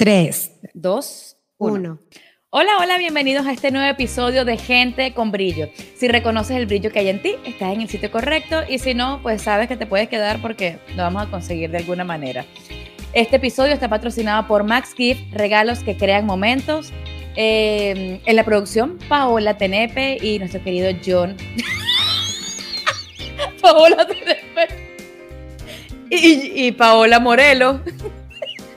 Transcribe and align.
3, 0.00 0.52
2, 0.72 1.36
1. 1.58 1.74
1. 1.74 2.00
Hola, 2.48 2.70
hola, 2.80 2.96
bienvenidos 2.96 3.46
a 3.46 3.52
este 3.52 3.70
nuevo 3.70 3.86
episodio 3.86 4.46
de 4.46 4.56
Gente 4.56 5.12
con 5.12 5.30
Brillo. 5.30 5.68
Si 5.94 6.08
reconoces 6.08 6.56
el 6.56 6.64
brillo 6.64 6.90
que 6.90 7.00
hay 7.00 7.10
en 7.10 7.20
ti, 7.20 7.34
estás 7.44 7.74
en 7.74 7.82
el 7.82 7.88
sitio 7.90 8.10
correcto 8.10 8.62
y 8.66 8.78
si 8.78 8.94
no, 8.94 9.20
pues 9.22 9.42
sabes 9.42 9.68
que 9.68 9.76
te 9.76 9.84
puedes 9.84 10.08
quedar 10.08 10.40
porque 10.40 10.78
lo 10.96 11.02
vamos 11.02 11.26
a 11.26 11.30
conseguir 11.30 11.70
de 11.70 11.76
alguna 11.76 12.04
manera. 12.04 12.46
Este 13.12 13.36
episodio 13.36 13.74
está 13.74 13.90
patrocinado 13.90 14.46
por 14.46 14.64
Max 14.64 14.94
Gift, 14.96 15.20
regalos 15.34 15.80
que 15.80 15.98
crean 15.98 16.24
momentos. 16.24 16.94
Eh, 17.36 18.22
en 18.24 18.36
la 18.36 18.44
producción, 18.46 18.98
Paola 19.06 19.58
Tenepe 19.58 20.16
y 20.22 20.38
nuestro 20.38 20.64
querido 20.64 20.98
John. 21.04 21.36
Paola 23.60 24.06
Tenepe. 24.06 24.66
Y, 26.08 26.68
y 26.68 26.72
Paola 26.72 27.20
Morelo. 27.20 27.82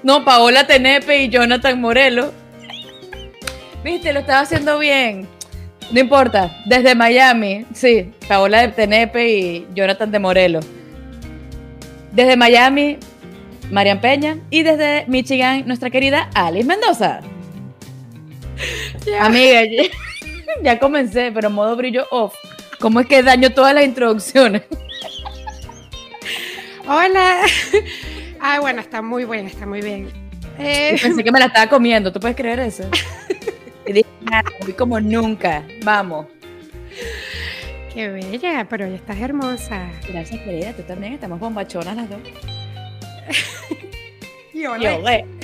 No, 0.03 0.25
Paola 0.25 0.67
Tenepe 0.67 1.23
y 1.23 1.29
Jonathan 1.29 1.79
Morelo. 1.79 2.33
Viste, 3.83 4.11
lo 4.13 4.19
estaba 4.19 4.41
haciendo 4.41 4.77
bien. 4.77 5.27
No 5.91 5.99
importa, 5.99 6.55
desde 6.65 6.95
Miami, 6.95 7.65
sí, 7.73 8.11
Paola 8.27 8.61
de 8.61 8.69
Tenepe 8.69 9.29
y 9.29 9.67
Jonathan 9.73 10.11
de 10.11 10.19
Morelo. 10.19 10.59
Desde 12.11 12.35
Miami, 12.35 12.97
Marian 13.71 14.01
Peña. 14.01 14.37
Y 14.49 14.63
desde 14.63 15.05
Michigan, 15.07 15.63
nuestra 15.65 15.89
querida 15.89 16.29
Alice 16.33 16.65
Mendoza. 16.65 17.21
Amiga, 19.19 19.63
ya, 19.65 19.83
ya 20.63 20.79
comencé, 20.79 21.31
pero 21.31 21.49
modo 21.49 21.75
brillo 21.75 22.07
off. 22.11 22.35
¿Cómo 22.79 22.99
es 22.99 23.07
que 23.07 23.23
daño 23.23 23.51
todas 23.51 23.73
las 23.73 23.85
introducciones? 23.85 24.63
Hola. 26.87 27.41
Ay, 28.45 28.59
bueno, 28.59 28.81
está 28.81 29.01
muy 29.01 29.23
buena, 29.23 29.47
está 29.47 29.65
muy 29.65 29.81
bien. 29.81 30.09
Eh, 30.59 30.97
Pensé 31.01 31.23
que 31.23 31.31
me 31.31 31.39
la 31.39 31.45
estaba 31.45 31.67
comiendo, 31.67 32.11
¿tú 32.11 32.19
puedes 32.19 32.35
creer 32.35 32.59
eso? 32.59 32.83
Y 33.85 33.91
dije, 33.91 34.07
nada, 34.21 34.49
voy 34.61 34.73
como 34.73 34.99
nunca. 34.99 35.63
Vamos. 35.83 36.27
qué 37.93 38.07
bella, 38.07 38.65
pero 38.69 38.87
ya 38.87 38.95
estás 38.95 39.17
hermosa. 39.17 39.89
Gracias, 40.07 40.41
querida, 40.41 40.71
tú 40.71 40.83
también. 40.83 41.13
Estamos 41.13 41.39
bombachonas 41.39 41.95
las 41.95 42.09
dos. 42.09 42.19
Y 44.53 44.61
Yo, 44.61 44.75
eh. 44.77 45.25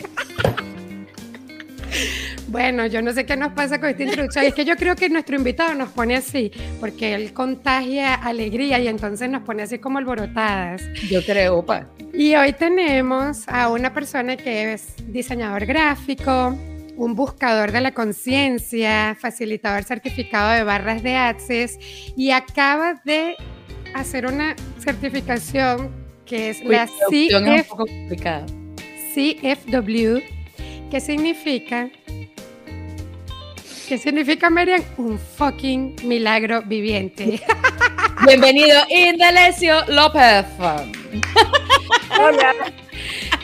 Bueno, 2.48 2.86
yo 2.86 3.02
no 3.02 3.12
sé 3.14 3.26
qué 3.26 3.38
nos 3.38 3.54
pasa 3.54 3.80
con 3.80 3.90
esta 3.90 4.04
introducción. 4.04 4.46
Es 4.46 4.54
que 4.54 4.66
yo 4.66 4.76
creo 4.76 4.96
que 4.96 5.10
nuestro 5.10 5.36
invitado 5.36 5.76
nos 5.76 5.90
pone 5.90 6.16
así, 6.16 6.52
porque 6.80 7.14
él 7.14 7.34
contagia 7.34 8.16
alegría 8.16 8.80
y 8.80 8.88
entonces 8.88 9.30
nos 9.30 9.44
pone 9.44 9.64
así 9.64 9.80
como 9.80 9.98
alborotadas. 9.98 10.82
Yo 11.10 11.24
creo, 11.24 11.58
opa. 11.58 11.88
Y 12.20 12.36
hoy 12.36 12.52
tenemos 12.52 13.48
a 13.48 13.70
una 13.70 13.94
persona 13.94 14.36
que 14.36 14.74
es 14.74 14.94
diseñador 15.08 15.66
gráfico, 15.66 16.54
un 16.98 17.16
buscador 17.16 17.72
de 17.72 17.80
la 17.80 17.94
conciencia, 17.94 19.16
facilitador 19.18 19.86
certificado 19.86 20.52
de 20.52 20.64
barras 20.64 21.02
de 21.02 21.16
Access 21.16 21.80
y 22.18 22.32
acaba 22.32 23.02
de 23.06 23.38
hacer 23.96 24.26
una 24.26 24.58
certificación 24.80 25.92
que 26.26 26.50
es 26.50 26.60
Uy, 26.60 26.76
la 26.76 26.88
CF. 26.88 27.72
CFW, 29.16 30.20
que 30.92 31.00
significa, 31.00 31.90
¿qué 33.88 33.98
significa, 33.98 34.50
Marian? 34.50 34.84
Un 34.98 35.18
fucking 35.18 35.96
milagro 36.04 36.64
viviente. 36.64 37.40
Bienvenido, 38.26 38.78
Indalecio 38.90 39.86
López. 39.88 40.48
Hola. 42.20 42.54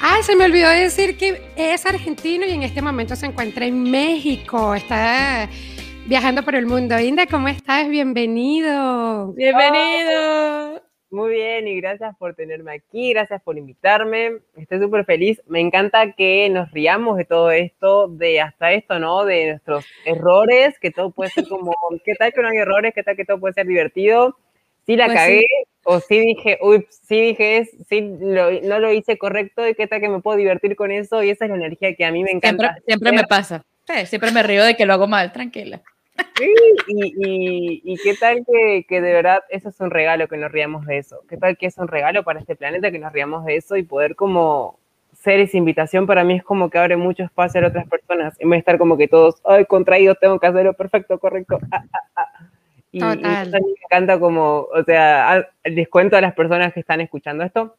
Ay, 0.01 0.23
se 0.23 0.35
me 0.35 0.45
olvidó 0.45 0.69
decir 0.69 1.17
que 1.17 1.41
es 1.55 1.85
argentino 1.85 2.45
y 2.45 2.51
en 2.51 2.63
este 2.63 2.81
momento 2.81 3.15
se 3.15 3.25
encuentra 3.25 3.65
en 3.65 3.89
México. 3.89 4.75
Está 4.75 5.49
viajando 6.05 6.43
por 6.43 6.55
el 6.55 6.65
mundo. 6.65 6.99
Inda, 6.99 7.25
¿cómo 7.25 7.47
estás? 7.47 7.89
Bienvenido. 7.89 9.33
Bienvenido. 9.33 10.83
Muy 11.11 11.33
bien, 11.33 11.67
y 11.67 11.79
gracias 11.79 12.13
por 12.17 12.35
tenerme 12.35 12.73
aquí, 12.73 13.13
gracias 13.13 13.41
por 13.41 13.57
invitarme. 13.57 14.39
Estoy 14.57 14.79
súper 14.79 15.05
feliz. 15.05 15.41
Me 15.47 15.61
encanta 15.61 16.11
que 16.11 16.49
nos 16.49 16.69
riamos 16.71 17.15
de 17.15 17.23
todo 17.23 17.51
esto, 17.51 18.09
de 18.09 18.41
hasta 18.41 18.73
esto, 18.73 18.99
¿no? 18.99 19.23
De 19.23 19.51
nuestros 19.51 19.85
errores, 20.03 20.77
que 20.77 20.91
todo 20.91 21.11
puede 21.11 21.29
ser 21.29 21.47
como, 21.47 21.73
¿qué 22.03 22.15
tal 22.15 22.33
que 22.33 22.41
no 22.41 22.49
hay 22.49 22.57
errores? 22.57 22.93
¿Qué 22.93 23.03
tal 23.03 23.15
que 23.15 23.23
todo 23.23 23.39
puede 23.39 23.53
ser 23.53 23.65
divertido? 23.65 24.37
Sí 24.85 24.97
la 24.97 25.05
Pues 25.05 25.17
cagué, 25.17 25.39
sí. 25.39 25.74
O 25.85 25.99
sí 26.01 26.19
dije, 26.19 26.57
uy, 26.61 26.85
sí 26.89 27.21
dije, 27.21 27.57
es, 27.59 27.69
sí 27.87 28.01
lo- 28.19 28.51
no 28.61 28.79
lo 28.79 28.91
hice 28.91 29.17
correcto, 29.17 29.67
y 29.67 29.75
qué 29.75 29.87
tal 29.87 30.01
que 30.01 30.09
me 30.09 30.19
puedo 30.19 30.37
divertir 30.37 30.75
con 30.75 30.91
eso, 30.91 31.23
y 31.23 31.29
esa 31.29 31.45
es 31.45 31.51
la 31.51 31.57
energía 31.57 31.95
que 31.95 32.03
a 32.05 32.11
mí 32.11 32.23
me 32.23 32.31
Siempre, 32.31 32.67
encanta. 32.67 32.81
siempre 32.85 33.11
me 33.13 33.23
pasa. 33.23 33.61
Sí, 33.87 34.05
siempre 34.07 34.31
me 34.31 34.43
río 34.43 34.63
de 34.65 34.75
que 34.75 34.85
lo 34.85 34.93
hago 34.93 35.07
mal, 35.07 35.31
tranquila. 35.31 35.81
Sí, 36.37 36.51
y, 36.87 37.13
y- 37.27 37.81
y 37.93 37.97
qué 37.97 38.15
tal 38.15 38.43
que, 38.45 38.85
que 38.89 38.99
de 38.99 39.13
verdad 39.13 39.39
eso 39.49 39.69
es 39.69 39.79
un 39.79 39.89
regalo 39.91 40.27
que 40.27 40.37
nos 40.37 40.51
riamos 40.51 40.85
de 40.85 40.97
eso. 40.97 41.21
¿Qué 41.29 41.37
tal 41.37 41.55
que 41.57 41.67
es 41.67 41.77
un 41.77 41.87
regalo 41.87 42.23
para 42.23 42.39
este 42.39 42.55
planeta 42.55 42.91
que 42.91 42.99
nos 42.99 43.13
riamos 43.13 43.45
de 43.45 43.55
eso 43.57 43.75
y 43.77 43.83
poder 43.83 44.15
como 44.15 44.79
ser 45.13 45.39
esa 45.39 45.57
invitación 45.57 46.05
para 46.07 46.23
mí 46.25 46.35
es 46.35 46.43
como 46.43 46.69
que 46.69 46.77
abre 46.77 46.97
mucho 46.97 47.23
espacio 47.23 47.63
a 47.63 47.67
otras 47.67 47.87
personas 47.87 48.35
en 48.39 48.49
vez 48.49 48.57
de 48.57 48.59
estar 48.59 48.77
como 48.77 48.97
que 48.97 49.07
todos, 49.07 49.35
ay, 49.45 49.65
contraídos, 49.65 50.17
tengo 50.19 50.39
que 50.39 50.47
hacerlo 50.47 50.73
perfecto, 50.73 51.17
correcto. 51.19 51.59
ah, 51.71 51.83
ah, 51.93 51.99
ah". 52.15 52.49
Y, 52.95 52.99
y 52.99 53.01
Total. 53.01 53.51
mí 53.51 53.59
me 53.73 53.85
encanta 53.89 54.17
como, 54.19 54.67
o 54.73 54.83
sea, 54.85 55.45
les 55.65 55.89
cuento 55.89 56.15
a 56.15 56.21
las 56.21 56.33
personas 56.33 56.71
que 56.73 56.79
están 56.79 57.01
escuchando 57.01 57.43
esto. 57.43 57.75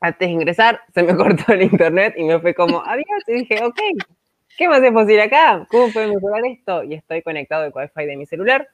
Antes 0.00 0.26
de 0.28 0.32
ingresar, 0.32 0.80
se 0.94 1.02
me 1.02 1.14
cortó 1.16 1.52
el 1.52 1.62
internet 1.62 2.14
y 2.16 2.24
me 2.24 2.38
fue 2.40 2.54
como, 2.54 2.80
adiós, 2.82 3.06
y 3.26 3.32
dije, 3.34 3.62
ok, 3.62 3.78
¿qué 4.56 4.68
más 4.68 4.82
es 4.82 4.90
posible 4.92 5.22
acá? 5.22 5.66
¿Cómo 5.70 5.92
podemos 5.92 6.16
mejorar 6.16 6.42
esto? 6.46 6.82
Y 6.82 6.94
estoy 6.94 7.20
conectado 7.22 7.64
al 7.64 7.72
Wi-Fi 7.74 8.06
de 8.06 8.16
mi 8.16 8.24
celular. 8.24 8.68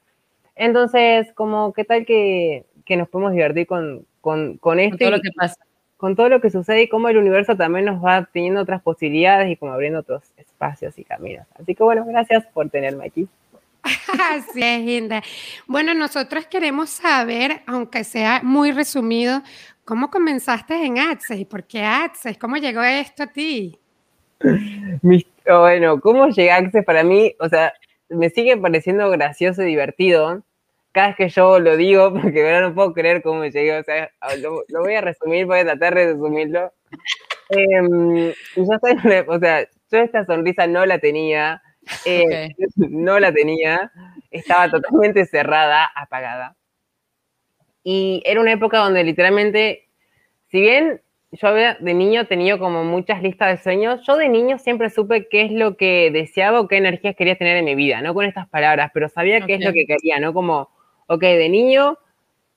Entonces, 0.55 1.33
como, 1.33 1.73
¿qué 1.73 1.85
tal 1.85 2.07
que, 2.07 2.65
que 2.85 2.97
nos 2.97 3.09
podemos 3.09 3.33
divertir 3.33 3.67
con, 3.67 4.07
con, 4.21 4.57
con 4.59 4.79
esto? 4.79 4.99
Con 4.99 4.99
todo 4.99 5.11
lo 5.11 5.17
y- 5.17 5.23
que 5.23 5.31
pasa. 5.37 5.57
con 5.97 6.15
todo 6.15 6.29
lo 6.29 6.41
que 6.41 6.51
sucede 6.51 6.83
y 6.83 6.89
cómo 6.89 7.09
el 7.09 7.17
universo 7.17 7.57
también 7.57 7.87
nos 7.87 8.05
va 8.05 8.29
teniendo 8.33 8.61
otras 8.61 8.81
posibilidades 8.81 9.51
y 9.51 9.57
como 9.57 9.73
abriendo 9.73 9.99
otros 10.01 10.23
espacios 10.37 10.97
y 10.99 11.05
caminos. 11.05 11.47
Así 11.61 11.75
que 11.75 11.83
bueno, 11.83 12.05
gracias 12.05 12.47
por 12.55 12.71
tenerme 12.71 13.07
aquí. 13.07 13.27
Así 13.85 14.61
es, 14.63 14.81
Inda. 14.81 15.23
Bueno, 15.67 15.95
nosotros 15.95 16.47
queremos 16.47 16.91
saber, 16.91 17.63
aunque 17.67 18.05
sea 18.05 18.41
muy 18.43 18.73
resumido, 18.73 19.43
¿cómo 19.85 20.11
comenzaste 20.11 20.75
en 20.85 20.99
Access? 20.99 21.39
¿Y 21.39 21.45
por 21.45 21.65
qué 21.65 21.83
Access? 21.83 22.39
¿Cómo 22.39 22.57
llegó 22.57 22.83
esto 22.83 23.25
a 23.25 23.27
ti? 23.27 23.79
Bueno, 25.47 26.01
¿cómo 26.01 26.29
llegué 26.29 26.51
a 26.51 26.57
Access 26.57 26.85
para 26.85 27.03
mí? 27.03 27.35
O 27.41 27.49
sea, 27.49 27.73
me 28.09 28.31
sigue 28.31 28.57
pareciendo 28.57 29.11
gracioso 29.11 29.63
y 29.63 29.67
divertido. 29.67 30.43
Cada 30.93 31.09
vez 31.09 31.17
que 31.17 31.29
yo 31.29 31.59
lo 31.59 31.77
digo, 31.77 32.13
porque 32.23 32.43
verdad 32.43 32.69
no 32.69 32.75
puedo 32.75 32.95
creer 32.95 33.23
cómo 33.23 33.45
llegué, 33.45 33.79
o 33.79 33.83
sea, 33.85 34.11
lo, 34.41 34.65
lo 34.69 34.81
voy 34.81 34.95
a 34.95 35.01
resumir, 35.01 35.47
voy 35.47 35.61
a 35.61 35.65
tratar 35.65 35.95
de 35.95 36.13
resumirlo. 36.13 36.73
Y 37.51 38.33
yo 38.57 38.65
o 39.27 39.39
sea, 39.39 39.69
yo 39.91 39.99
esta 39.99 40.25
sonrisa 40.25 40.67
no 40.67 40.87
la 40.87 40.99
tenía, 40.99 41.63
eh, 42.05 42.49
no 42.77 43.19
la 43.19 43.33
tenía, 43.33 43.91
estaba 44.31 44.71
totalmente 44.71 45.25
cerrada, 45.27 45.91
apagada. 45.95 46.57
Y 47.83 48.23
era 48.25 48.41
una 48.41 48.53
época 48.53 48.79
donde 48.79 49.05
literalmente, 49.05 49.89
si 50.51 50.61
bien 50.61 51.01
yo 51.33 51.49
había 51.49 51.75
de 51.75 51.95
niño 51.95 52.27
tenido 52.27 52.59
como 52.59 52.85
muchas 52.85 53.23
listas 53.23 53.49
de 53.49 53.63
sueños, 53.63 54.07
yo 54.07 54.17
de 54.17 54.29
niño 54.29 54.59
siempre 54.59 54.89
supe 54.89 55.29
qué 55.29 55.43
es 55.43 55.53
lo 55.53 55.77
que 55.77 56.11
deseaba 56.13 56.61
o 56.61 56.69
qué 56.69 56.77
energías 56.77 57.17
quería 57.17 57.37
tener 57.37 57.57
en 57.57 57.65
mi 57.65 57.75
vida, 57.75 58.01
no 58.01 58.15
con 58.15 58.25
estas 58.25 58.49
palabras, 58.49 58.91
pero 58.95 59.09
sabía 59.09 59.41
qué 59.45 59.55
es 59.55 59.65
lo 59.65 59.73
que 59.73 59.85
quería, 59.87 60.21
¿no? 60.21 60.33
Como, 60.33 60.71
ok, 61.09 61.21
de 61.21 61.49
niño 61.49 61.99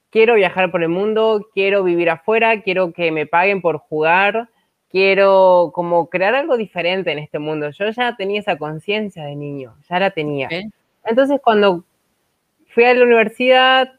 quiero 0.10 0.36
viajar 0.36 0.72
por 0.72 0.84
el 0.84 0.90
mundo, 0.90 1.48
quiero 1.54 1.84
vivir 1.84 2.10
afuera, 2.10 2.62
quiero 2.62 2.94
que 2.94 3.12
me 3.12 3.26
paguen 3.26 3.62
por 3.62 3.78
jugar, 3.78 4.50
quiero 4.90 5.72
como 5.74 6.09
crear 6.09 6.36
algo 6.36 6.58
diferente 6.58 7.12
en 7.12 7.20
este 7.20 7.40
mundo. 7.40 7.70
Yo 7.72 7.90
ya 7.90 8.16
tenía 8.16 8.39
esa 8.39 8.57
conciencia 8.57 9.25
de 9.25 9.36
niño, 9.36 9.75
ya 9.89 10.00
la 10.00 10.12
tenía. 10.12 10.50
Entonces 11.04 11.39
cuando 11.44 11.84
fui 12.68 12.84
a 12.84 12.94
la 12.94 13.04
universidad, 13.04 13.94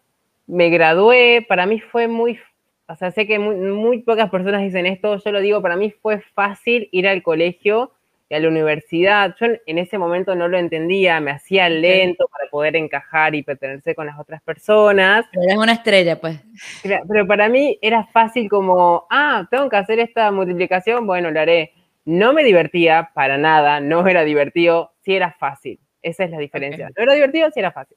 me 0.47 0.71
gradué, 0.71 1.45
para 1.47 1.67
mí 1.67 1.81
fue 1.81 2.09
muy, 2.09 2.39
o 2.87 2.97
sea, 2.97 3.11
sé 3.11 3.27
que 3.27 3.39
muy, 3.39 3.57
muy 3.57 4.03
pocas 4.03 4.31
personas 4.31 4.63
dicen 4.63 4.87
esto, 4.87 5.17
yo 5.17 5.33
lo 5.33 5.41
digo, 5.41 5.61
para 5.63 5.77
mí 5.77 5.91
fue 5.91 6.21
fácil 6.35 6.89
ir 6.91 7.07
al 7.07 7.23
colegio 7.23 7.93
y 8.31 8.35
a 8.35 8.41
la 8.41 8.49
universidad. 8.49 9.35
Yo 9.41 9.47
en- 9.67 9.79
ese 9.79 9.97
momento 9.99 10.35
no 10.35 10.49
lo 10.49 10.59
entendía, 10.59 11.21
me 11.21 11.31
hacía 11.31 11.69
lento 11.69 12.29
para 12.29 12.49
poder 12.51 12.77
encajar 12.77 13.35
y 13.35 13.43
pertenecer 13.43 13.95
con 13.95 14.07
las 14.07 14.19
otras 14.19 14.43
personas. 14.43 15.25
Pero 15.33 15.45
eres 15.45 15.57
una 15.57 15.73
estrella, 15.73 16.21
pues. 16.21 16.39
Cla- 16.83 17.03
Pero 17.09 17.27
para 17.27 17.49
mí 17.49 17.79
era 17.81 18.05
fácil 18.07 18.49
como, 18.49 19.07
ah, 19.11 19.47
tengo 19.51 19.69
que 19.69 19.77
hacer 19.77 19.99
esta 20.01 20.31
multiplicación, 20.31 21.07
bueno, 21.07 21.31
lo 21.31 21.41
haré. 21.41 21.73
No 22.05 22.33
me 22.33 22.43
divertía 22.45 23.11
para 23.15 23.37
nada, 23.39 23.81
no 23.81 24.07
era 24.07 24.25
divertido, 24.25 24.93
sí 25.03 25.15
era 25.15 25.33
fácil. 25.33 25.79
Esa 26.03 26.25
es 26.25 26.31
la 26.31 26.39
diferencia. 26.39 26.87
Ok. 26.89 26.97
No 26.97 27.03
era 27.05 27.15
divertido, 27.15 27.51
sí 27.51 27.61
era 27.61 27.73
fácil. 27.73 27.97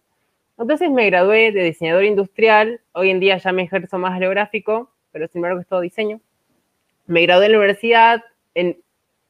Entonces 0.58 0.90
me 0.92 1.06
gradué 1.08 1.52
de 1.52 1.64
diseñador 1.64 2.04
industrial, 2.04 2.82
hoy 2.92 3.10
en 3.10 3.20
día 3.20 3.38
ya 3.38 3.52
me 3.52 3.64
ejerzo 3.64 3.98
más 3.98 4.14
a 4.16 4.20
lo 4.20 4.30
gráfico, 4.30 4.92
pero 5.12 5.28
sin 5.28 5.40
embargo 5.40 5.60
es 5.60 5.68
todo 5.68 5.80
diseño. 5.82 6.20
Me 7.08 7.22
gradué 7.24 7.48
en 7.48 7.52
la 7.54 7.58
universidad, 7.58 8.24
en 8.54 8.78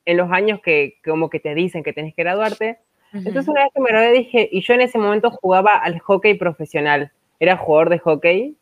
en 0.05 0.17
los 0.17 0.31
años 0.31 0.61
que 0.61 0.99
como 1.03 1.29
que 1.29 1.39
te 1.39 1.55
dicen 1.55 1.83
que 1.83 1.93
tenés 1.93 2.15
que 2.15 2.23
graduarte. 2.23 2.79
Entonces 3.13 3.47
una 3.47 3.63
vez 3.63 3.71
que 3.73 3.81
me 3.81 3.89
gradué 3.89 4.11
dije, 4.11 4.49
y 4.51 4.61
yo 4.61 4.73
en 4.73 4.81
ese 4.81 4.97
momento 4.97 5.31
jugaba 5.31 5.71
al 5.71 5.99
hockey 5.99 6.35
profesional, 6.35 7.11
era 7.39 7.57
jugador 7.57 7.89
de 7.89 7.99
hockey. 7.99 8.55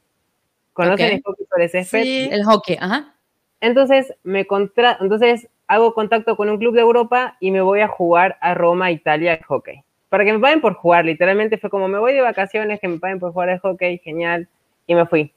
¿Conocen 0.73 1.13
el 1.13 1.21
hockey 1.23 1.45
sobre 1.45 1.69
césped? 1.69 2.03
Sí, 2.03 2.29
el 2.31 2.43
hockey, 2.43 2.77
ajá. 2.79 3.15
Entonces 3.61 4.13
me 4.23 4.45
contra 4.47 4.97
entonces 4.99 5.49
hago 5.67 5.93
contacto 5.93 6.35
con 6.35 6.49
un 6.49 6.57
club 6.57 6.73
de 6.73 6.81
Europa 6.81 7.37
y 7.39 7.51
me 7.51 7.61
voy 7.61 7.81
a 7.81 7.87
jugar 7.87 8.37
a 8.41 8.55
Roma, 8.55 8.91
Italia, 8.91 9.35
el 9.35 9.43
hockey. 9.43 9.83
Para 10.09 10.25
que 10.25 10.33
me 10.33 10.39
paguen 10.39 10.61
por 10.61 10.73
jugar, 10.73 11.05
literalmente 11.05 11.59
fue 11.59 11.69
como 11.69 11.87
me 11.87 11.99
voy 11.99 12.13
de 12.13 12.21
vacaciones, 12.21 12.79
que 12.79 12.87
me 12.87 12.97
paguen 12.97 13.19
por 13.19 13.31
jugar 13.31 13.49
al 13.49 13.59
hockey, 13.59 13.99
genial, 13.99 14.47
y 14.87 14.95
me 14.95 15.05
fui. 15.05 15.31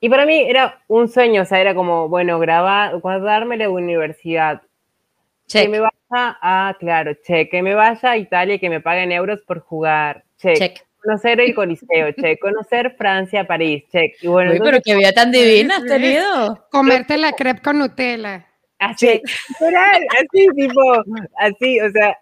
Y 0.00 0.10
para 0.10 0.26
mí 0.26 0.38
era 0.38 0.82
un 0.86 1.08
sueño, 1.08 1.40
o 1.40 1.44
sea, 1.46 1.62
era 1.62 1.74
como, 1.74 2.10
bueno, 2.10 2.38
grabar, 2.38 2.98
guardarme 3.00 3.56
la 3.56 3.70
universidad. 3.70 4.60
Que 5.48 5.68
me 5.68 5.80
vaya 5.80 5.92
a, 6.10 6.76
claro, 6.78 7.12
che, 7.22 7.48
que 7.48 7.62
me 7.62 7.74
vaya 7.74 8.10
a 8.10 8.16
Italia 8.16 8.54
y 8.54 8.58
que 8.58 8.70
me 8.70 8.80
paguen 8.80 9.12
euros 9.12 9.40
por 9.46 9.60
jugar. 9.60 10.24
Che, 10.38 10.74
conocer 11.02 11.40
el 11.40 11.54
Coliseo, 11.54 12.12
che, 12.12 12.38
conocer 12.38 12.94
Francia, 12.96 13.46
París, 13.46 13.84
che. 13.90 14.14
Y 14.20 14.26
bueno, 14.26 14.52
pero 14.62 14.78
qué 14.82 14.96
vida 14.96 15.12
tan 15.12 15.30
divina 15.30 15.76
has 15.76 15.84
tenido. 15.84 16.66
Comerte 16.70 17.18
la 17.18 17.32
crepe 17.32 17.62
con 17.62 17.78
Nutella. 17.78 18.46
Así, 18.78 19.22
así, 19.58 20.48
tipo, 20.56 20.82
así, 21.38 21.80
o 21.80 21.90
sea, 21.90 22.18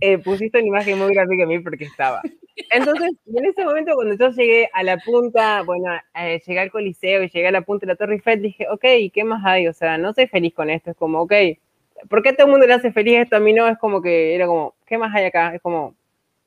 eh, 0.00 0.18
pusiste 0.18 0.58
una 0.58 0.66
imagen 0.66 0.98
muy 0.98 1.14
gráfica 1.14 1.44
a 1.44 1.46
mí 1.46 1.58
porque 1.60 1.84
estaba. 1.84 2.22
Entonces, 2.70 3.10
en 3.26 3.44
ese 3.44 3.64
momento, 3.64 3.94
cuando 3.94 4.16
yo 4.16 4.30
llegué 4.30 4.68
a 4.72 4.82
la 4.82 4.98
punta, 4.98 5.62
bueno, 5.62 5.92
eh, 6.14 6.40
llegué 6.46 6.60
al 6.60 6.70
Coliseo 6.70 7.22
y 7.22 7.28
llegué 7.28 7.48
a 7.48 7.52
la 7.52 7.62
punta 7.62 7.86
de 7.86 7.92
la 7.92 7.96
Torre 7.96 8.14
Eiffel, 8.14 8.42
dije, 8.42 8.66
ok, 8.68 8.84
¿qué 9.12 9.24
más 9.24 9.44
hay? 9.44 9.68
O 9.68 9.72
sea, 9.72 9.98
no 9.98 10.12
soy 10.12 10.26
feliz 10.26 10.54
con 10.54 10.70
esto. 10.70 10.90
Es 10.90 10.96
como, 10.96 11.20
ok, 11.20 11.32
¿por 12.08 12.22
qué 12.22 12.32
todo 12.32 12.46
el 12.46 12.52
mundo 12.52 12.66
le 12.66 12.74
hace 12.74 12.92
feliz 12.92 13.18
esto? 13.18 13.36
A 13.36 13.40
mí 13.40 13.52
no, 13.52 13.66
es 13.68 13.78
como 13.78 14.00
que 14.00 14.34
era 14.34 14.46
como, 14.46 14.74
¿qué 14.86 14.98
más 14.98 15.14
hay 15.14 15.24
acá? 15.24 15.54
Es 15.54 15.60
como, 15.60 15.94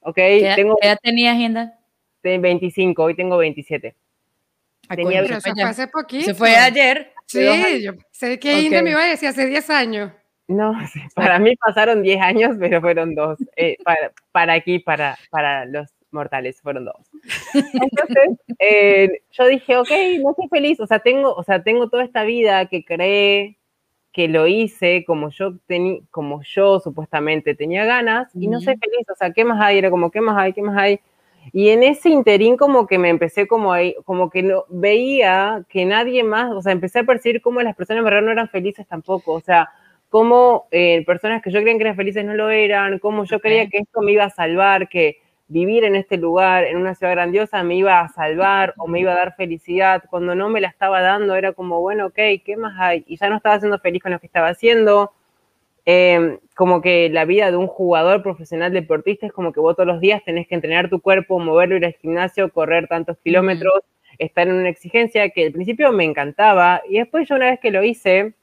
ok, 0.02 0.16
¿Qué, 0.16 0.54
tengo. 0.56 0.78
¿Qué 0.82 0.88
edad 0.88 1.00
tenías, 1.02 1.36
Agenda? 1.36 1.80
25, 2.24 3.04
hoy 3.04 3.16
tengo 3.16 3.38
27. 3.38 3.96
Ah, 4.90 4.96
Tenía 4.96 5.22
pero 5.22 5.40
se 5.40 5.52
fue 5.54 5.64
hace 5.64 5.88
poquito. 5.88 6.26
Se 6.26 6.34
fue 6.34 6.56
ayer. 6.56 7.12
Sí, 7.26 7.42
yo 7.82 7.94
sé 8.12 8.40
que 8.40 8.68
okay. 8.68 8.82
me 8.82 8.92
iba 8.92 9.02
a 9.02 9.08
decir 9.08 9.30
hace 9.30 9.46
10 9.46 9.70
años. 9.70 10.12
No, 10.48 10.74
para 11.16 11.40
mí 11.40 11.56
pasaron 11.56 12.04
10 12.04 12.22
años, 12.22 12.56
pero 12.60 12.82
fueron 12.82 13.16
dos. 13.16 13.40
Eh, 13.56 13.78
para, 13.84 14.12
para, 14.32 14.54
aquí, 14.54 14.80
para, 14.80 15.18
para 15.30 15.66
los 15.66 15.90
mortales, 16.12 16.62
fueron 16.62 16.86
dos. 16.86 16.96
Entonces, 17.54 18.38
eh, 18.60 19.22
yo 19.32 19.48
dije, 19.48 19.78
ok, 19.78 19.90
no 20.22 20.32
estoy 20.32 20.48
feliz, 20.50 20.80
o 20.80 20.88
sea, 20.88 21.00
tengo, 21.00 21.34
o 21.34 21.44
sea, 21.44 21.64
tengo 21.64 21.90
toda 21.90 22.04
esta 22.04 22.24
vida 22.24 22.68
que 22.68 22.84
creé, 22.86 23.58
que 24.14 24.28
lo 24.28 24.48
hice 24.48 25.04
como 25.06 25.30
yo 25.30 25.58
tenía, 25.66 26.00
como 26.12 26.42
yo 26.44 26.80
supuestamente 26.80 27.56
tenía 27.56 27.84
ganas, 27.84 28.30
y 28.36 28.48
no 28.48 28.62
soy 28.62 28.78
feliz, 28.78 29.10
o 29.12 29.16
sea, 29.16 29.32
¿qué 29.32 29.44
más 29.44 29.60
hay? 29.60 29.80
Era 29.80 29.90
como, 29.90 30.12
¿qué 30.12 30.22
más 30.22 30.38
hay? 30.38 30.54
¿Qué 30.54 30.62
más 30.62 30.78
hay? 30.78 31.00
Y 31.52 31.70
en 31.70 31.84
ese 31.84 32.10
interín 32.10 32.56
como 32.56 32.88
que 32.88 32.98
me 32.98 33.10
empecé 33.10 33.48
como 33.48 33.74
ahí, 33.74 33.96
como 34.06 34.30
que 34.30 34.44
no, 34.44 34.66
veía 34.70 35.66
que 35.68 35.84
nadie 35.86 36.24
más, 36.24 36.52
o 36.52 36.62
sea, 36.62 36.72
empecé 36.72 37.00
a 37.00 37.04
percibir 37.04 37.42
cómo 37.42 37.62
las 37.62 37.76
personas 37.76 38.00
en 38.00 38.06
verdad 38.06 38.22
no 38.22 38.32
eran 38.32 38.48
felices 38.50 38.88
tampoco, 38.88 39.34
o 39.34 39.42
sea, 39.42 39.70
cómo 40.10 40.68
eh, 40.70 41.04
personas 41.06 41.42
que 41.42 41.52
yo 41.52 41.60
creía 41.62 41.76
que 41.76 41.84
eran 41.84 41.96
felices 41.96 42.24
no 42.24 42.36
lo 42.36 42.52
eran, 42.52 43.00
cómo 43.00 43.26
yo 43.26 43.40
creía 43.40 43.68
que 43.68 43.80
esto 43.80 44.02
me 44.02 44.12
iba 44.12 44.26
a 44.26 44.30
salvar, 44.30 44.88
que 44.88 45.18
vivir 45.48 45.84
en 45.84 45.96
este 45.96 46.18
lugar, 46.18 46.64
en 46.64 46.78
una 46.78 46.96
ciudad 46.96 47.14
grandiosa, 47.14 47.64
me 47.64 47.76
iba 47.76 48.00
a 48.00 48.10
salvar 48.10 48.74
o 48.78 48.88
me 48.88 49.00
iba 49.00 49.12
a 49.12 49.16
dar 49.16 49.36
felicidad, 49.36 50.04
cuando 50.10 50.36
no 50.36 50.50
me 50.50 50.62
la 50.62 50.68
estaba 50.70 51.02
dando 51.02 51.36
era 51.36 51.54
como, 51.54 51.82
bueno, 51.82 52.08
ok, 52.08 52.16
¿qué 52.46 52.56
más 52.58 52.80
hay? 52.80 53.04
Y 53.08 53.18
ya 53.18 53.30
no 53.30 53.38
estaba 53.38 53.60
siendo 53.60 53.80
feliz 53.80 54.02
con 54.02 54.12
lo 54.12 54.20
que 54.20 54.28
estaba 54.28 54.50
haciendo, 54.50 55.12
eh, 55.86 56.40
como 56.56 56.82
que 56.82 57.10
la 57.10 57.26
vida 57.26 57.52
de 57.52 57.58
un 57.58 57.68
jugador 57.68 58.24
profesional 58.24 58.72
deportista 58.72 59.26
es 59.26 59.34
como 59.34 59.52
que 59.52 59.60
vos 59.60 59.76
todos 59.76 59.88
los 59.88 60.00
días 60.00 60.24
tenés 60.24 60.48
que 60.48 60.56
entrenar 60.56 60.90
tu 60.90 61.02
cuerpo, 61.02 61.40
moverlo, 61.40 61.76
ir 61.76 61.86
al 61.86 61.94
gimnasio, 61.94 62.52
correr 62.52 62.88
tantos 62.88 63.18
kilómetros, 63.20 63.82
estar 64.18 64.48
en 64.48 64.56
una 64.56 64.70
exigencia 64.70 65.30
que 65.30 65.48
al 65.48 65.52
principio 65.52 65.92
me 65.92 66.06
encantaba. 66.06 66.82
Y 66.88 67.00
después 67.00 67.28
yo 67.28 67.36
una 67.36 67.48
vez 67.48 67.60
que 67.60 67.72
lo 67.72 67.84
hice, 67.84 68.34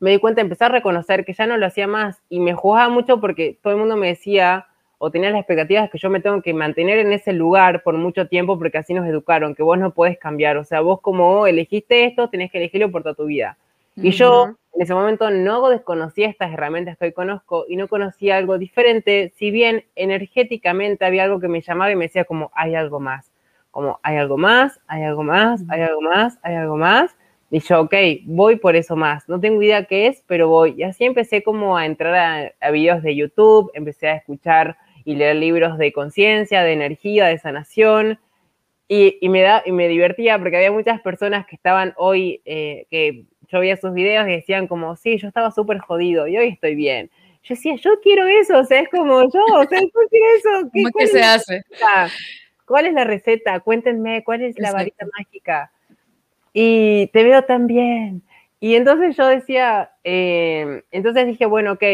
me 0.00 0.10
di 0.12 0.18
cuenta, 0.18 0.40
empecé 0.40 0.64
a 0.64 0.68
reconocer 0.68 1.24
que 1.24 1.34
ya 1.34 1.46
no 1.46 1.56
lo 1.56 1.66
hacía 1.66 1.86
más. 1.86 2.22
Y 2.28 2.40
me 2.40 2.54
jugaba 2.54 2.88
mucho 2.88 3.20
porque 3.20 3.58
todo 3.62 3.74
el 3.74 3.78
mundo 3.78 3.96
me 3.96 4.08
decía 4.08 4.66
o 4.98 5.10
tenía 5.10 5.30
las 5.30 5.40
expectativas 5.40 5.90
que 5.90 5.98
yo 5.98 6.10
me 6.10 6.20
tengo 6.20 6.40
que 6.42 6.54
mantener 6.54 6.98
en 6.98 7.12
ese 7.12 7.32
lugar 7.32 7.82
por 7.82 7.94
mucho 7.94 8.28
tiempo 8.28 8.58
porque 8.58 8.78
así 8.78 8.94
nos 8.94 9.06
educaron, 9.06 9.54
que 9.54 9.62
vos 9.62 9.78
no 9.78 9.92
podés 9.92 10.18
cambiar, 10.18 10.56
o 10.56 10.64
sea, 10.64 10.80
vos 10.80 11.00
como 11.00 11.46
elegiste 11.46 12.04
esto, 12.04 12.28
tenés 12.30 12.50
que 12.50 12.58
elegirlo 12.58 12.90
por 12.90 13.02
toda 13.02 13.14
tu 13.14 13.26
vida. 13.26 13.58
Y 13.96 14.10
yo 14.10 14.48
en 14.74 14.82
ese 14.82 14.92
momento 14.92 15.30
no 15.30 15.68
desconocía 15.70 16.28
estas 16.28 16.52
herramientas 16.52 16.98
que 16.98 17.06
hoy 17.06 17.12
conozco 17.12 17.64
y 17.66 17.76
no 17.76 17.88
conocía 17.88 18.36
algo 18.36 18.58
diferente, 18.58 19.32
si 19.36 19.50
bien 19.50 19.84
energéticamente 19.94 21.06
había 21.06 21.24
algo 21.24 21.40
que 21.40 21.48
me 21.48 21.62
llamaba 21.62 21.90
y 21.90 21.96
me 21.96 22.04
decía 22.04 22.24
como 22.24 22.50
hay 22.54 22.74
algo 22.74 23.00
más, 23.00 23.32
como 23.70 23.98
hay 24.02 24.16
algo 24.16 24.36
más, 24.36 24.80
hay 24.86 25.02
algo 25.02 25.22
más, 25.22 25.62
hay 25.68 25.80
algo 25.80 26.02
más, 26.02 26.38
hay 26.42 26.54
algo 26.56 26.76
más. 26.76 27.16
Y 27.50 27.60
yo, 27.60 27.82
ok, 27.82 27.94
voy 28.24 28.56
por 28.56 28.74
eso 28.74 28.96
más. 28.96 29.28
No 29.28 29.40
tengo 29.40 29.62
idea 29.62 29.84
qué 29.84 30.08
es, 30.08 30.22
pero 30.26 30.48
voy. 30.48 30.74
Y 30.76 30.82
así 30.82 31.04
empecé 31.04 31.42
como 31.42 31.76
a 31.76 31.86
entrar 31.86 32.54
a, 32.60 32.70
videos 32.70 33.02
de 33.02 33.14
YouTube, 33.14 33.70
empecé 33.74 34.08
a 34.08 34.16
escuchar 34.16 34.76
y 35.06 35.14
leer 35.14 35.36
libros 35.36 35.78
de 35.78 35.92
conciencia, 35.92 36.64
de 36.64 36.72
energía, 36.72 37.26
de 37.26 37.38
sanación. 37.38 38.18
Y, 38.88 39.18
y, 39.20 39.28
me 39.28 39.40
da, 39.40 39.62
y 39.64 39.70
me 39.70 39.86
divertía 39.86 40.36
porque 40.36 40.56
había 40.56 40.72
muchas 40.72 41.00
personas 41.00 41.46
que 41.46 41.54
estaban 41.54 41.94
hoy, 41.96 42.42
eh, 42.44 42.86
que 42.90 43.24
yo 43.48 43.60
veía 43.60 43.76
sus 43.76 43.94
videos 43.94 44.26
y 44.26 44.32
decían 44.32 44.66
como, 44.66 44.96
sí, 44.96 45.16
yo 45.16 45.28
estaba 45.28 45.52
súper 45.52 45.78
jodido 45.78 46.26
y 46.26 46.36
hoy 46.36 46.48
estoy 46.48 46.74
bien. 46.74 47.08
Yo 47.44 47.54
decía, 47.54 47.76
yo 47.76 48.00
quiero 48.02 48.26
eso, 48.26 48.58
o 48.58 48.64
sea, 48.64 48.80
es 48.80 48.88
como 48.88 49.22
yo, 49.32 49.44
o 49.54 49.64
sea, 49.64 49.80
yo 49.80 50.08
quiero 50.10 50.26
eso. 50.38 50.70
¿Cómo 50.72 50.90
que 50.98 51.06
se 51.06 51.22
hace? 51.22 51.62
¿Cuál 52.66 52.86
es 52.86 52.92
la 52.92 53.04
receta? 53.04 53.60
Cuéntenme, 53.60 54.24
¿cuál 54.24 54.42
es 54.42 54.58
la 54.58 54.72
varita 54.72 55.06
mágica? 55.16 55.70
Y 56.52 57.06
te 57.12 57.22
veo 57.22 57.44
tan 57.44 57.68
bien. 57.68 58.22
Y 58.58 58.74
entonces 58.74 59.16
yo 59.16 59.28
decía, 59.28 59.92
eh, 60.02 60.82
entonces 60.90 61.26
dije, 61.26 61.46
bueno, 61.46 61.74
ok, 61.74 61.84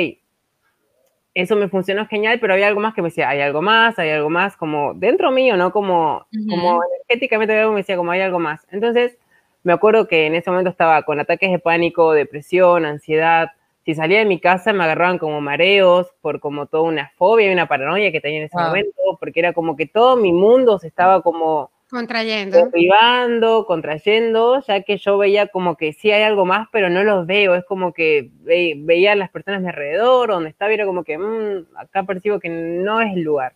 eso 1.34 1.56
me 1.56 1.69
funcionó 1.69 2.06
genial, 2.06 2.38
pero 2.40 2.52
había 2.52 2.69
algo 2.69 2.81
más 2.81 2.94
que 2.94 3.02
me 3.02 3.08
decía, 3.08 3.29
hay 3.29 3.40
algo 3.40 3.62
más, 3.62 3.99
hay 3.99 4.11
algo 4.11 4.29
más, 4.29 4.56
como 4.56 4.93
dentro 4.94 5.31
mío, 5.31 5.56
¿no? 5.56 5.73
Como, 5.73 6.26
como 6.49 6.81
energéticamente 6.84 7.58
algo 7.58 7.73
me 7.73 7.79
decía, 7.79 7.96
como 7.96 8.11
hay 8.11 8.20
algo 8.20 8.38
más. 8.38 8.67
Entonces, 8.70 9.17
me 9.62 9.73
acuerdo 9.73 10.08
que 10.08 10.26
en 10.26 10.34
ese 10.34 10.50
momento 10.50 10.70
estaba 10.70 11.02
con 11.02 11.20
ataques 11.20 11.50
de 11.50 11.58
pánico, 11.58 12.12
depresión, 12.12 12.84
ansiedad. 12.84 13.49
Si 13.84 13.94
salía 13.94 14.19
de 14.19 14.25
mi 14.26 14.38
casa 14.38 14.73
me 14.73 14.84
agarraban 14.84 15.19
como 15.19 15.40
mareos 15.40 16.12
por 16.20 16.38
como 16.38 16.67
toda 16.67 16.84
una 16.84 17.12
fobia 17.17 17.48
y 17.48 17.53
una 17.53 17.67
paranoia 17.67 18.12
que 18.12 18.20
tenía 18.20 18.39
en 18.39 18.44
ese 18.44 18.56
momento, 18.56 18.93
porque 19.19 19.41
era 19.41 19.53
como 19.53 19.74
que 19.77 19.86
todo 19.86 20.17
mi 20.17 20.32
mundo 20.32 20.79
se 20.79 20.86
estaba 20.86 21.22
como 21.22 21.70
contrayendo, 21.93 22.70
privando, 22.70 23.67
contrayendo, 23.67 24.63
ya 24.67 24.82
que 24.82 24.96
yo 24.96 25.19
veía 25.19 25.49
como 25.49 25.77
que 25.77 25.93
sí 25.93 26.11
hay 26.11 26.22
algo 26.22 26.46
más, 26.46 26.67
pero 26.72 26.89
no 26.89 27.05
los 27.05 27.27
veo. 27.27 27.55
Es 27.55 27.65
como 27.67 27.93
que 27.93 28.31
veía 28.43 29.13
a 29.13 29.17
las 29.17 29.31
personas 29.31 29.61
mi 29.61 29.69
alrededor, 29.69 30.31
donde 30.31 30.49
estaba, 30.49 30.72
era 30.72 30.87
como 30.87 31.05
que 31.05 31.19
mmm, 31.19 31.67
acá 31.77 32.05
percibo 32.05 32.41
que 32.41 32.49
no 32.49 33.03
es 33.03 33.13
el 33.13 33.20
lugar. 33.22 33.53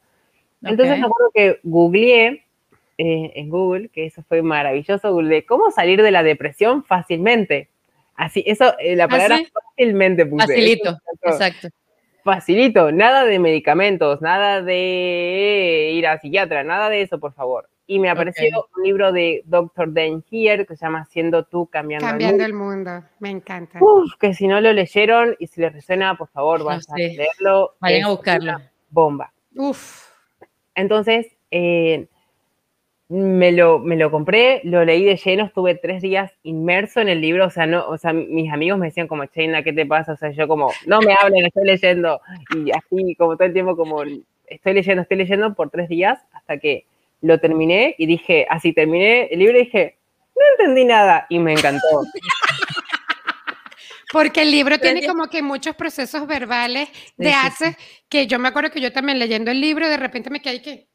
Entonces 0.63 0.99
me 0.99 1.07
acuerdo 1.07 1.31
que 1.35 1.61
googleé 1.63 2.45
eh, 2.99 3.33
en 3.35 3.49
Google, 3.49 3.89
que 3.89 4.05
eso 4.05 4.23
fue 4.29 4.43
maravilloso, 4.43 5.13
Google, 5.13 5.47
cómo 5.47 5.71
salir 5.71 6.03
de 6.03 6.11
la 6.11 6.23
depresión 6.23 6.85
fácilmente. 6.85 7.71
Así, 8.17 8.45
eso, 8.47 8.75
eh, 8.79 8.97
la 8.97 9.05
¿Ah, 9.05 9.09
palabra 9.09 9.41
fácilmente 9.51 10.27
puse. 10.27 10.47
Facilito, 10.47 10.99
exacto. 11.23 11.69
Facilito, 12.23 12.93
nada 12.93 13.25
de 13.25 13.39
medicamentos, 13.39 14.21
nada 14.21 14.61
de 14.61 15.93
ir 15.95 16.07
a 16.07 16.19
psiquiatra, 16.19 16.65
nada 16.65 16.91
de 16.91 17.01
eso, 17.01 17.19
por 17.19 17.33
favor. 17.33 17.69
Y 17.87 17.99
me 18.01 18.11
apareció 18.11 18.67
un 18.77 18.83
libro 18.83 19.13
de 19.13 19.43
Dr. 19.47 19.93
Dan 19.93 20.25
Here 20.31 20.67
que 20.67 20.77
se 20.77 20.85
llama 20.85 21.05
Siendo 21.05 21.45
tú 21.45 21.67
cambiando, 21.67 22.07
cambiando 22.07 22.45
el 22.45 22.53
mundo. 22.53 23.05
Me 23.21 23.31
encanta. 23.31 23.79
Uf, 23.81 24.15
que 24.19 24.35
si 24.35 24.49
no 24.49 24.61
lo 24.61 24.73
leyeron 24.73 25.37
y 25.39 25.47
si 25.47 25.61
les 25.61 25.73
resuena, 25.73 26.17
por 26.17 26.29
favor, 26.29 26.65
vayan 26.65 26.83
a 26.89 26.97
leerlo. 26.97 27.77
Vayan 27.81 28.05
a 28.05 28.11
buscarlo. 28.11 28.53
Bomba. 28.91 29.33
Uf. 29.55 30.11
Entonces, 30.75 31.29
eh, 31.51 32.09
me 33.09 33.53
lo, 33.53 33.79
me 33.79 33.97
lo 33.97 34.11
compré, 34.11 34.61
lo 34.65 34.85
leí 34.85 35.05
de 35.05 35.17
lleno, 35.17 35.45
estuve 35.45 35.77
tres 35.77 36.03
días 36.03 36.33
inmerso 36.43 37.01
en 37.01 37.09
el 37.09 37.21
libro, 37.21 37.47
o 37.47 37.51
sea, 37.51 37.67
no, 37.67 37.87
o 37.87 37.99
sea, 37.99 38.13
mis 38.13 38.53
amigos 38.53 38.79
me 38.79 38.87
decían 38.87 39.07
como, 39.07 39.25
Cheina, 39.27 39.63
¿qué 39.63 39.73
te 39.73 39.87
pasa? 39.87 40.13
O 40.13 40.17
sea, 40.17 40.31
yo 40.31 40.49
como, 40.49 40.73
no 40.87 41.01
me 41.01 41.15
hablen, 41.21 41.47
estoy 41.47 41.67
leyendo, 41.67 42.21
y 42.57 42.71
así 42.73 43.15
como 43.15 43.37
todo 43.37 43.47
el 43.47 43.53
tiempo 43.53 43.77
como, 43.77 44.03
estoy 44.47 44.75
leyendo, 44.75 45.03
estoy 45.03 45.19
leyendo 45.19 45.55
por 45.55 45.71
tres 45.71 45.89
días, 45.89 46.19
hasta 46.33 46.59
que 46.59 46.85
lo 47.27 47.39
terminé 47.39 47.95
y 47.99 48.07
dije, 48.07 48.47
así 48.49 48.73
terminé 48.73 49.29
el 49.31 49.39
libro 49.39 49.59
y 49.59 49.65
dije, 49.65 49.99
no 50.35 50.43
entendí 50.59 50.85
nada, 50.85 51.27
y 51.29 51.39
me 51.39 51.53
encantó. 51.53 51.87
Porque 54.13 54.43
el 54.43 54.51
libro 54.51 54.79
tiene 54.79 55.07
como 55.07 55.29
que 55.29 55.43
muchos 55.43 55.75
procesos 55.75 56.27
verbales 56.27 56.89
de 57.17 57.33
hace, 57.33 57.77
que 58.09 58.27
yo 58.27 58.39
me 58.39 58.49
acuerdo 58.49 58.71
que 58.71 58.81
yo 58.81 58.93
también 58.93 59.19
leyendo 59.19 59.51
el 59.51 59.61
libro, 59.61 59.89
de 59.89 59.97
repente 59.97 60.31
me 60.31 60.41
quedé 60.41 60.63
que 60.63 60.89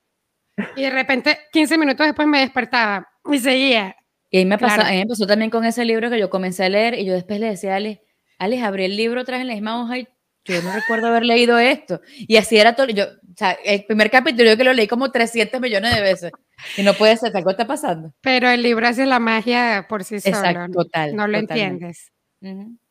y 0.75 0.81
de 0.81 0.89
repente, 0.89 1.39
15 1.51 1.77
minutos 1.77 2.05
después 2.05 2.27
me 2.27 2.39
despertaba 2.39 3.09
y 3.31 3.39
seguía. 3.39 3.95
Y 4.29 4.37
ahí 4.37 4.45
me, 4.45 4.57
pasó, 4.57 4.83
me 4.83 5.05
pasó 5.05 5.27
también 5.27 5.51
con 5.51 5.65
ese 5.65 5.83
libro 5.83 6.09
que 6.09 6.19
yo 6.19 6.29
comencé 6.29 6.65
a 6.65 6.69
leer 6.69 6.97
y 6.97 7.05
yo 7.05 7.13
después 7.13 7.39
le 7.39 7.47
decía 7.47 7.73
a 7.73 7.75
Ale, 7.77 8.01
Alex, 8.37 8.63
abrí 8.63 8.85
el 8.85 8.95
libro, 8.95 9.25
traje 9.25 9.43
la 9.43 9.53
misma 9.53 9.81
hoja 9.81 9.99
y 9.99 10.07
yo 10.45 10.61
no 10.61 10.73
recuerdo 10.73 11.07
haber 11.07 11.23
leído 11.23 11.59
esto. 11.59 12.01
Y 12.17 12.37
así 12.37 12.57
era 12.57 12.75
todo. 12.75 12.87
Yo, 12.87 13.05
o 13.05 13.37
sea, 13.37 13.51
el 13.63 13.85
primer 13.85 14.09
capítulo 14.09 14.49
yo 14.49 14.57
que 14.57 14.63
lo 14.63 14.73
leí 14.73 14.87
como 14.87 15.11
300 15.11 15.61
millones 15.61 15.95
de 15.95 16.01
veces. 16.01 16.31
Y 16.77 16.83
no 16.83 16.93
puede 16.93 17.17
ser, 17.17 17.35
algo 17.35 17.51
está 17.51 17.67
pasando. 17.67 18.13
Pero 18.21 18.49
el 18.49 18.61
libro 18.63 18.87
hace 18.87 19.05
la 19.05 19.19
magia 19.19 19.85
por 19.87 20.03
sí 20.03 20.19
solo. 20.19 20.67
total. 20.71 21.15
No 21.15 21.27
lo 21.27 21.37
entiendes. 21.37 22.11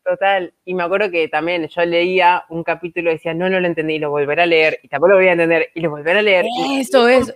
Total. 0.04 0.54
Y 0.64 0.74
me 0.74 0.82
acuerdo 0.82 1.10
que 1.10 1.28
también 1.28 1.66
yo 1.68 1.84
leía 1.84 2.44
un 2.48 2.62
capítulo 2.62 3.10
y 3.10 3.14
decía, 3.14 3.34
no, 3.34 3.50
no 3.50 3.60
lo 3.60 3.66
entendí, 3.66 3.94
y 3.94 3.98
lo 3.98 4.10
volveré 4.10 4.42
a 4.42 4.46
leer, 4.46 4.80
y 4.82 4.88
tampoco 4.88 5.10
lo 5.10 5.16
voy 5.16 5.28
a 5.28 5.32
entender, 5.32 5.68
y 5.74 5.80
lo 5.80 5.90
volveré 5.90 6.20
a 6.20 6.22
leer. 6.22 6.46
Eso 6.78 7.08
es. 7.08 7.34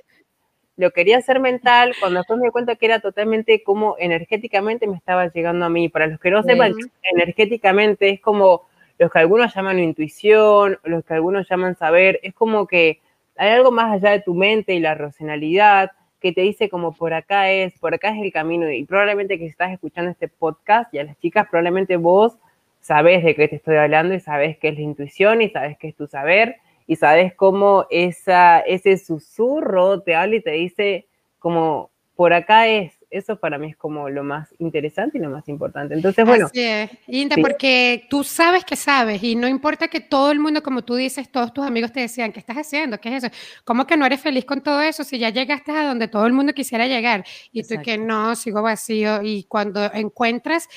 Lo 0.77 0.91
quería 0.91 1.19
hacer 1.19 1.39
mental 1.39 1.95
cuando 2.01 2.19
después 2.19 2.39
me 2.39 2.47
di 2.47 2.51
cuenta 2.51 2.75
que 2.75 2.87
era 2.87 2.99
totalmente 2.99 3.63
como 3.63 3.95
energéticamente 3.99 4.89
me 4.89 4.97
estaba 4.97 5.29
llegando 5.29 5.65
a 5.65 5.69
mí. 5.69 5.89
Para 5.89 6.09
los 6.09 6.19
que 6.19 6.31
no 6.31 6.43
sepan, 6.43 6.73
energéticamente 7.03 8.11
es 8.11 8.21
como 8.21 8.63
los 8.99 9.11
que 9.11 9.19
algunos 9.19 9.55
llaman 9.55 9.79
intuición, 9.79 10.79
los 10.85 11.05
que 11.05 11.15
algunos 11.15 11.49
llaman 11.49 11.77
saber, 11.77 12.21
es 12.23 12.35
como 12.35 12.67
que 12.67 13.01
hay 13.37 13.51
algo 13.51 13.71
más 13.71 13.93
allá 13.93 14.11
de 14.13 14.21
tu 14.21 14.35
mente 14.35 14.75
y 14.75 14.81
la 14.81 14.95
racionalidad 14.95 15.93
que 16.21 16.33
te 16.33 16.41
dice 16.41 16.71
como 16.71 16.95
por 16.95 17.13
acá 17.13 17.51
es, 17.51 17.79
por 17.79 17.95
acá 17.95 18.11
es 18.11 18.23
el 18.23 18.33
camino 18.33 18.71
y 18.71 18.85
probablemente 18.85 19.39
que 19.39 19.47
estás 19.47 19.73
escuchando 19.73 20.11
este 20.11 20.29
podcast 20.29 20.93
y 20.95 20.99
a 20.99 21.05
las 21.05 21.19
chicas 21.19 21.47
probablemente 21.51 21.97
vos 21.97 22.39
sabes 22.81 23.25
de 23.25 23.35
qué 23.35 23.49
te 23.49 23.57
estoy 23.57 23.77
hablando 23.77 24.15
y 24.15 24.21
sabes 24.21 24.57
qué 24.59 24.69
es 24.69 24.75
la 24.77 24.83
intuición 24.83 25.43
y 25.43 25.51
sabes 25.51 25.77
qué 25.77 25.89
es 25.89 25.97
tu 25.97 26.07
saber 26.07 26.57
y 26.87 26.97
sabes 26.97 27.35
cómo 27.35 27.87
esa, 27.91 28.61
ese 28.61 28.97
susurro 28.97 30.01
te 30.01 30.15
habla 30.15 30.37
y 30.37 30.41
te 30.41 30.53
dice 30.53 31.07
como 31.39 31.91
por 32.17 32.33
acá 32.33 32.69
es, 32.69 32.94
eso 33.15 33.37
para 33.37 33.59
mí 33.59 33.71
es 33.71 33.77
como 33.77 34.09
lo 34.09 34.25
más 34.25 34.55
interesante 34.59 35.19
y 35.19 35.21
lo 35.21 35.31
más 35.31 35.49
importante. 35.49 35.95
Entonces, 35.95 36.27
bueno. 36.27 36.47
Así 36.47 36.61
es, 36.61 36.91
Inda, 37.07 37.37
porque 37.41 38.07
tú 38.11 38.25
sabes 38.25 38.65
que 38.65 38.77
sabes 38.77 39.23
y 39.23 39.37
no 39.37 39.49
importa 39.49 39.89
que 39.89 40.01
todo 40.01 40.33
el 40.33 40.41
mundo, 40.41 40.63
como 40.63 40.83
tú 40.83 40.97
dices, 40.97 41.31
todos 41.31 41.53
tus 41.53 41.65
amigos 41.65 41.93
te 41.93 42.01
decían, 42.01 42.33
¿qué 42.33 42.41
estás 42.41 42.57
haciendo? 42.57 42.99
¿Qué 42.99 43.17
es 43.17 43.25
eso? 43.25 43.35
¿Cómo 43.65 43.87
que 43.87 43.97
no 43.97 44.07
eres 44.07 44.21
feliz 44.21 44.45
con 44.45 44.63
todo 44.63 44.81
eso 44.81 45.05
si 45.05 45.19
ya 45.19 45.31
llegaste 45.31 45.73
a 45.73 45.87
donde 45.87 46.09
todo 46.09 46.27
el 46.27 46.33
mundo 46.33 46.53
quisiera 46.53 46.87
llegar? 46.87 47.25
Y 47.53 47.63
tú 47.63 47.77
que 47.83 47.99
no, 47.99 48.35
sigo 48.37 48.63
vacío 48.63 49.23
y 49.23 49.45
cuando 49.45 49.85
encuentras 49.93 50.69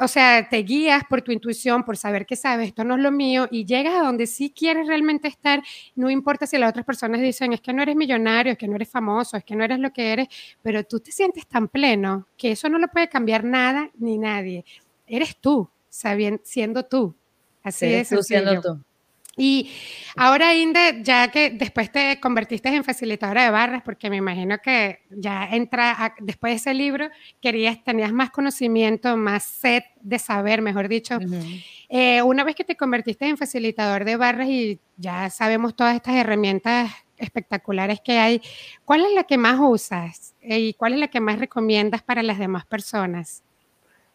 o 0.00 0.06
sea, 0.06 0.48
te 0.48 0.58
guías 0.58 1.02
por 1.08 1.22
tu 1.22 1.32
intuición, 1.32 1.84
por 1.84 1.96
saber 1.96 2.24
que 2.24 2.36
sabes, 2.36 2.68
esto 2.68 2.84
no 2.84 2.94
es 2.94 3.00
lo 3.00 3.10
mío, 3.10 3.48
y 3.50 3.64
llegas 3.64 3.94
a 3.94 4.02
donde 4.02 4.26
sí 4.26 4.52
quieres 4.54 4.86
realmente 4.86 5.26
estar, 5.28 5.62
no 5.96 6.08
importa 6.08 6.46
si 6.46 6.56
las 6.56 6.70
otras 6.70 6.84
personas 6.84 7.20
dicen, 7.20 7.52
es 7.52 7.60
que 7.60 7.72
no 7.72 7.82
eres 7.82 7.96
millonario, 7.96 8.52
es 8.52 8.58
que 8.58 8.68
no 8.68 8.76
eres 8.76 8.88
famoso, 8.88 9.36
es 9.36 9.44
que 9.44 9.56
no 9.56 9.64
eres 9.64 9.80
lo 9.80 9.92
que 9.92 10.12
eres, 10.12 10.28
pero 10.62 10.84
tú 10.84 11.00
te 11.00 11.10
sientes 11.10 11.46
tan 11.46 11.68
pleno 11.68 12.28
que 12.36 12.52
eso 12.52 12.68
no 12.68 12.78
lo 12.78 12.88
puede 12.88 13.08
cambiar 13.08 13.42
nada 13.42 13.90
ni 13.98 14.18
nadie. 14.18 14.64
Eres 15.06 15.36
tú, 15.36 15.68
sabiendo, 15.88 16.40
siendo 16.44 16.84
tú. 16.84 17.14
Así 17.62 17.86
es. 17.86 18.08
siendo 18.08 18.60
tú. 18.60 18.87
Y 19.38 19.70
ahora, 20.16 20.52
Inde, 20.54 20.98
ya 21.02 21.30
que 21.30 21.50
después 21.50 21.90
te 21.92 22.18
convertiste 22.20 22.68
en 22.68 22.82
facilitadora 22.82 23.44
de 23.44 23.50
barras, 23.50 23.82
porque 23.82 24.10
me 24.10 24.16
imagino 24.16 24.58
que 24.58 24.98
ya 25.10 25.48
entra, 25.50 26.14
después 26.18 26.52
de 26.52 26.56
ese 26.56 26.74
libro, 26.74 27.08
querías, 27.40 27.82
tenías 27.84 28.12
más 28.12 28.30
conocimiento, 28.30 29.16
más 29.16 29.44
sed 29.44 29.84
de 30.00 30.18
saber, 30.18 30.60
mejor 30.60 30.88
dicho. 30.88 31.18
Eh, 31.88 32.20
una 32.22 32.42
vez 32.44 32.56
que 32.56 32.64
te 32.64 32.76
convertiste 32.76 33.26
en 33.28 33.36
facilitador 33.36 34.04
de 34.04 34.16
barras 34.16 34.48
y 34.48 34.80
ya 34.96 35.30
sabemos 35.30 35.76
todas 35.76 35.94
estas 35.94 36.16
herramientas 36.16 36.90
espectaculares 37.16 38.00
que 38.00 38.18
hay, 38.18 38.42
¿cuál 38.84 39.04
es 39.04 39.12
la 39.12 39.24
que 39.24 39.38
más 39.38 39.58
usas 39.60 40.34
y 40.42 40.74
cuál 40.74 40.94
es 40.94 41.00
la 41.00 41.08
que 41.08 41.20
más 41.20 41.38
recomiendas 41.38 42.02
para 42.02 42.22
las 42.22 42.38
demás 42.38 42.64
personas? 42.66 43.42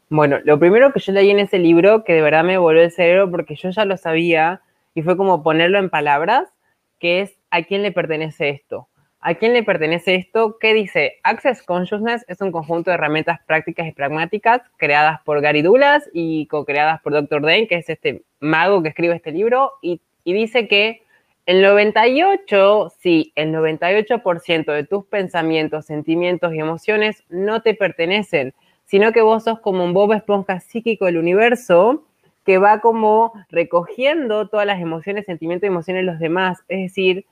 Bueno, 0.09 0.39
lo 0.43 0.59
primero 0.59 0.93
que 0.93 0.99
yo 0.99 1.11
leí 1.11 1.31
en 1.31 1.39
ese 1.39 1.59
libro, 1.59 2.03
que 2.03 2.13
de 2.13 2.21
verdad 2.21 2.43
me 2.43 2.57
volvió 2.57 2.83
el 2.83 2.91
cerebro 2.91 3.31
porque 3.31 3.55
yo 3.55 3.69
ya 3.71 3.85
lo 3.85 3.97
sabía, 3.97 4.61
y 4.93 5.01
fue 5.01 5.17
como 5.17 5.43
ponerlo 5.43 5.79
en 5.79 5.89
palabras, 5.89 6.53
que 6.99 7.21
es 7.21 7.37
a 7.51 7.63
quién 7.63 7.81
le 7.81 7.91
pertenece 7.91 8.49
esto. 8.49 8.87
¿A 9.25 9.35
quién 9.35 9.53
le 9.53 9.63
pertenece 9.63 10.15
esto? 10.15 10.57
¿Qué 10.59 10.73
dice? 10.73 11.19
Access 11.23 11.63
Consciousness 11.63 12.25
es 12.27 12.41
un 12.41 12.51
conjunto 12.51 12.91
de 12.91 12.95
herramientas 12.95 13.39
prácticas 13.45 13.87
y 13.87 13.93
pragmáticas 13.93 14.61
creadas 14.75 15.21
por 15.21 15.39
Gary 15.39 15.61
Dulas 15.61 16.09
y 16.13 16.45
co-creadas 16.47 17.01
por 17.01 17.13
Dr. 17.13 17.41
Dane, 17.41 17.67
que 17.67 17.75
es 17.75 17.89
este 17.89 18.23
mago 18.41 18.83
que 18.83 18.89
escribe 18.89 19.15
este 19.15 19.31
libro, 19.31 19.71
y, 19.81 20.01
y 20.25 20.33
dice 20.33 20.67
que 20.67 21.03
el 21.45 21.61
98, 21.61 22.93
sí, 22.99 23.31
el 23.35 23.53
98% 23.53 24.73
de 24.73 24.83
tus 24.85 25.05
pensamientos, 25.05 25.85
sentimientos 25.85 26.53
y 26.53 26.59
emociones 26.59 27.23
no 27.29 27.61
te 27.61 27.73
pertenecen, 27.73 28.53
sino 28.85 29.11
que 29.11 29.21
vos 29.21 29.43
sos 29.43 29.59
como 29.59 29.83
un 29.83 29.93
Bob 29.93 30.13
Esponja 30.13 30.59
psíquico 30.59 31.05
del 31.05 31.17
universo 31.17 32.05
que 32.45 32.57
va 32.57 32.79
como 32.79 33.33
recogiendo 33.49 34.47
todas 34.47 34.65
las 34.65 34.81
emociones, 34.81 35.25
sentimientos 35.25 35.65
y 35.65 35.71
emociones 35.71 36.01
de 36.01 36.11
los 36.11 36.19
demás. 36.19 36.59
Es 36.67 36.81
decir, 36.81 37.25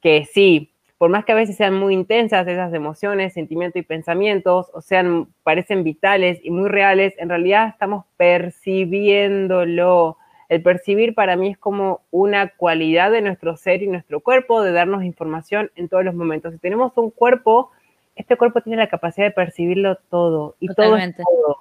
que 0.00 0.24
sí, 0.24 0.70
por 0.98 1.10
más 1.10 1.24
que 1.24 1.32
a 1.32 1.36
veces 1.36 1.56
sean 1.56 1.74
muy 1.74 1.94
intensas 1.94 2.46
esas 2.46 2.72
emociones, 2.72 3.34
sentimientos 3.34 3.80
y 3.80 3.84
pensamientos, 3.84 4.70
o 4.72 4.80
sean, 4.80 5.28
parecen 5.42 5.84
vitales 5.84 6.40
y 6.42 6.50
muy 6.50 6.68
reales, 6.68 7.14
en 7.18 7.28
realidad 7.28 7.68
estamos 7.68 8.04
percibiéndolo. 8.16 10.16
El 10.48 10.62
percibir 10.62 11.14
para 11.14 11.36
mí 11.36 11.50
es 11.50 11.58
como 11.58 12.02
una 12.10 12.48
cualidad 12.48 13.10
de 13.10 13.22
nuestro 13.22 13.56
ser 13.56 13.82
y 13.82 13.86
nuestro 13.86 14.20
cuerpo 14.20 14.62
de 14.62 14.72
darnos 14.72 15.04
información 15.04 15.70
en 15.74 15.88
todos 15.88 16.04
los 16.04 16.14
momentos. 16.14 16.52
Si 16.52 16.58
tenemos 16.58 16.92
un 16.96 17.10
cuerpo, 17.10 17.70
este 18.14 18.36
cuerpo 18.36 18.60
tiene 18.60 18.76
la 18.76 18.88
capacidad 18.88 19.26
de 19.26 19.32
percibirlo 19.32 19.96
todo 20.10 20.54
y 20.60 20.68
todo 20.68 20.96
es 20.96 21.16
todo. 21.16 21.56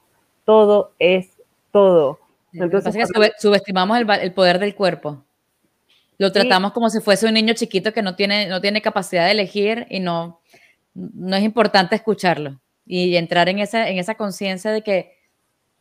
Todo 0.45 0.91
es 0.99 1.31
todo. 1.71 2.19
Entonces, 2.53 3.09
subestimamos 3.39 3.97
el, 3.97 4.33
poder 4.33 4.59
del 4.59 4.75
cuerpo. 4.75 5.25
Lo 6.17 6.31
tratamos 6.31 6.71
como 6.71 6.89
si 6.89 6.99
fuese 6.99 7.27
un 7.27 7.33
niño 7.33 7.53
chiquito 7.53 7.91
que 7.91 8.01
no 8.01 8.15
tiene, 8.15 8.47
no 8.47 8.61
tiene 8.61 8.81
capacidad 8.81 9.25
de 9.25 9.31
elegir 9.31 9.87
y 9.89 9.99
no, 9.99 10.39
no 10.93 11.35
es 11.35 11.43
importante 11.43 11.95
escucharlo. 11.95 12.59
Y 12.85 13.15
entrar 13.15 13.49
en 13.49 13.59
esa, 13.59 13.89
en 13.89 13.97
esa 13.97 14.15
conciencia 14.15 14.71
de 14.71 14.81
que 14.81 15.17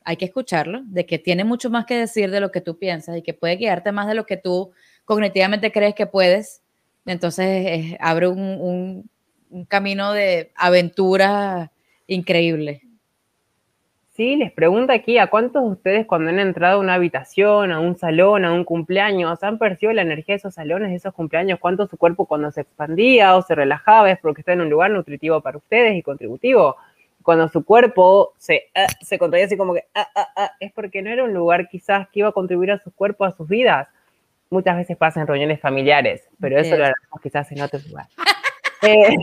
hay 0.05 0.17
que 0.17 0.25
escucharlo, 0.25 0.83
de 0.85 1.07
que 1.07 1.19
tiene 1.19 1.45
mucho 1.45 1.71
más 1.71 1.85
que 1.85 1.97
decir 1.97 2.31
de 2.31 2.41
lo 2.41 2.51
que 2.51 2.61
tú 2.61 2.79
piensas 2.79 3.17
y 3.17 3.23
que 3.23 3.35
puede 3.35 3.57
guiarte 3.57 3.93
más 3.93 4.09
de 4.09 4.15
lo 4.15 4.25
que 4.25 4.37
tú 4.37 4.73
cognitivamente 5.05 5.71
crees 5.71 5.95
que 5.95 6.07
puedes. 6.07 6.63
Entonces 7.05 7.97
abre 8.01 8.29
un, 8.29 9.09
un 9.51 9.65
camino 9.67 10.13
de 10.13 10.51
aventura 10.57 11.71
increíble. 12.07 12.83
Sí, 14.15 14.37
les 14.37 14.53
pregunto 14.53 14.93
aquí 14.93 15.17
a 15.17 15.29
cuántos 15.29 15.65
de 15.65 15.71
ustedes 15.71 16.07
cuando 16.07 16.29
han 16.29 16.39
entrado 16.39 16.77
a 16.77 16.81
una 16.81 16.95
habitación, 16.95 17.73
a 17.73 17.81
un 17.81 17.97
salón, 17.97 18.45
a 18.45 18.53
un 18.53 18.63
cumpleaños, 18.65 19.43
han 19.43 19.57
percibido 19.57 19.95
la 19.95 20.03
energía 20.03 20.35
de 20.35 20.37
esos 20.37 20.53
salones, 20.53 20.91
de 20.91 20.97
esos 20.97 21.15
cumpleaños, 21.15 21.59
cuánto 21.59 21.87
su 21.87 21.97
cuerpo 21.97 22.27
cuando 22.27 22.51
se 22.51 22.61
expandía 22.61 23.35
o 23.37 23.41
se 23.41 23.55
relajaba 23.55 24.11
es 24.11 24.19
porque 24.19 24.43
está 24.43 24.53
en 24.53 24.61
un 24.61 24.69
lugar 24.69 24.91
nutritivo 24.91 25.41
para 25.41 25.57
ustedes 25.57 25.97
y 25.97 26.03
contributivo. 26.03 26.77
Cuando 27.23 27.49
su 27.49 27.65
cuerpo 27.65 28.35
se, 28.37 28.65
ah, 28.75 28.87
se 29.01 29.19
contraía 29.19 29.47
así 29.47 29.57
como 29.57 29.73
que 29.73 29.85
ah, 29.95 30.07
ah, 30.15 30.51
es 30.61 30.73
porque 30.73 31.01
no 31.01 31.09
era 31.09 31.25
un 31.25 31.33
lugar 31.33 31.71
quizás 31.71 32.07
que 32.11 32.19
iba 32.19 32.29
a 32.29 32.33
contribuir 32.33 32.73
a 32.73 32.79
su 32.81 32.93
cuerpo, 32.93 33.25
a 33.25 33.33
sus 33.33 33.49
vidas. 33.49 33.89
Muchas 34.51 34.77
veces 34.77 34.99
pasa 34.99 35.23
en 35.23 35.27
reuniones 35.27 35.59
familiares, 35.59 36.29
pero 36.39 36.59
eso 36.59 36.77
lo 36.77 36.85
haremos 36.85 37.21
quizás 37.23 37.51
en 37.53 37.63
otro 37.63 37.81
lugar. 37.89 38.09
eh, 38.83 39.17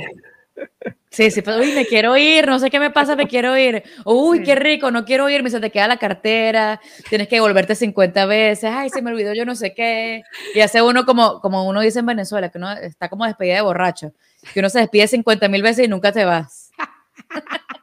Sí, 1.12 1.32
sí, 1.32 1.42
pues, 1.42 1.58
uy, 1.58 1.74
me 1.74 1.86
quiero 1.86 2.16
ir, 2.18 2.48
no 2.48 2.60
sé 2.60 2.70
qué 2.70 2.80
me 2.80 2.92
pasa, 2.92 3.16
me 3.16 3.28
quiero 3.28 3.58
ir. 3.58 3.84
Uy, 4.06 4.44
qué 4.44 4.56
rico, 4.56 4.92
no 4.92 5.06
quiero 5.06 5.28
irme, 5.30 5.50
se 5.50 5.60
te 5.60 5.72
queda 5.72 5.88
la 5.88 5.98
cartera, 5.98 6.80
tienes 7.10 7.28
que 7.28 7.40
volverte 7.40 7.74
50 7.74 8.26
veces, 8.28 8.70
ay, 8.72 8.90
se 8.90 9.02
me 9.02 9.12
olvidó 9.12 9.34
yo 9.34 9.46
no 9.46 9.56
sé 9.56 9.74
qué. 9.74 10.22
Y 10.54 10.60
hace 10.62 10.82
uno 10.82 11.06
como, 11.06 11.42
como 11.42 11.68
uno 11.68 11.82
dice 11.82 12.00
en 12.00 12.06
Venezuela, 12.06 12.50
que 12.50 12.60
uno 12.60 12.72
está 12.74 13.10
como 13.10 13.26
despedida 13.26 13.56
de 13.56 13.62
borracho, 13.62 14.14
que 14.54 14.60
uno 14.60 14.70
se 14.70 14.80
despide 14.80 15.08
50 15.08 15.48
mil 15.50 15.64
veces 15.64 15.86
y 15.86 15.88
nunca 15.90 16.12
te 16.12 16.26
vas. 16.26 16.72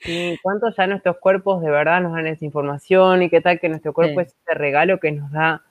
Sí, 0.00 0.38
cuántos 0.42 0.76
ya 0.76 0.86
nuestros 0.86 1.18
cuerpos 1.18 1.60
de 1.60 1.70
verdad 1.70 2.00
nos 2.00 2.12
dan 2.12 2.28
esa 2.28 2.44
información 2.44 3.20
y 3.22 3.30
qué 3.30 3.40
tal 3.40 3.58
que 3.58 3.68
nuestro 3.68 3.92
cuerpo 3.92 4.20
es 4.20 4.28
ese 4.28 4.54
regalo 4.56 5.00
que 5.00 5.10
nos 5.10 5.32
da 5.32 5.64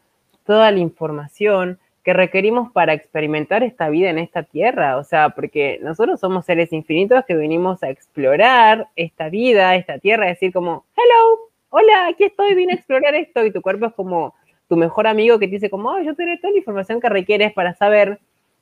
toda 0.46 0.70
la 0.72 0.80
información 0.80 1.80
que 2.08 2.14
requerimos 2.14 2.72
para 2.72 2.94
experimentar 2.94 3.64
esta 3.64 3.90
vida 3.90 4.10
en 4.10 4.18
esta 4.18 4.44
tierra. 4.44 4.96
O 4.96 5.04
sea, 5.04 5.32
porque 5.32 5.78
nosotros 5.84 6.22
somos 6.22 6.46
seres 6.46 6.72
infinitos 6.72 7.26
que 7.26 7.36
venimos 7.36 7.84
a 7.84 7.90
explorar 7.90 8.88
esta 8.96 9.28
vida, 9.28 9.76
esta 9.76 10.00
tierra, 10.00 10.26
decir 10.26 10.54
como, 10.54 10.86
hello, 10.96 11.50
hola, 11.70 12.08
aquí 12.08 12.24
estoy, 12.24 12.56
vine 12.56 12.72
a 12.72 12.76
explorar 12.78 13.14
esto. 13.14 13.46
Y 13.46 13.52
tu 13.52 13.62
cuerpo 13.62 13.88
es 13.88 13.94
como 13.94 14.34
tu 14.70 14.78
mejor 14.78 15.06
amigo 15.06 15.38
que 15.38 15.48
te 15.48 15.56
dice 15.56 15.70
como, 15.70 15.90
oh, 15.90 16.00
yo 16.00 16.16
tengo 16.16 16.32
toda 16.38 16.52
la 16.52 16.60
información 16.60 17.02
que 17.02 17.10
requieres 17.10 17.52
para 17.52 17.74
saber 17.74 18.20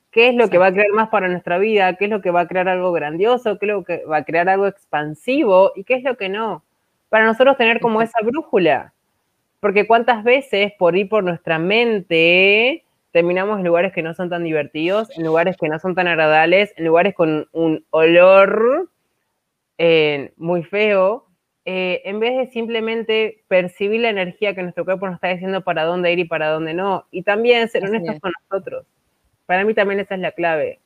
qué 0.10 0.30
es 0.30 0.36
lo 0.36 0.50
que 0.50 0.58
va 0.58 0.66
a 0.66 0.74
crear 0.74 0.90
más 0.94 1.10
para 1.10 1.28
nuestra 1.28 1.60
vida, 1.60 1.94
qué 1.98 2.06
es 2.06 2.10
lo 2.10 2.24
que 2.24 2.32
va 2.32 2.40
a 2.40 2.48
crear 2.48 2.68
algo 2.68 2.92
grandioso, 2.94 3.60
qué 3.60 3.68
es 3.68 3.72
lo 3.72 3.84
que 3.84 4.06
va 4.06 4.18
a 4.18 4.26
crear 4.26 4.50
algo 4.50 4.66
expansivo 4.66 5.72
y 5.76 5.84
qué 5.84 5.94
es 5.94 6.04
lo 6.04 6.18
que 6.18 6.30
no. 6.30 6.64
Para 7.10 7.26
nosotros 7.26 7.58
tener 7.58 7.80
como 7.80 8.02
esa 8.02 8.18
brújula. 8.24 8.94
Porque 9.60 9.86
cuántas 9.86 10.24
veces 10.24 10.74
por 10.80 10.98
ir 10.98 11.10
por 11.10 11.24
nuestra 11.24 11.60
mente 11.60 12.85
terminamos 13.16 13.60
en 13.60 13.64
lugares 13.64 13.94
que 13.94 14.02
no 14.02 14.14
son 14.14 14.30
tan 14.30 14.44
divertidos, 14.44 15.10
en 15.18 15.24
lugares 15.24 15.56
que 15.56 15.70
no 15.70 15.80
son 15.80 15.96
tan 15.96 16.06
agradables, 16.06 16.74
en 16.76 16.84
lugares 16.84 17.16
con 17.16 17.48
un 17.54 17.86
olor 17.92 18.92
eh, 19.78 20.34
muy 20.36 20.64
feo, 20.64 21.26
eh, 21.64 22.02
en 22.04 22.20
vez 22.20 22.36
de 22.36 22.52
simplemente 22.52 23.46
percibir 23.48 24.02
la 24.02 24.10
energía 24.10 24.54
que 24.54 24.64
nuestro 24.64 24.84
cuerpo 24.84 25.06
nos 25.06 25.16
está 25.16 25.30
diciendo 25.30 25.64
para 25.64 25.86
dónde 25.86 26.12
ir 26.12 26.20
y 26.20 26.26
para 26.26 26.50
dónde 26.50 26.74
no, 26.74 27.08
y 27.10 27.24
también 27.24 27.70
ser 27.70 27.86
honestos 27.86 28.20
con 28.20 28.34
nosotros. 28.50 28.86
Para 29.46 29.64
mí 29.64 29.74
también 29.74 30.02
esa 30.02 30.16
es 30.16 30.20
la 30.20 30.34
clave. 30.34 30.82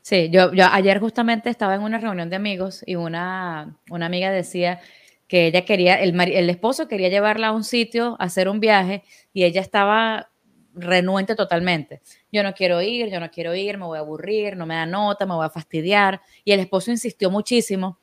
Sí, 0.00 0.30
yo, 0.30 0.54
yo 0.54 0.64
ayer 0.72 1.00
justamente 1.00 1.50
estaba 1.50 1.74
en 1.74 1.82
una 1.82 1.98
reunión 1.98 2.30
de 2.30 2.36
amigos 2.36 2.82
y 2.86 2.94
una, 2.94 3.76
una 3.90 4.06
amiga 4.06 4.30
decía 4.30 4.80
que 5.28 5.48
ella 5.48 5.66
quería, 5.66 6.00
el, 6.00 6.18
el 6.18 6.48
esposo 6.48 6.88
quería 6.88 7.10
llevarla 7.10 7.48
a 7.48 7.52
un 7.52 7.64
sitio, 7.64 8.16
a 8.18 8.24
hacer 8.24 8.48
un 8.48 8.58
viaje, 8.58 9.02
y 9.34 9.44
ella 9.44 9.60
estaba 9.60 10.30
renuente 10.76 11.34
totalmente. 11.34 12.02
Yo 12.30 12.42
no 12.42 12.52
quiero 12.54 12.80
ir, 12.82 13.10
yo 13.10 13.18
no 13.18 13.30
quiero 13.30 13.54
ir, 13.54 13.78
me 13.78 13.86
voy 13.86 13.98
a 13.98 14.02
aburrir, 14.02 14.56
no 14.56 14.66
me 14.66 14.74
da 14.74 14.86
nota, 14.86 15.26
me 15.26 15.34
voy 15.34 15.46
a 15.46 15.50
fastidiar. 15.50 16.20
Y 16.44 16.52
el 16.52 16.60
esposo 16.60 16.90
insistió 16.90 17.30
muchísimo. 17.30 17.98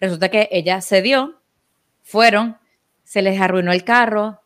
Resulta 0.00 0.28
que 0.28 0.48
ella 0.50 0.80
cedió, 0.82 1.40
fueron, 2.02 2.58
se 3.04 3.22
les 3.22 3.40
arruinó 3.40 3.72
el 3.72 3.84
carro, 3.84 4.40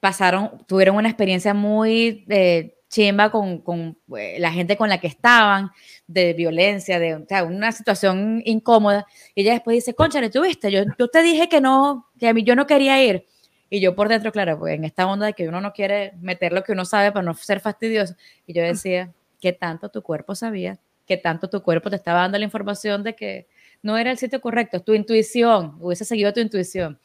pasaron, 0.00 0.64
tuvieron 0.66 0.96
una 0.96 1.08
experiencia 1.08 1.54
muy 1.54 2.24
eh, 2.28 2.74
chimba 2.88 3.30
con, 3.30 3.96
eh, 4.16 4.36
la 4.38 4.50
gente 4.50 4.76
con 4.76 4.88
la 4.88 4.98
que 4.98 5.06
estaban, 5.06 5.70
de 6.06 6.32
violencia, 6.32 6.98
de 6.98 7.24
una 7.46 7.72
situación 7.72 8.42
incómoda. 8.44 9.06
Y 9.34 9.42
ella 9.42 9.52
después 9.52 9.76
dice, 9.76 9.94
concha, 9.94 10.28
¿tú 10.30 10.42
viste? 10.42 10.70
Yo, 10.70 10.82
yo 10.98 11.08
te 11.08 11.22
dije 11.22 11.48
que 11.48 11.60
no, 11.60 12.08
que 12.18 12.28
a 12.28 12.34
mí 12.34 12.42
yo 12.42 12.56
no 12.56 12.66
quería 12.66 13.02
ir. 13.02 13.24
Y 13.70 13.80
yo 13.80 13.94
por 13.94 14.08
dentro, 14.08 14.32
claro, 14.32 14.58
pues 14.58 14.74
en 14.74 14.84
esta 14.84 15.06
onda 15.06 15.26
de 15.26 15.32
que 15.34 15.48
uno 15.48 15.60
no 15.60 15.72
quiere 15.72 16.12
meter 16.20 16.52
lo 16.52 16.62
que 16.64 16.72
uno 16.72 16.84
sabe 16.84 17.12
para 17.12 17.24
no 17.24 17.34
ser 17.34 17.60
fastidioso. 17.60 18.14
Y 18.46 18.54
yo 18.54 18.62
decía, 18.62 19.12
¿qué 19.40 19.52
tanto 19.52 19.90
tu 19.90 20.02
cuerpo 20.02 20.34
sabía? 20.34 20.78
¿Qué 21.06 21.16
tanto 21.16 21.48
tu 21.48 21.62
cuerpo 21.62 21.90
te 21.90 21.96
estaba 21.96 22.20
dando 22.20 22.38
la 22.38 22.44
información 22.44 23.02
de 23.02 23.14
que 23.14 23.46
no 23.82 23.98
era 23.98 24.10
el 24.10 24.18
sitio 24.18 24.40
correcto? 24.40 24.80
Tu 24.80 24.94
intuición, 24.94 25.76
hubiese 25.80 26.04
seguido 26.04 26.32
tu 26.32 26.40
intuición. 26.40 26.98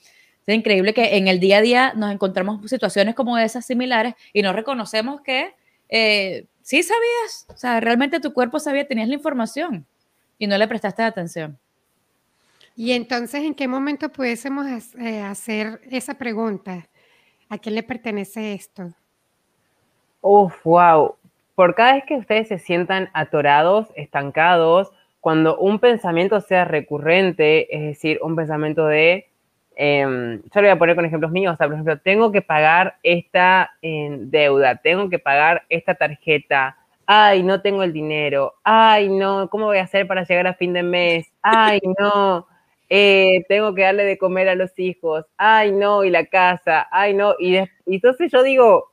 Es 0.46 0.56
increíble 0.56 0.94
que 0.94 1.18
en 1.18 1.28
el 1.28 1.40
día 1.40 1.58
a 1.58 1.62
día 1.62 1.94
nos 1.96 2.12
encontramos 2.12 2.70
situaciones 2.70 3.16
como 3.16 3.38
esas 3.38 3.66
similares 3.66 4.14
y 4.34 4.42
no 4.42 4.52
reconocemos 4.52 5.22
que 5.22 5.54
eh, 5.90 6.48
sí 6.62 6.84
sabías, 6.84 7.46
o 7.50 7.58
sea, 7.58 7.80
realmente 7.80 8.20
tu 8.20 8.34
cuerpo 8.34 8.60
sabía, 8.60 8.88
tenías 8.88 9.08
la 9.08 9.14
información 9.16 9.86
y 10.38 10.48
no 10.48 10.58
le 10.58 10.68
prestaste 10.68 11.04
atención. 11.04 11.60
Y 12.76 12.94
entonces, 12.94 13.44
¿en 13.44 13.54
qué 13.54 13.68
momento 13.68 14.10
pudiésemos 14.10 14.66
eh, 14.96 15.22
hacer 15.22 15.82
esa 15.90 16.16
pregunta? 16.16 16.88
¿A 17.50 17.58
quién 17.58 17.76
le 17.76 17.84
pertenece 17.84 18.54
esto? 18.54 18.94
Uf, 20.22 20.54
wow. 20.64 21.16
Por 21.56 21.76
cada 21.76 21.94
vez 21.94 22.04
que 22.06 22.16
ustedes 22.16 22.48
se 22.48 22.58
sientan 22.58 23.10
atorados, 23.14 23.88
estancados, 23.96 24.92
cuando 25.22 25.58
un 25.58 25.80
pensamiento 25.80 26.42
sea 26.42 26.66
recurrente, 26.66 27.76
es 27.76 27.82
decir, 27.82 28.20
un 28.24 28.36
pensamiento 28.36 28.88
de 28.88 29.28
Em, 29.76 30.42
yo 30.44 30.62
lo 30.62 30.62
voy 30.62 30.70
a 30.70 30.78
poner 30.78 30.96
con 30.96 31.06
ejemplos 31.06 31.32
míos. 31.32 31.54
O 31.54 31.58
sea, 31.58 31.68
por 31.68 31.76
ejemplo, 31.76 31.98
tengo 32.00 32.32
que 32.32 32.42
pagar 32.42 32.98
esta 33.04 33.72
deuda, 33.82 34.76
tengo 34.78 35.10
que 35.10 35.20
pagar 35.20 35.64
esta 35.70 35.96
tarjeta. 35.96 36.78
Ay, 37.06 37.44
no 37.44 37.62
tengo 37.62 37.84
el 37.84 37.94
dinero. 37.94 38.54
Ay, 38.64 39.10
no, 39.10 39.50
¿cómo 39.50 39.66
voy 39.66 39.78
a 39.78 39.84
hacer 39.84 40.08
para 40.08 40.24
llegar 40.24 40.48
a 40.48 40.54
fin 40.54 40.74
de 40.74 40.84
mes? 40.84 41.32
Ay, 41.42 41.80
no, 42.00 42.48
eh, 42.96 43.44
tengo 43.48 43.74
que 43.74 43.82
darle 43.82 44.04
de 44.04 44.20
comer 44.20 44.48
a 44.50 44.54
los 44.54 44.78
hijos. 44.78 45.26
Ay, 45.38 45.72
no, 45.72 46.04
y 46.04 46.12
la 46.12 46.28
casa. 46.28 46.88
Ay, 46.92 47.16
no. 47.16 47.34
Y, 47.40 47.58
entonces 47.88 48.32
yo 48.32 48.44
digo, 48.44 48.92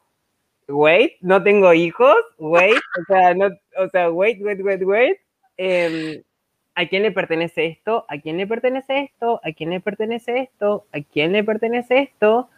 wait, 0.69 1.19
no 1.21 1.43
tengo 1.43 1.75
hijos. 1.75 2.17
Wait, 2.39 2.81
o 2.99 3.05
sea, 3.07 3.35
no, 3.35 3.49
o 3.77 3.89
sea, 3.91 4.11
wait, 4.11 4.41
wait, 4.41 4.59
wait, 4.63 4.83
wait. 4.85 5.19
Em, 5.59 6.23
¿A 6.75 6.87
quién 6.87 7.03
le 7.03 7.13
pertenece 7.13 7.67
esto? 7.67 8.07
¿A 8.09 8.17
quién 8.17 8.39
le 8.39 8.47
pertenece 8.47 9.01
esto? 9.01 9.39
¿A 9.45 9.53
quién 9.53 9.69
le 9.69 9.81
pertenece 9.81 10.39
esto? 10.39 10.87
¿A 10.93 11.01
quién 11.03 11.33
le 11.33 11.45
pertenece 11.45 11.99
esto? 11.99 12.49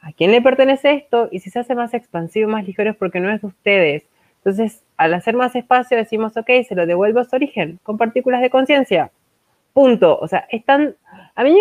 ¿A 0.00 0.10
quién 0.12 0.32
le 0.32 0.42
pertenece 0.42 0.94
esto? 0.94 1.28
Y 1.30 1.38
si 1.38 1.50
se 1.50 1.60
hace 1.60 1.76
más 1.76 1.94
expansivo, 1.94 2.50
más 2.50 2.66
ligero 2.66 2.90
es 2.90 2.96
porque 2.96 3.20
no 3.20 3.30
es 3.30 3.40
de 3.40 3.46
ustedes. 3.46 4.02
Entonces, 4.38 4.82
al 4.96 5.14
hacer 5.14 5.36
más 5.36 5.54
espacio 5.54 5.96
decimos, 5.96 6.36
ok, 6.36 6.50
se 6.68 6.74
lo 6.74 6.86
devuelvo 6.86 7.20
a 7.20 7.24
su 7.24 7.36
origen, 7.36 7.78
con 7.84 7.98
partículas 7.98 8.40
de 8.40 8.50
conciencia. 8.50 9.12
Punto. 9.78 10.18
O 10.18 10.26
sea, 10.26 10.44
es 10.50 10.64
tan... 10.64 10.96
A 11.36 11.44
mí 11.44 11.56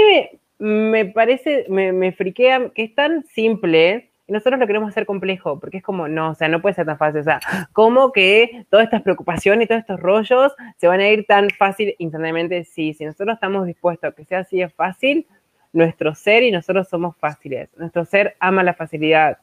me, 0.57 1.05
parece, 1.05 1.67
me, 1.69 1.91
me 1.91 2.11
friquea 2.11 2.71
que 2.73 2.85
es 2.85 2.95
tan 2.95 3.23
simple 3.25 4.09
y 4.25 4.33
nosotros 4.33 4.59
lo 4.59 4.65
queremos 4.65 4.89
hacer 4.89 5.05
complejo, 5.05 5.59
porque 5.59 5.77
es 5.77 5.83
como, 5.83 6.07
no, 6.07 6.31
o 6.31 6.33
sea, 6.33 6.47
no 6.47 6.59
puede 6.59 6.73
ser 6.73 6.87
tan 6.87 6.97
fácil. 6.97 7.21
O 7.21 7.23
sea, 7.23 7.39
¿cómo 7.73 8.11
que 8.11 8.65
todas 8.71 8.85
estas 8.85 9.03
preocupaciones 9.03 9.65
y 9.65 9.67
todos 9.67 9.81
estos 9.81 9.99
rollos 9.99 10.51
se 10.77 10.87
van 10.87 10.99
a 10.99 11.07
ir 11.07 11.27
tan 11.27 11.51
fácil 11.51 11.93
instantáneamente? 11.99 12.63
Sí, 12.63 12.95
si 12.95 13.05
nosotros 13.05 13.35
estamos 13.35 13.67
dispuestos 13.67 14.09
a 14.09 14.15
que 14.15 14.25
sea 14.25 14.39
así 14.39 14.57
de 14.57 14.69
fácil, 14.69 15.27
nuestro 15.71 16.15
ser 16.15 16.41
y 16.41 16.49
nosotros 16.49 16.87
somos 16.89 17.15
fáciles. 17.17 17.69
Nuestro 17.77 18.03
ser 18.03 18.35
ama 18.39 18.63
la 18.63 18.73
facilidad. 18.73 19.37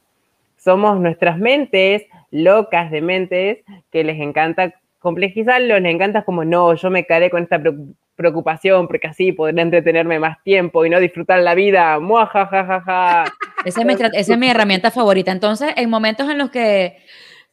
Somos 0.57 0.99
nuestras 0.99 1.39
mentes, 1.39 2.03
locas 2.33 2.91
de 2.91 3.03
mentes, 3.03 3.59
que 3.93 4.03
les 4.03 4.21
encanta 4.21 4.75
complejizarlo, 5.05 5.79
les 5.79 5.95
encanta 5.95 6.25
como, 6.25 6.45
no, 6.45 6.75
yo 6.75 6.91
me 6.91 7.07
caeré 7.07 7.31
con 7.31 7.45
esta 7.45 7.63
preocupación 8.17 8.89
porque 8.89 9.07
así 9.07 9.31
podré 9.31 9.61
entretenerme 9.61 10.19
más 10.19 10.43
tiempo 10.43 10.85
y 10.85 10.91
no 10.91 10.99
disfrutar 10.99 11.41
la 11.41 11.55
vida. 11.55 12.01
Muajajajaja. 12.01 13.25
Esa 13.65 13.81
es, 13.81 13.87
mi, 13.87 13.95
esa 13.95 14.33
es 14.35 14.39
mi 14.39 14.49
herramienta 14.49 14.91
favorita. 14.91 15.33
Entonces, 15.33 15.73
en 15.77 15.89
momentos 15.89 16.29
en 16.29 16.37
los 16.37 16.51
que 16.51 16.99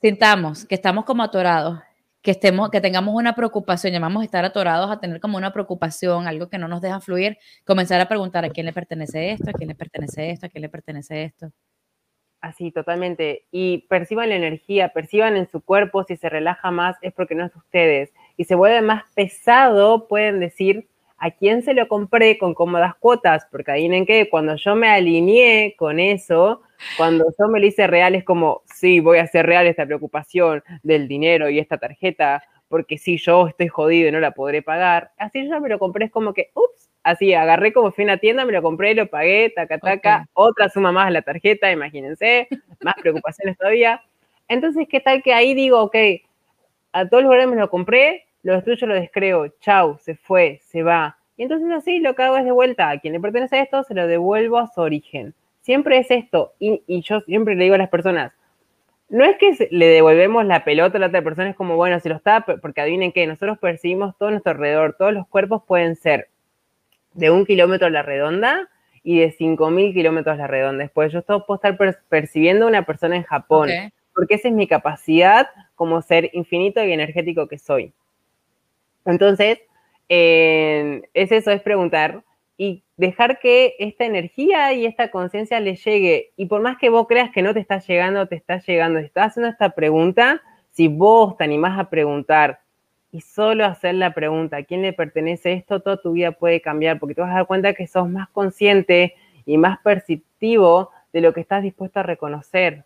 sintamos 0.01 0.65
que 0.65 0.75
estamos 0.75 1.05
como 1.05 1.23
atorados, 1.23 1.79
que, 2.21 2.31
estemos, 2.31 2.69
que 2.69 2.81
tengamos 2.81 3.15
una 3.15 3.33
preocupación, 3.33 3.93
llamamos 3.93 4.23
estar 4.23 4.43
atorados 4.43 4.91
a 4.91 4.99
tener 4.99 5.21
como 5.21 5.37
una 5.37 5.53
preocupación, 5.53 6.27
algo 6.27 6.49
que 6.49 6.57
no 6.57 6.67
nos 6.67 6.81
deja 6.81 6.99
fluir, 6.99 7.37
comenzar 7.65 8.01
a 8.01 8.09
preguntar 8.09 8.43
a 8.43 8.49
quién 8.49 8.65
le 8.65 8.73
pertenece 8.73 9.31
esto, 9.31 9.51
a 9.51 9.53
quién 9.53 9.69
le 9.69 9.75
pertenece 9.75 10.31
esto, 10.31 10.47
a 10.47 10.49
quién 10.49 10.63
le 10.63 10.69
pertenece 10.69 11.23
esto. 11.23 11.51
Así, 12.41 12.71
totalmente. 12.71 13.45
Y 13.51 13.85
perciban 13.87 14.29
la 14.29 14.35
energía, 14.35 14.89
perciban 14.89 15.37
en 15.37 15.49
su 15.49 15.61
cuerpo, 15.61 16.03
si 16.03 16.17
se 16.17 16.27
relaja 16.27 16.71
más 16.71 16.97
es 17.01 17.13
porque 17.13 17.35
no 17.35 17.45
es 17.45 17.55
ustedes. 17.55 18.11
Y 18.35 18.45
se 18.45 18.55
vuelve 18.55 18.81
más 18.81 19.03
pesado, 19.13 20.07
pueden 20.07 20.39
decir, 20.39 20.87
a 21.19 21.29
quién 21.29 21.61
se 21.61 21.75
lo 21.75 21.87
compré 21.87 22.39
con 22.39 22.55
cómodas 22.55 22.95
cuotas, 22.95 23.45
porque 23.51 23.71
adivinen 23.71 24.07
qué, 24.07 24.27
cuando 24.27 24.55
yo 24.55 24.75
me 24.75 24.89
alineé 24.89 25.75
con 25.77 25.99
eso, 25.99 26.63
cuando 26.97 27.25
yo 27.37 27.47
me 27.47 27.59
lo 27.59 27.67
hice 27.67 27.85
real, 27.85 28.15
es 28.15 28.23
como, 28.23 28.63
sí, 28.65 28.99
voy 28.99 29.19
a 29.19 29.23
hacer 29.23 29.45
real 29.45 29.67
esta 29.67 29.85
preocupación 29.85 30.63
del 30.81 31.07
dinero 31.07 31.47
y 31.47 31.59
esta 31.59 31.77
tarjeta, 31.77 32.43
porque 32.67 32.97
si 32.97 33.17
yo 33.17 33.47
estoy 33.47 33.67
jodido 33.67 34.09
y 34.09 34.11
no 34.11 34.19
la 34.19 34.31
podré 34.31 34.63
pagar, 34.63 35.11
así 35.17 35.47
yo 35.47 35.61
me 35.61 35.69
lo 35.69 35.77
compré, 35.77 36.05
es 36.05 36.11
como 36.11 36.33
que, 36.33 36.49
ups, 36.55 36.89
así, 37.03 37.33
agarré 37.33 37.73
como 37.73 37.91
fui 37.91 38.03
a 38.03 38.05
una 38.05 38.17
tienda, 38.17 38.45
me 38.45 38.53
lo 38.53 38.61
compré, 38.61 38.93
lo 38.93 39.07
pagué, 39.07 39.49
taca, 39.49 39.77
taca, 39.77 40.27
otra 40.33 40.69
suma 40.69 40.91
más 40.91 41.07
a 41.07 41.11
la 41.11 41.21
tarjeta, 41.21 41.71
imagínense, 41.71 42.47
más 42.81 42.95
preocupaciones 43.01 43.57
todavía. 43.57 44.01
Entonces, 44.47 44.87
¿qué 44.89 44.99
tal 44.99 45.23
que 45.23 45.33
ahí 45.33 45.53
digo, 45.53 45.81
ok, 45.81 45.95
a 46.93 47.07
todos 47.07 47.23
los 47.23 47.31
lugares 47.31 47.47
me 47.47 47.55
lo 47.55 47.69
compré, 47.69 48.25
lo 48.43 48.53
destruyo, 48.53 48.87
lo 48.87 48.95
descreo, 48.95 49.47
chau, 49.59 49.97
se 49.99 50.15
fue, 50.15 50.59
se 50.63 50.83
va. 50.83 51.17
Y 51.37 51.43
entonces 51.43 51.71
así 51.71 51.99
lo 51.99 52.15
que 52.15 52.23
hago 52.23 52.37
es 52.37 52.45
de 52.45 52.51
vuelta, 52.51 52.89
a 52.89 52.99
quien 52.99 53.13
le 53.13 53.19
pertenece 53.19 53.57
a 53.57 53.63
esto, 53.63 53.83
se 53.83 53.93
lo 53.93 54.07
devuelvo 54.07 54.57
a 54.57 54.67
su 54.67 54.81
origen. 54.81 55.33
Siempre 55.61 55.99
es 55.99 56.11
esto, 56.11 56.53
y, 56.59 56.81
yo 57.01 57.21
siempre 57.21 57.55
le 57.55 57.63
digo 57.63 57.75
a 57.75 57.77
las 57.77 57.89
personas, 57.89 58.33
no 59.09 59.25
es 59.25 59.37
que 59.37 59.67
le 59.71 59.87
devolvemos 59.87 60.45
la 60.45 60.63
pelota 60.63 60.97
a 60.97 61.01
la 61.01 61.07
otra 61.07 61.21
persona, 61.21 61.49
es 61.49 61.55
como, 61.55 61.75
bueno, 61.75 61.99
si 61.99 62.09
lo 62.09 62.15
está, 62.15 62.45
porque 62.45 62.81
adivinen 62.81 63.11
que 63.11 63.27
nosotros 63.27 63.57
percibimos 63.59 64.17
todo 64.17 64.31
nuestro 64.31 64.53
alrededor, 64.53 64.95
todos 64.97 65.13
los 65.13 65.27
cuerpos 65.27 65.63
pueden 65.67 65.95
ser 65.95 66.29
de 67.13 67.31
un 67.31 67.45
kilómetro 67.45 67.87
a 67.87 67.91
la 67.91 68.01
redonda 68.03 68.69
y 69.03 69.19
de 69.19 69.35
5.000 69.35 69.93
kilómetros 69.93 70.33
a 70.33 70.37
la 70.37 70.47
redonda. 70.47 70.83
Después 70.83 71.11
yo 71.11 71.23
puedo 71.23 71.55
estar 71.55 71.77
percibiendo 72.07 72.65
a 72.65 72.69
una 72.69 72.85
persona 72.85 73.15
en 73.15 73.23
Japón, 73.23 73.69
porque 74.13 74.35
esa 74.35 74.47
es 74.49 74.53
mi 74.53 74.67
capacidad 74.67 75.47
como 75.75 76.01
ser 76.01 76.29
infinito 76.33 76.83
y 76.83 76.91
energético 76.91 77.47
que 77.47 77.57
soy. 77.57 77.93
Entonces, 79.05 79.59
es 80.07 81.31
eso, 81.31 81.51
es 81.51 81.61
preguntar 81.61 82.23
y 82.57 82.83
dejar 82.95 83.39
que 83.39 83.75
esta 83.79 84.05
energía 84.05 84.71
y 84.73 84.85
esta 84.85 85.09
conciencia 85.09 85.59
le 85.59 85.75
llegue. 85.75 86.31
Y 86.37 86.45
por 86.45 86.61
más 86.61 86.77
que 86.77 86.89
vos 86.89 87.07
creas 87.07 87.31
que 87.31 87.41
no 87.41 87.53
te 87.53 87.59
está 87.59 87.79
llegando, 87.79 88.27
te 88.27 88.35
está 88.35 88.59
llegando, 88.59 88.99
te 88.99 89.05
estás 89.07 89.31
haciendo 89.31 89.49
esta 89.49 89.71
pregunta, 89.71 90.41
si 90.69 90.87
vos 90.87 91.35
te 91.37 91.43
animás 91.43 91.79
a 91.79 91.89
preguntar 91.89 92.60
y 93.11 93.21
solo 93.21 93.65
hacer 93.65 93.95
la 93.95 94.13
pregunta, 94.13 94.57
¿a 94.57 94.63
quién 94.63 94.81
le 94.81 94.93
pertenece 94.93 95.53
esto? 95.53 95.81
Toda 95.81 95.97
tu 95.97 96.13
vida 96.13 96.31
puede 96.31 96.61
cambiar 96.61 96.99
porque 96.99 97.15
te 97.15 97.21
vas 97.21 97.31
a 97.31 97.35
dar 97.35 97.47
cuenta 97.47 97.73
que 97.73 97.87
sos 97.87 98.09
más 98.09 98.29
consciente 98.29 99.15
y 99.45 99.57
más 99.57 99.79
perceptivo 99.79 100.91
de 101.11 101.21
lo 101.21 101.33
que 101.33 101.41
estás 101.41 101.61
dispuesto 101.61 101.99
a 101.99 102.03
reconocer. 102.03 102.85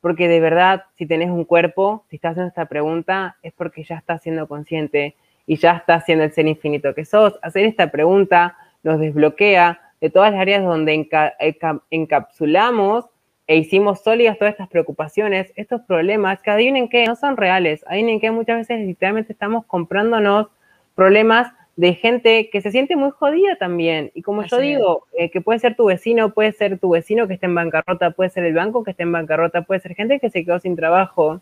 Porque 0.00 0.28
de 0.28 0.40
verdad, 0.40 0.84
si 0.96 1.06
tenés 1.06 1.30
un 1.30 1.44
cuerpo, 1.44 2.04
si 2.08 2.16
estás 2.16 2.32
haciendo 2.32 2.48
esta 2.48 2.66
pregunta, 2.66 3.36
es 3.42 3.52
porque 3.52 3.82
ya 3.82 3.96
estás 3.96 4.22
siendo 4.22 4.46
consciente 4.46 5.16
y 5.46 5.56
ya 5.56 5.72
estás 5.72 6.04
siendo 6.04 6.24
el 6.24 6.32
ser 6.32 6.46
infinito 6.46 6.94
que 6.94 7.04
sos. 7.04 7.38
Hacer 7.42 7.64
esta 7.64 7.90
pregunta 7.90 8.56
nos 8.82 9.00
desbloquea 9.00 9.80
de 10.00 10.10
todas 10.10 10.32
las 10.32 10.40
áreas 10.40 10.62
donde 10.62 11.08
encapsulamos 11.90 13.09
e 13.50 13.56
hicimos 13.56 13.98
sólidas 14.02 14.38
todas 14.38 14.52
estas 14.52 14.68
preocupaciones, 14.68 15.52
estos 15.56 15.80
problemas, 15.80 16.40
que 16.40 16.52
adivinen 16.52 16.88
que 16.88 17.04
no 17.06 17.16
son 17.16 17.36
reales, 17.36 17.84
adivinen 17.88 18.20
que 18.20 18.30
muchas 18.30 18.58
veces 18.58 18.86
literalmente 18.86 19.32
estamos 19.32 19.66
comprándonos 19.66 20.46
problemas 20.94 21.52
de 21.74 21.94
gente 21.94 22.48
que 22.48 22.60
se 22.60 22.70
siente 22.70 22.94
muy 22.94 23.10
jodida 23.10 23.56
también. 23.56 24.12
Y 24.14 24.22
como 24.22 24.44
yo 24.44 24.60
digo, 24.60 25.08
eh, 25.18 25.32
que 25.32 25.40
puede 25.40 25.58
ser 25.58 25.74
tu 25.74 25.86
vecino, 25.86 26.32
puede 26.32 26.52
ser 26.52 26.78
tu 26.78 26.90
vecino 26.90 27.26
que 27.26 27.34
esté 27.34 27.46
en 27.46 27.56
bancarrota, 27.56 28.12
puede 28.12 28.30
ser 28.30 28.44
el 28.44 28.54
banco 28.54 28.84
que 28.84 28.92
esté 28.92 29.02
en 29.02 29.10
bancarrota, 29.10 29.62
puede 29.62 29.80
ser 29.80 29.96
gente 29.96 30.20
que 30.20 30.30
se 30.30 30.44
quedó 30.44 30.60
sin 30.60 30.76
trabajo. 30.76 31.40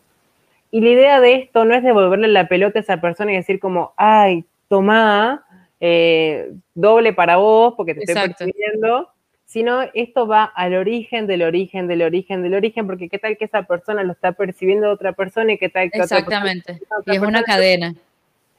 Y 0.71 0.81
la 0.81 0.89
idea 0.89 1.21
de 1.21 1.35
esto 1.35 1.67
no 1.67 1.75
es 1.75 1.83
devolverle 1.83 2.29
la 2.29 2.49
pelota 2.49 2.79
a 2.79 2.81
esa 2.81 3.03
persona 3.03 3.35
y 3.35 3.37
decir 3.37 3.61
como, 3.61 3.93
ay, 3.99 4.47
tomá, 4.69 5.45
eh, 5.79 6.53
doble 6.73 7.13
para 7.13 7.37
vos 7.37 7.75
porque 7.77 7.95
te 7.95 8.05
estoy 8.05 8.29
percibiendo, 8.29 9.11
sino 9.49 9.81
esto 9.95 10.27
va 10.27 10.45
al 10.45 10.75
origen 10.75 11.27
del 11.27 11.43
origen 11.43 11.89
del 11.89 12.03
origen 12.03 12.43
del 12.43 12.53
origen, 12.53 12.87
porque 12.87 13.09
qué 13.09 13.19
tal 13.19 13.39
que 13.39 13.47
esa 13.47 13.63
persona 13.63 14.05
lo 14.05 14.13
está 14.13 14.33
percibiendo 14.33 14.91
otra 14.91 15.13
persona 15.13 15.55
y 15.55 15.59
qué 15.59 15.71
tal 15.71 15.91
que 15.91 16.01
Exactamente, 16.01 16.73
otra 16.75 16.97
persona, 16.97 17.15
y 17.15 17.17
es 17.17 17.23
una 17.23 17.43
cadena. 17.43 17.95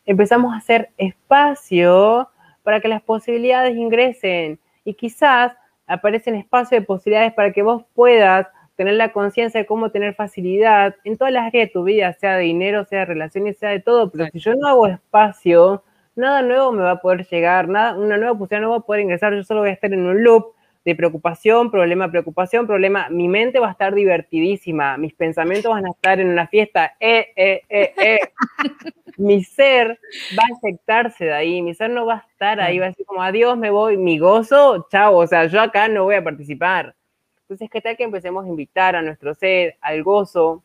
Empezamos 0.08 0.52
a 0.52 0.58
hacer 0.58 0.90
espacio 0.98 2.28
para 2.64 2.80
que 2.80 2.88
las 2.88 3.04
posibilidades 3.04 3.78
ingresen 3.78 4.58
y 4.84 4.96
quizás 4.96 5.54
aparecen 5.86 6.34
espacios 6.34 6.82
de 6.82 6.88
posibilidades 6.88 7.34
para 7.34 7.54
que 7.54 7.62
vos 7.62 7.84
puedas 7.94 8.48
tener 8.76 8.96
la 8.96 9.12
conciencia 9.12 9.60
de 9.60 9.68
cómo 9.68 9.92
tener 9.92 10.16
facilidad 10.16 10.96
en 11.04 11.18
todas 11.18 11.32
las 11.32 11.46
áreas 11.46 11.68
de 11.68 11.72
tu 11.72 11.84
vida, 11.84 12.14
sea 12.14 12.36
de 12.36 12.46
dinero, 12.46 12.84
sea 12.86 13.02
de 13.02 13.06
relaciones, 13.06 13.60
sea 13.60 13.70
de 13.70 13.80
todo, 13.80 14.10
pero 14.10 14.26
si 14.32 14.40
yo 14.40 14.56
no 14.56 14.68
hago 14.68 14.88
espacio, 14.88 15.84
nada 16.16 16.42
nuevo 16.42 16.72
me 16.72 16.82
va 16.82 16.92
a 16.92 17.00
poder 17.00 17.28
llegar, 17.28 17.68
nada, 17.68 17.96
una 17.96 18.18
nueva 18.18 18.36
posibilidad 18.36 18.62
no 18.62 18.72
va 18.72 18.78
a 18.78 18.86
poder 18.88 19.02
ingresar, 19.04 19.36
yo 19.36 19.44
solo 19.44 19.60
voy 19.60 19.70
a 19.70 19.74
estar 19.74 19.94
en 19.94 20.08
un 20.08 20.24
loop 20.24 20.56
de 20.86 20.96
preocupación, 20.96 21.72
problema, 21.72 22.10
preocupación, 22.10 22.66
problema. 22.66 23.10
Mi 23.10 23.28
mente 23.28 23.60
va 23.60 23.68
a 23.68 23.72
estar 23.72 23.94
divertidísima, 23.94 24.98
mis 24.98 25.14
pensamientos 25.14 25.72
van 25.72 25.86
a 25.86 25.90
estar 25.90 26.20
en 26.20 26.30
una 26.30 26.48
fiesta, 26.48 26.96
eh, 27.00 27.28
eh, 27.36 27.62
eh, 27.70 27.94
eh. 27.98 28.20
mi 29.18 29.44
ser 29.44 30.00
va 30.38 30.44
a 30.50 30.56
aceptarse 30.56 31.26
de 31.26 31.34
ahí, 31.34 31.62
mi 31.62 31.74
ser 31.74 31.90
no 31.90 32.06
va 32.06 32.16
a 32.16 32.26
estar 32.32 32.62
ahí, 32.62 32.80
va 32.80 32.86
a 32.86 32.90
decir 32.90 33.06
como, 33.06 33.22
adiós, 33.22 33.58
me 33.58 33.70
voy, 33.70 33.98
mi 33.98 34.18
gozo, 34.18 34.88
chao, 34.90 35.18
o 35.18 35.28
sea, 35.28 35.46
yo 35.48 35.62
acá 35.62 35.88
no 35.90 36.06
voy 36.06 36.16
a 36.16 36.24
participar. 36.24 36.96
Entonces, 37.42 37.70
¿qué 37.70 37.82
tal 37.82 37.98
que 37.98 38.04
empecemos 38.04 38.46
a 38.46 38.48
invitar 38.48 38.96
a 38.96 39.02
nuestro 39.02 39.34
ser 39.34 39.76
al 39.82 40.04
gozo? 40.04 40.64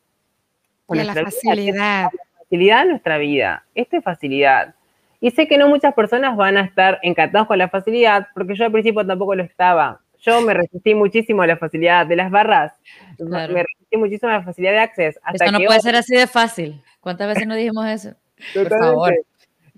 Y 0.90 0.98
a 0.98 1.04
la 1.04 1.14
facilidad. 1.14 2.10
la 2.12 2.38
facilidad 2.38 2.82
de 2.84 2.90
nuestra 2.90 3.18
vida. 3.18 3.64
Esto 3.74 3.96
es 3.96 4.04
facilidad. 4.04 4.74
Y 5.18 5.30
sé 5.30 5.48
que 5.48 5.56
no 5.56 5.68
muchas 5.68 5.94
personas 5.94 6.36
van 6.36 6.58
a 6.58 6.60
estar 6.60 6.98
encantados 7.02 7.48
con 7.48 7.56
la 7.56 7.70
facilidad, 7.70 8.28
porque 8.34 8.54
yo 8.54 8.66
al 8.66 8.72
principio 8.72 9.06
tampoco 9.06 9.34
lo 9.34 9.42
estaba. 9.42 10.03
Yo 10.24 10.40
me 10.40 10.54
resistí 10.54 10.94
muchísimo 10.94 11.42
a 11.42 11.46
la 11.46 11.56
facilidad 11.56 12.06
de 12.06 12.16
las 12.16 12.30
barras. 12.30 12.72
Me 13.18 13.62
resistí 13.62 13.96
muchísimo 13.96 14.30
a 14.30 14.38
la 14.38 14.42
facilidad 14.42 14.72
de 14.72 14.78
acceso. 14.78 15.20
Esto 15.32 15.52
no 15.52 15.58
puede 15.60 15.80
ser 15.80 15.96
así 15.96 16.16
de 16.16 16.26
fácil. 16.26 16.82
¿Cuántas 17.00 17.28
veces 17.28 17.46
nos 17.46 17.56
dijimos 17.56 17.86
eso? 17.86 18.14
Por 18.54 18.68
favor. 18.68 19.14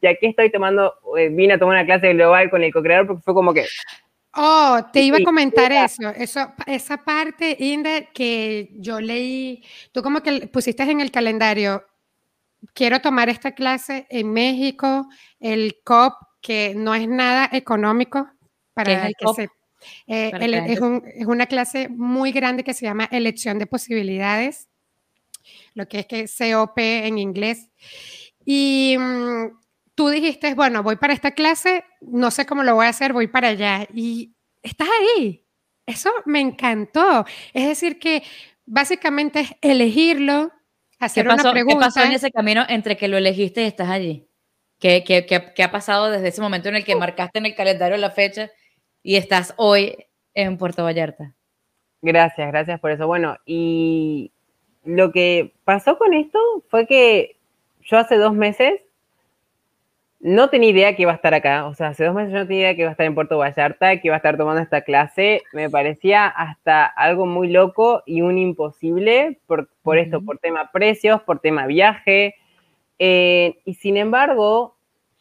Y 0.00 0.06
aquí 0.06 0.26
estoy 0.26 0.52
tomando, 0.52 0.94
eh, 1.18 1.28
vine 1.30 1.54
a 1.54 1.58
tomar 1.58 1.76
una 1.76 1.86
clase 1.86 2.12
global 2.12 2.48
con 2.50 2.62
el 2.62 2.72
co-creador 2.72 3.06
porque 3.06 3.22
fue 3.22 3.34
como 3.34 3.52
que... 3.52 3.66
Oh, 4.34 4.78
te 4.92 5.00
iba 5.00 5.16
a 5.16 5.24
comentar 5.24 5.72
eso, 5.72 6.10
eso, 6.10 6.52
esa 6.66 6.98
parte, 6.98 7.56
Inda, 7.58 8.02
que 8.12 8.68
yo 8.74 9.00
leí, 9.00 9.64
tú 9.92 10.02
como 10.02 10.20
que 10.20 10.46
pusiste 10.48 10.82
en 10.82 11.00
el 11.00 11.10
calendario, 11.10 11.86
quiero 12.74 13.00
tomar 13.00 13.30
esta 13.30 13.52
clase 13.52 14.06
en 14.10 14.30
México, 14.30 15.08
el 15.40 15.78
COP, 15.82 16.12
que 16.42 16.74
no 16.76 16.94
es 16.94 17.08
nada 17.08 17.48
económico 17.50 18.28
para 18.74 19.06
el 19.06 19.14
que 19.18 19.26
se 19.34 19.48
eh, 20.06 20.32
es, 20.68 21.26
una 21.26 21.46
clase 21.46 21.88
muy 21.88 22.32
grande 22.32 22.64
que 22.64 22.74
se 22.74 22.86
llama 22.86 23.08
Elección 23.10 23.58
de 23.58 23.66
Posibilidades, 23.66 24.68
lo 25.74 25.88
que 25.88 26.00
es 26.00 26.06
que 26.06 26.26
COP 26.26 26.78
en 26.78 27.18
inglés. 27.18 27.70
Y 28.44 28.96
mm, 28.98 29.58
tú 29.94 30.08
dijiste, 30.08 30.54
bueno, 30.54 30.82
voy 30.82 30.96
para 30.96 31.12
esta 31.12 31.32
clase, 31.32 31.84
no 32.00 32.30
sé 32.30 32.46
cómo 32.46 32.62
lo 32.62 32.74
voy 32.74 32.86
a 32.86 32.90
hacer, 32.90 33.12
voy 33.12 33.26
para 33.26 33.48
allá. 33.48 33.86
Y 33.92 34.34
estás 34.62 34.88
ahí. 35.00 35.44
Eso 35.86 36.10
me 36.24 36.40
encantó. 36.40 37.24
Es 37.52 37.66
decir, 37.66 37.98
que 37.98 38.22
básicamente 38.64 39.40
es 39.40 39.50
elegirlo, 39.62 40.52
hacer 40.98 41.26
una 41.26 41.50
pregunta. 41.50 41.78
¿Qué 41.78 41.84
pasó 41.86 42.02
en 42.02 42.12
ese 42.12 42.30
camino 42.30 42.64
entre 42.68 42.96
que 42.96 43.08
lo 43.08 43.16
elegiste 43.16 43.62
y 43.62 43.66
estás 43.66 43.88
allí? 43.88 44.28
¿Qué, 44.78 45.04
qué, 45.04 45.24
qué, 45.24 45.52
qué 45.54 45.62
ha 45.62 45.70
pasado 45.70 46.10
desde 46.10 46.28
ese 46.28 46.40
momento 46.40 46.68
en 46.68 46.76
el 46.76 46.84
que 46.84 46.96
marcaste 46.96 47.38
en 47.38 47.46
el 47.46 47.54
calendario 47.54 47.96
la 47.96 48.10
fecha 48.10 48.50
y 49.06 49.14
estás 49.14 49.54
hoy 49.56 50.06
en 50.34 50.58
Puerto 50.58 50.82
Vallarta. 50.82 51.32
Gracias, 52.02 52.48
gracias 52.48 52.80
por 52.80 52.90
eso. 52.90 53.06
Bueno, 53.06 53.36
y 53.46 54.32
lo 54.84 55.12
que 55.12 55.54
pasó 55.62 55.96
con 55.96 56.12
esto 56.12 56.40
fue 56.68 56.88
que 56.88 57.36
yo 57.82 57.98
hace 57.98 58.16
dos 58.16 58.34
meses 58.34 58.80
no 60.18 60.50
tenía 60.50 60.70
idea 60.70 60.96
que 60.96 61.02
iba 61.02 61.12
a 61.12 61.14
estar 61.14 61.34
acá. 61.34 61.66
O 61.66 61.74
sea, 61.74 61.90
hace 61.90 62.04
dos 62.04 62.16
meses 62.16 62.32
yo 62.32 62.40
no 62.40 62.48
tenía 62.48 62.62
idea 62.62 62.74
que 62.74 62.80
iba 62.80 62.88
a 62.88 62.92
estar 62.94 63.06
en 63.06 63.14
Puerto 63.14 63.38
Vallarta, 63.38 64.00
que 64.00 64.08
iba 64.08 64.16
a 64.16 64.18
estar 64.18 64.36
tomando 64.36 64.60
esta 64.60 64.80
clase. 64.80 65.44
Me 65.52 65.70
parecía 65.70 66.26
hasta 66.26 66.84
algo 66.84 67.26
muy 67.26 67.46
loco 67.46 68.02
y 68.06 68.22
un 68.22 68.38
imposible 68.38 69.38
por, 69.46 69.68
por 69.82 69.98
esto, 69.98 70.20
por 70.20 70.38
tema 70.38 70.72
precios, 70.72 71.22
por 71.22 71.38
tema 71.38 71.68
viaje. 71.68 72.34
Eh, 72.98 73.60
y 73.64 73.74
sin 73.74 73.98
embargo, 73.98 74.74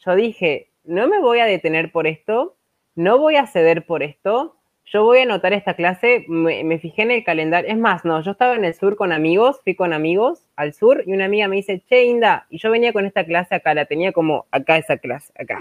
yo 0.04 0.16
dije, 0.16 0.72
no 0.86 1.08
me 1.08 1.20
voy 1.20 1.38
a 1.38 1.46
detener 1.46 1.92
por 1.92 2.08
esto 2.08 2.56
no 2.96 3.18
voy 3.20 3.36
a 3.36 3.48
ceder 3.48 3.86
por 3.86 4.04
esto, 4.04 4.56
yo 4.86 5.04
voy 5.04 5.20
a 5.20 5.24
anotar 5.24 5.52
esta 5.54 5.74
clase, 5.74 6.26
me, 6.28 6.80
fijé 6.80 7.02
en 7.02 7.12
el 7.12 7.24
calendario, 7.24 7.72
es 7.72 7.78
más, 7.78 8.06
no, 8.06 8.22
yo 8.22 8.32
estaba 8.32 8.56
en 8.56 8.66
el 8.66 8.76
sur 8.76 8.96
con 8.96 9.12
amigos, 9.12 9.60
fui 9.64 9.76
con 9.76 9.94
amigos 9.94 10.48
al 10.56 10.74
sur 10.74 11.04
y 11.06 11.14
una 11.14 11.26
amiga 11.26 11.48
me 11.48 11.56
dice, 11.56 11.82
che, 11.90 12.06
Inda, 12.06 12.46
y 12.50 12.60
yo 12.60 12.70
venía 12.70 12.94
con 12.94 13.06
esta 13.06 13.26
clase 13.26 13.56
acá, 13.56 13.74
la 13.74 13.86
tenía 13.86 14.12
como 14.12 14.46
acá 14.52 14.78
esa 14.78 14.98
clase, 14.98 15.34
acá. 15.40 15.60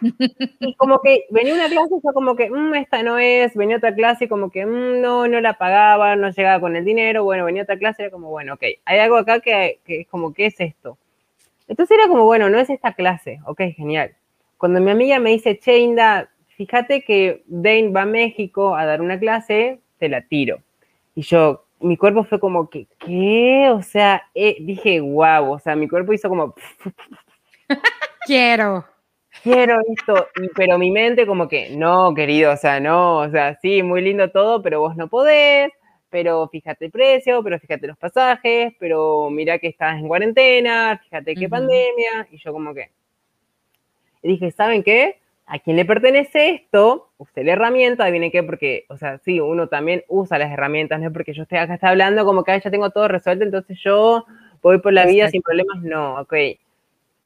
y 0.60 0.74
como 0.76 1.00
que 1.02 1.26
venía 1.30 1.54
una 1.54 1.68
clase 1.68 1.94
y 1.96 2.00
yo 2.02 2.12
como 2.14 2.36
que, 2.36 2.48
mmm, 2.48 2.74
esta 2.76 3.02
no 3.02 3.18
es, 3.18 3.54
venía 3.54 3.76
otra 3.76 3.92
clase 3.94 4.26
y 4.26 4.28
como 4.28 4.50
que, 4.50 4.64
mmm, 4.64 5.00
no, 5.00 5.26
no 5.26 5.40
la 5.40 5.54
pagaba, 5.54 6.14
no 6.14 6.30
llegaba 6.30 6.60
con 6.60 6.76
el 6.76 6.84
dinero, 6.84 7.24
bueno, 7.24 7.44
venía 7.44 7.64
otra 7.64 7.76
clase 7.76 8.02
y 8.02 8.04
era 8.04 8.12
como, 8.12 8.30
bueno, 8.30 8.54
ok, 8.54 8.62
hay 8.84 8.98
algo 9.00 9.16
acá 9.16 9.40
que, 9.40 9.80
que 9.84 10.02
es 10.02 10.06
como, 10.06 10.32
¿qué 10.32 10.46
es 10.46 10.60
esto? 10.60 10.96
Entonces 11.66 11.98
era 11.98 12.08
como, 12.08 12.24
bueno, 12.24 12.48
no 12.48 12.58
es 12.58 12.70
esta 12.70 12.94
clase, 12.94 13.40
ok, 13.46 13.62
genial. 13.76 14.14
Cuando 14.58 14.80
mi 14.80 14.92
amiga 14.92 15.18
me 15.18 15.30
dice, 15.30 15.58
che, 15.58 15.78
Inda, 15.78 16.30
fíjate 16.60 17.00
que 17.00 17.42
Dane 17.46 17.88
va 17.88 18.02
a 18.02 18.06
México 18.06 18.76
a 18.76 18.84
dar 18.84 19.00
una 19.00 19.18
clase, 19.18 19.80
te 19.98 20.10
la 20.10 20.20
tiro. 20.20 20.58
Y 21.14 21.22
yo, 21.22 21.64
mi 21.80 21.96
cuerpo 21.96 22.22
fue 22.24 22.38
como 22.38 22.68
que, 22.68 22.86
¿qué? 22.98 23.70
O 23.70 23.80
sea, 23.80 24.28
eh, 24.34 24.58
dije, 24.60 25.00
wow, 25.00 25.52
o 25.52 25.58
sea, 25.58 25.74
mi 25.74 25.88
cuerpo 25.88 26.12
hizo 26.12 26.28
como... 26.28 26.54
Quiero. 28.26 28.84
Quiero 29.42 29.80
esto, 29.96 30.28
pero 30.54 30.76
mi 30.76 30.90
mente 30.90 31.26
como 31.26 31.48
que, 31.48 31.70
no, 31.70 32.12
querido, 32.12 32.52
o 32.52 32.56
sea, 32.58 32.78
no, 32.78 33.20
o 33.20 33.30
sea, 33.30 33.58
sí, 33.62 33.82
muy 33.82 34.02
lindo 34.02 34.30
todo, 34.30 34.60
pero 34.60 34.80
vos 34.80 34.94
no 34.96 35.08
podés, 35.08 35.72
pero 36.10 36.46
fíjate 36.48 36.84
el 36.84 36.90
precio, 36.90 37.42
pero 37.42 37.58
fíjate 37.58 37.86
los 37.86 37.96
pasajes, 37.96 38.74
pero 38.78 39.30
mira 39.30 39.58
que 39.58 39.68
estás 39.68 39.98
en 39.98 40.08
cuarentena, 40.08 41.00
fíjate 41.02 41.34
qué 41.34 41.48
pandemia, 41.48 42.28
y 42.30 42.36
yo 42.36 42.52
como 42.52 42.74
que... 42.74 42.90
dije, 44.22 44.50
¿saben 44.50 44.82
qué? 44.82 45.19
¿A 45.52 45.58
quién 45.58 45.74
le 45.74 45.84
pertenece 45.84 46.50
esto? 46.50 47.10
Usted 47.18 47.44
la 47.44 47.54
herramienta, 47.54 48.04
adivinen 48.04 48.30
qué, 48.30 48.44
porque, 48.44 48.84
o 48.88 48.96
sea, 48.96 49.18
sí, 49.18 49.40
uno 49.40 49.66
también 49.66 50.04
usa 50.06 50.38
las 50.38 50.52
herramientas, 50.52 51.00
no 51.00 51.08
es 51.08 51.12
porque 51.12 51.32
yo 51.32 51.42
esté 51.42 51.58
acá 51.58 51.74
está 51.74 51.88
hablando 51.88 52.24
como 52.24 52.44
que 52.44 52.60
ya 52.60 52.70
tengo 52.70 52.90
todo 52.90 53.08
resuelto, 53.08 53.44
entonces 53.44 53.76
yo 53.82 54.26
voy 54.62 54.78
por 54.78 54.92
la 54.92 55.06
vida 55.06 55.28
sin 55.28 55.42
problemas, 55.42 55.82
no, 55.82 56.20
ok. 56.20 56.34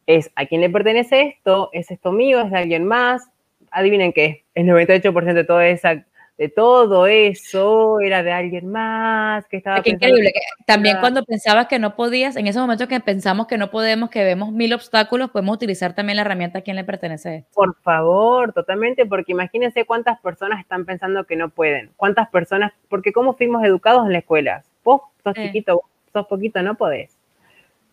Es 0.07 0.33
a 0.37 0.47
quién 0.47 0.63
le 0.63 0.71
pertenece 0.71 1.21
esto, 1.21 1.69
es 1.75 1.91
esto 1.91 2.13
mío, 2.13 2.41
es 2.41 2.51
de 2.51 2.57
alguien 2.57 2.87
más, 2.87 3.29
adivinen 3.71 4.15
qué, 4.15 4.45
el 4.55 4.69
98% 4.69 5.35
de 5.35 5.45
toda 5.45 5.69
esa 5.69 6.07
de 6.37 6.49
todo 6.49 7.07
eso 7.07 8.01
era 8.01 8.23
de 8.23 8.33
alguien 8.33 8.71
más 8.71 9.47
que 9.47 9.59
estaba 9.59 9.83
Qué 9.83 9.91
increíble 9.91 10.33
también 10.67 10.99
cuando 10.99 11.25
pensabas 11.25 11.69
que 11.69 11.79
no 11.79 11.95
podías 11.95 12.37
en 12.37 12.49
ese 12.49 12.59
momento 12.59 12.89
que 12.89 12.99
pensamos 13.01 13.47
que 13.47 13.57
no 13.57 13.71
podemos 13.71 14.11
que 14.11 14.25
vemos 14.25 14.51
mil 14.51 14.75
obstáculos 14.75 15.31
podemos 15.31 15.55
utilizar 15.55 15.95
también 15.95 16.17
la 16.17 16.23
herramienta 16.23 16.59
a 16.59 16.63
quien 16.63 16.77
le 16.77 16.85
pertenece 16.85 17.45
por 17.55 17.77
favor 17.83 18.53
totalmente 18.53 19.07
porque 19.07 19.33
imagínense 19.33 19.85
cuántas 19.85 20.21
personas 20.21 20.61
están 20.61 20.85
pensando 20.85 21.25
que 21.25 21.37
no 21.37 21.51
pueden 21.51 21.93
cuántas 21.97 22.29
personas 22.31 22.73
porque 22.89 23.13
cómo 23.13 23.35
fuimos 23.35 23.65
educados 23.65 24.05
en 24.07 24.13
la 24.13 24.19
escuela 24.19 24.65
vos 24.83 25.03
sos 25.23 25.35
chiquito 25.35 25.75
vos 25.77 25.85
sos 26.13 26.27
poquito 26.27 26.63
no 26.63 26.77
podés. 26.77 27.17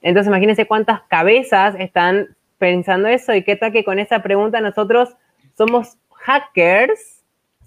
Entonces 0.01 0.29
imagínense 0.29 0.65
cuántas 0.65 1.01
cabezas 1.03 1.75
están 1.77 2.35
pensando 2.57 3.07
eso 3.07 3.33
y 3.33 3.43
qué 3.43 3.55
tal 3.55 3.71
que 3.71 3.83
con 3.83 3.99
esa 3.99 4.21
pregunta 4.21 4.61
nosotros 4.61 5.15
somos 5.55 5.97
hackers 6.11 7.20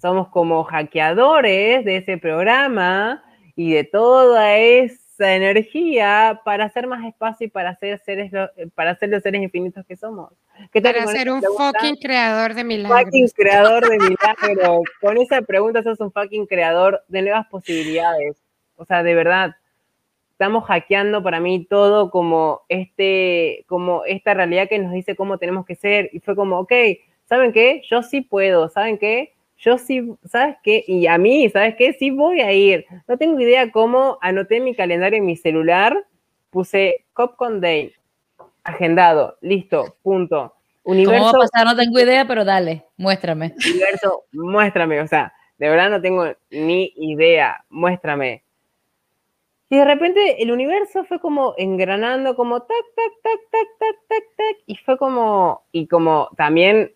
somos 0.05 0.27
como 0.27 0.63
hackeadores 0.65 1.83
de 1.83 1.97
ese 1.97 2.19
programa 2.19 3.23
y 3.55 3.73
de 3.73 3.85
toda 3.85 4.55
esa 4.55 5.33
energía 5.33 6.41
para 6.45 6.65
hacer 6.65 6.85
más 6.85 7.03
espacio 7.03 7.47
y 7.47 7.49
para 7.49 7.75
ser 7.77 7.99
seres 8.05 8.31
para 8.75 8.95
ser 8.97 9.09
los 9.09 9.23
seres 9.23 9.41
infinitos 9.41 9.83
que 9.87 9.95
somos. 9.95 10.31
para 10.71 11.07
ser 11.07 11.31
un 11.31 11.41
fucking 11.41 11.95
creador 11.95 12.53
de 12.53 12.63
milagros. 12.63 13.01
Fucking 13.01 13.29
creador 13.29 13.89
de 13.89 13.97
milagros. 13.97 14.81
Con 15.01 15.17
esa 15.17 15.41
pregunta 15.41 15.81
sos 15.81 15.99
un 15.99 16.11
fucking 16.11 16.45
creador 16.45 17.03
de 17.07 17.23
nuevas 17.23 17.47
posibilidades. 17.47 18.37
O 18.75 18.85
sea, 18.85 19.01
de 19.01 19.15
verdad. 19.15 19.55
estamos 20.33 20.65
hackeando 20.65 21.23
para 21.23 21.39
mí 21.39 21.65
todo 21.65 22.11
como, 22.11 22.61
este, 22.69 23.65
como 23.67 24.05
esta 24.05 24.35
realidad 24.35 24.69
que 24.69 24.77
nos 24.77 24.91
dice 24.91 25.15
cómo 25.15 25.39
tenemos 25.39 25.65
que 25.65 25.73
ser. 25.73 26.11
Y 26.13 26.19
fue 26.19 26.35
como, 26.35 26.59
ok, 26.59 26.73
¿saben 27.27 27.51
qué? 27.51 27.81
Yo 27.89 28.03
sí 28.03 28.21
puedo, 28.21 28.69
¿saben 28.69 28.99
qué? 28.99 29.34
Yo 29.57 29.77
sí, 29.77 30.13
¿sabes 30.25 30.57
qué? 30.63 30.83
Y 30.87 31.07
a 31.07 31.17
mí, 31.17 31.49
¿sabes 31.49 31.75
qué? 31.75 31.93
Sí 31.93 32.11
voy 32.11 32.41
a 32.41 32.51
ir. 32.51 32.85
No 33.07 33.17
tengo 33.17 33.39
idea 33.39 33.71
cómo 33.71 34.17
anoté 34.21 34.59
mi 34.59 34.75
calendario 34.75 35.17
en 35.17 35.25
mi 35.25 35.35
celular, 35.35 36.05
puse 36.49 37.05
Copcon 37.13 37.61
Day, 37.61 37.93
agendado, 38.63 39.37
listo, 39.41 39.97
punto. 40.01 40.53
Universo, 40.83 41.19
¿Cómo 41.19 41.33
va 41.33 41.45
a 41.45 41.49
pasar? 41.49 41.65
No 41.65 41.75
tengo 41.75 41.99
idea, 41.99 42.27
pero 42.27 42.45
dale, 42.45 42.85
muéstrame. 42.97 43.55
Universo, 43.65 44.25
muéstrame, 44.33 45.01
o 45.01 45.07
sea, 45.07 45.33
de 45.57 45.69
verdad 45.69 45.89
no 45.89 46.01
tengo 46.01 46.25
ni 46.51 46.93
idea, 46.95 47.63
muéstrame. 47.69 48.43
Y 49.69 49.77
de 49.77 49.85
repente 49.85 50.43
el 50.43 50.51
universo 50.51 51.05
fue 51.05 51.19
como 51.19 51.55
engranando, 51.57 52.35
como 52.35 52.61
tac, 52.61 52.85
tac, 52.95 53.11
tac, 53.23 53.39
tac, 53.51 53.67
tac, 53.79 53.95
tac, 54.07 54.23
tac, 54.37 54.57
y 54.67 54.75
fue 54.75 54.97
como, 54.97 55.65
y 55.71 55.87
como 55.87 56.29
también, 56.37 56.93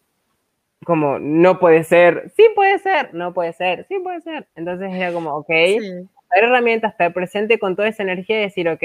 como, 0.85 1.19
no 1.19 1.59
puede 1.59 1.83
ser, 1.83 2.31
sí 2.35 2.45
puede 2.55 2.79
ser, 2.79 3.13
no 3.13 3.33
puede 3.33 3.53
ser, 3.53 3.85
sí 3.87 3.99
puede 3.99 4.21
ser. 4.21 4.47
Entonces 4.55 4.93
era 4.93 5.11
como, 5.11 5.35
ok, 5.35 5.47
sí. 5.49 5.79
herramientas, 6.35 6.91
estar 6.91 7.13
presente 7.13 7.59
con 7.59 7.75
toda 7.75 7.87
esa 7.87 8.03
energía 8.03 8.39
y 8.39 8.43
decir, 8.43 8.69
ok, 8.69 8.83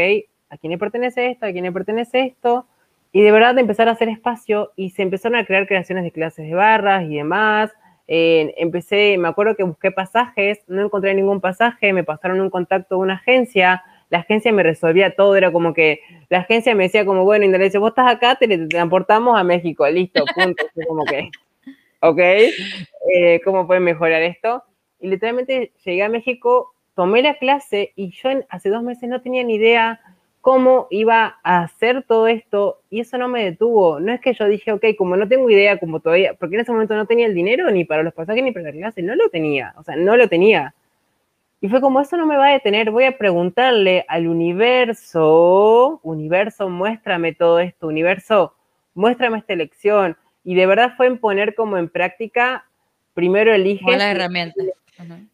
¿a 0.50 0.56
quién 0.58 0.72
le 0.72 0.78
pertenece 0.78 1.30
esto? 1.30 1.46
¿A 1.46 1.52
quién 1.52 1.64
le 1.64 1.72
pertenece 1.72 2.20
esto? 2.20 2.66
Y 3.12 3.22
de 3.22 3.30
verdad 3.30 3.56
empezar 3.58 3.88
a 3.88 3.92
hacer 3.92 4.08
espacio 4.08 4.72
y 4.76 4.90
se 4.90 5.02
empezaron 5.02 5.38
a 5.38 5.44
crear 5.44 5.68
creaciones 5.68 6.04
de 6.04 6.10
clases 6.10 6.46
de 6.48 6.54
barras 6.54 7.04
y 7.04 7.16
demás. 7.16 7.72
Eh, 8.08 8.52
empecé, 8.58 9.16
me 9.16 9.28
acuerdo 9.28 9.54
que 9.54 9.62
busqué 9.62 9.90
pasajes, 9.90 10.58
no 10.66 10.82
encontré 10.84 11.14
ningún 11.14 11.40
pasaje, 11.40 11.92
me 11.92 12.04
pasaron 12.04 12.40
un 12.40 12.50
contacto 12.50 12.96
de 12.96 13.00
una 13.02 13.14
agencia, 13.14 13.82
la 14.10 14.18
agencia 14.18 14.52
me 14.52 14.62
resolvía 14.62 15.14
todo, 15.14 15.36
era 15.36 15.52
como 15.52 15.72
que 15.72 16.00
la 16.28 16.38
agencia 16.38 16.74
me 16.74 16.84
decía 16.84 17.06
como, 17.06 17.24
bueno, 17.24 17.44
Indonesia, 17.44 17.80
vos 17.80 17.90
estás 17.90 18.12
acá, 18.12 18.34
te 18.34 18.66
transportamos 18.66 19.38
a 19.38 19.44
México, 19.44 19.88
listo, 19.88 20.24
punto. 20.34 20.64
como 20.86 21.04
que, 21.04 21.30
ok, 22.04 22.18
eh, 22.18 23.40
¿cómo 23.44 23.66
pueden 23.66 23.84
mejorar 23.84 24.22
esto? 24.22 24.62
Y 25.00 25.08
literalmente 25.08 25.72
llegué 25.84 26.02
a 26.02 26.08
México, 26.08 26.74
tomé 26.94 27.22
la 27.22 27.38
clase 27.38 27.92
y 27.96 28.10
yo 28.10 28.30
hace 28.50 28.68
dos 28.68 28.82
meses 28.82 29.08
no 29.08 29.22
tenía 29.22 29.42
ni 29.42 29.54
idea 29.54 30.00
cómo 30.42 30.86
iba 30.90 31.38
a 31.42 31.62
hacer 31.62 32.02
todo 32.02 32.26
esto 32.26 32.80
y 32.90 33.00
eso 33.00 33.16
no 33.16 33.28
me 33.28 33.44
detuvo. 33.44 34.00
No 34.00 34.12
es 34.12 34.20
que 34.20 34.34
yo 34.34 34.46
dije, 34.46 34.72
ok, 34.72 34.84
como 34.98 35.16
no 35.16 35.26
tengo 35.26 35.48
idea, 35.48 35.78
como 35.78 36.00
todavía, 36.00 36.34
porque 36.34 36.56
en 36.56 36.60
ese 36.60 36.72
momento 36.72 36.94
no 36.94 37.06
tenía 37.06 37.26
el 37.26 37.34
dinero 37.34 37.70
ni 37.70 37.86
para 37.86 38.02
los 38.02 38.12
pasajes 38.12 38.44
ni 38.44 38.52
para 38.52 38.66
la 38.66 38.72
clase, 38.72 39.02
no 39.02 39.14
lo 39.16 39.30
tenía, 39.30 39.74
o 39.78 39.82
sea, 39.82 39.96
no 39.96 40.16
lo 40.16 40.28
tenía. 40.28 40.74
Y 41.62 41.68
fue 41.70 41.80
como, 41.80 42.02
eso 42.02 42.18
no 42.18 42.26
me 42.26 42.36
va 42.36 42.48
a 42.48 42.52
detener, 42.52 42.90
voy 42.90 43.04
a 43.04 43.16
preguntarle 43.16 44.04
al 44.08 44.28
universo, 44.28 46.00
universo, 46.02 46.68
muéstrame 46.68 47.32
todo 47.32 47.60
esto, 47.60 47.86
universo, 47.86 48.54
muéstrame 48.92 49.38
esta 49.38 49.54
elección. 49.54 50.18
Y 50.44 50.54
de 50.54 50.66
verdad 50.66 50.92
fue 50.96 51.06
en 51.06 51.18
poner 51.18 51.54
como 51.54 51.78
en 51.78 51.88
práctica, 51.88 52.66
primero 53.14 53.52
elige... 53.52 53.96
La 53.96 54.10
herramienta. 54.10 54.62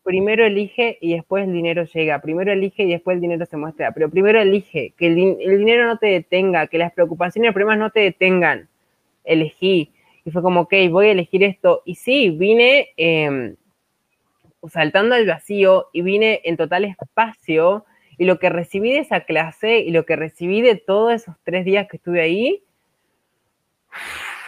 Primero 0.03 0.47
elige 0.47 0.97
y 1.01 1.15
después 1.15 1.45
el 1.45 1.53
dinero 1.53 1.85
llega. 1.85 2.21
Primero 2.21 2.53
elige 2.53 2.85
y 2.85 2.91
después 2.91 3.17
el 3.17 3.21
dinero 3.21 3.45
se 3.45 3.57
muestra. 3.57 3.93
Pero 3.93 4.09
primero 4.09 4.41
elige, 4.41 4.95
que 4.97 5.09
el, 5.09 5.15
dinero 5.59 5.87
no 5.87 5.99
te 5.99 6.07
detenga, 6.07 6.67
que 6.67 6.79
las 6.79 6.93
preocupaciones 6.93 7.51
y 7.51 7.53
problemas 7.53 7.79
no 7.79 7.91
te 7.91 8.01
detengan. 8.01 8.69
Elegí. 9.25 9.91
Y 10.25 10.31
fue 10.31 10.43
como, 10.43 10.63
ok, 10.63 10.75
voy 10.91 11.09
a 11.09 11.13
elegir 11.13 11.43
esto. 11.43 11.83
Y 11.85 11.97
sí, 11.97 12.31
vine 12.31 12.91
em, 12.97 13.57
saltando 14.69 15.15
al 15.15 15.27
vacío 15.27 15.89
y 15.93 16.03
vine 16.03 16.41
en 16.45 16.57
total 16.57 16.85
espacio. 16.85 17.85
Y 18.17 18.25
lo 18.25 18.39
que 18.39 18.49
recibí 18.49 18.93
de 18.93 19.01
esa 19.01 19.21
clase 19.21 19.79
y 19.79 19.91
lo 19.91 20.05
que 20.05 20.17
recibí 20.17 20.63
de 20.63 20.77
todos 20.77 21.13
esos 21.13 21.37
tres 21.43 21.65
días 21.65 21.87
que 21.89 21.97
estuve 21.97 22.21
ahí, 22.21 22.63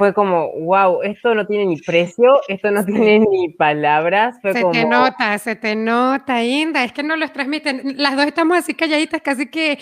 fue 0.02 0.12
como, 0.12 0.50
wow, 0.50 1.00
esto 1.02 1.32
no 1.32 1.46
tiene 1.46 1.64
ni 1.64 1.76
precio, 1.76 2.40
esto 2.48 2.72
no 2.72 2.84
tiene 2.84 3.20
ni 3.20 3.50
palabras. 3.50 4.34
se 4.42 4.52
te 4.52 4.84
nota, 4.84 5.38
se 5.38 5.54
te 5.54 5.76
nota, 5.76 6.42
Inda, 6.42 6.82
es 6.82 6.92
que 6.92 7.04
no 7.04 7.14
los 7.14 7.32
transmiten. 7.32 7.94
Las 7.98 8.16
dos 8.16 8.26
estamos 8.26 8.58
así 8.58 8.74
calladitas, 8.74 9.22
casi 9.22 9.46
que, 9.46 9.78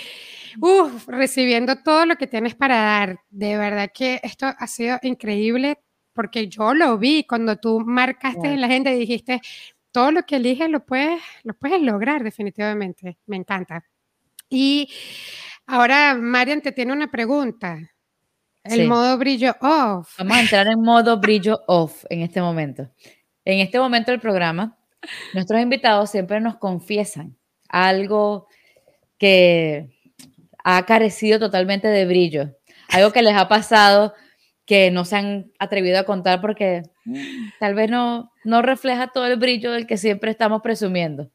uff, 0.61 1.09
recibiendo 1.09 1.76
todo 1.83 2.04
lo 2.04 2.16
que 2.16 2.26
tienes 2.26 2.54
para 2.54 2.76
dar. 2.76 3.20
De 3.30 3.56
verdad 3.56 3.88
que 3.94 4.20
esto 4.22 4.44
ha 4.44 4.66
sido 4.66 4.98
increíble 5.00 5.78
porque 6.12 6.48
yo 6.48 6.74
lo 6.74 6.98
vi 6.98 7.24
cuando 7.24 7.56
tú 7.56 7.80
marcaste 7.80 8.48
en 8.48 8.61
la 8.61 8.68
gente 8.68 8.94
y 8.94 8.98
dijiste, 8.98 9.40
todo 9.90 10.12
lo 10.12 10.24
que 10.24 10.37
eliges 10.37 10.68
lo 10.68 10.85
puedes, 10.85 11.22
lo 11.44 11.54
puedes 11.54 11.80
lograr 11.80 12.22
definitivamente. 12.22 13.16
Me 13.24 13.37
encanta. 13.37 13.87
Y 14.50 14.92
ahora, 15.66 16.14
Marian, 16.14 16.61
te 16.61 16.72
tiene 16.72 16.92
una 16.92 17.11
pregunta. 17.11 17.90
El 18.64 18.88
modo 18.88 19.16
brillo 19.18 19.57
off. 19.61 20.16
Vamos 20.18 20.37
a 20.37 20.40
entrar 20.40 20.66
en 20.66 20.81
modo 20.81 21.18
brillo 21.18 21.61
off 21.66 22.05
en 22.11 22.20
este 22.20 22.40
momento. 22.40 22.90
En 23.44 23.61
este 23.61 23.79
momento 23.79 24.11
del 24.11 24.20
programa, 24.20 24.79
nuestros 25.35 25.61
invitados 25.61 26.11
siempre 26.11 26.40
nos 26.40 26.57
confiesan 26.57 27.37
algo 27.68 28.46
que 29.18 29.88
ha 30.62 30.85
carecido 30.85 31.38
totalmente 31.38 31.88
de 31.88 32.05
brillo, 32.07 32.57
algo 32.88 33.12
que 33.12 33.23
les 33.23 33.35
ha 33.35 33.49
pasado 33.49 34.14
que 34.66 34.90
no 34.90 35.05
se 35.05 35.16
han 35.16 35.51
atrevido 35.59 35.99
a 35.99 36.05
contar 36.05 36.40
porque 36.40 36.83
tal 37.59 37.75
vez 37.75 37.90
no, 37.90 38.31
no 38.44 38.62
refleja 38.62 39.09
todo 39.09 39.27
el 39.27 39.37
brillo 39.37 39.73
del 39.73 39.87
que 39.87 39.96
siempre 39.96 40.31
estamos 40.31 40.62
presumiendo. 40.62 41.31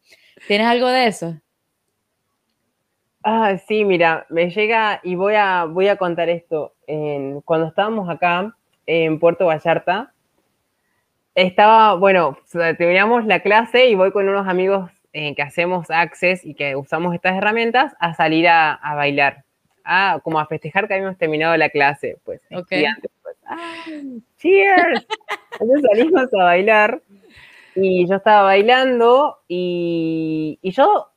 ¿Tienes 0.48 0.68
algo 0.68 0.88
de 0.88 1.08
eso? 1.08 1.42
Ah, 3.28 3.58
sí, 3.58 3.86
mira, 3.86 4.28
me 4.30 4.52
llega 4.52 5.00
y 5.02 5.16
voy 5.16 5.34
a, 5.34 5.66
voy 5.66 5.88
a 5.88 5.96
contar 5.96 6.30
esto. 6.30 6.76
cuando 7.44 7.66
estábamos 7.66 8.08
acá 8.08 8.56
en 8.86 9.20
Puerto 9.20 9.48
Vallarta, 9.48 10.14
estaba, 11.34 11.96
bueno, 11.96 12.38
terminamos 12.78 13.26
la 13.26 13.40
clase 13.40 13.88
y 13.88 13.96
voy 13.96 14.12
con 14.12 14.30
unos 14.30 14.48
amigos 14.48 14.92
eh, 15.12 15.34
que 15.34 15.42
hacemos 15.42 15.90
Access 15.90 16.46
y 16.46 16.54
que 16.54 16.76
usamos 16.76 17.16
estas 17.16 17.36
herramientas 17.36 17.96
a 18.00 18.14
salir 18.14 18.48
a, 18.48 18.80
bailar, 18.96 19.44
a, 19.84 20.20
como 20.24 20.40
a 20.40 20.46
festejar 20.46 20.88
que 20.88 20.94
habíamos 20.94 21.18
terminado 21.18 21.58
la 21.58 21.70
clase, 21.70 22.20
pues. 22.26 22.42
Okay. 22.56 22.86
pues 23.24 23.38
¡Cheers! 24.38 25.08
Entonces 25.60 25.84
salimos 25.90 26.32
a 26.32 26.44
bailar 26.44 27.02
y 27.74 28.08
yo 28.08 28.18
estaba 28.18 28.44
bailando 28.44 29.40
y, 29.48 30.60
y 30.62 30.70
yo 30.70 31.15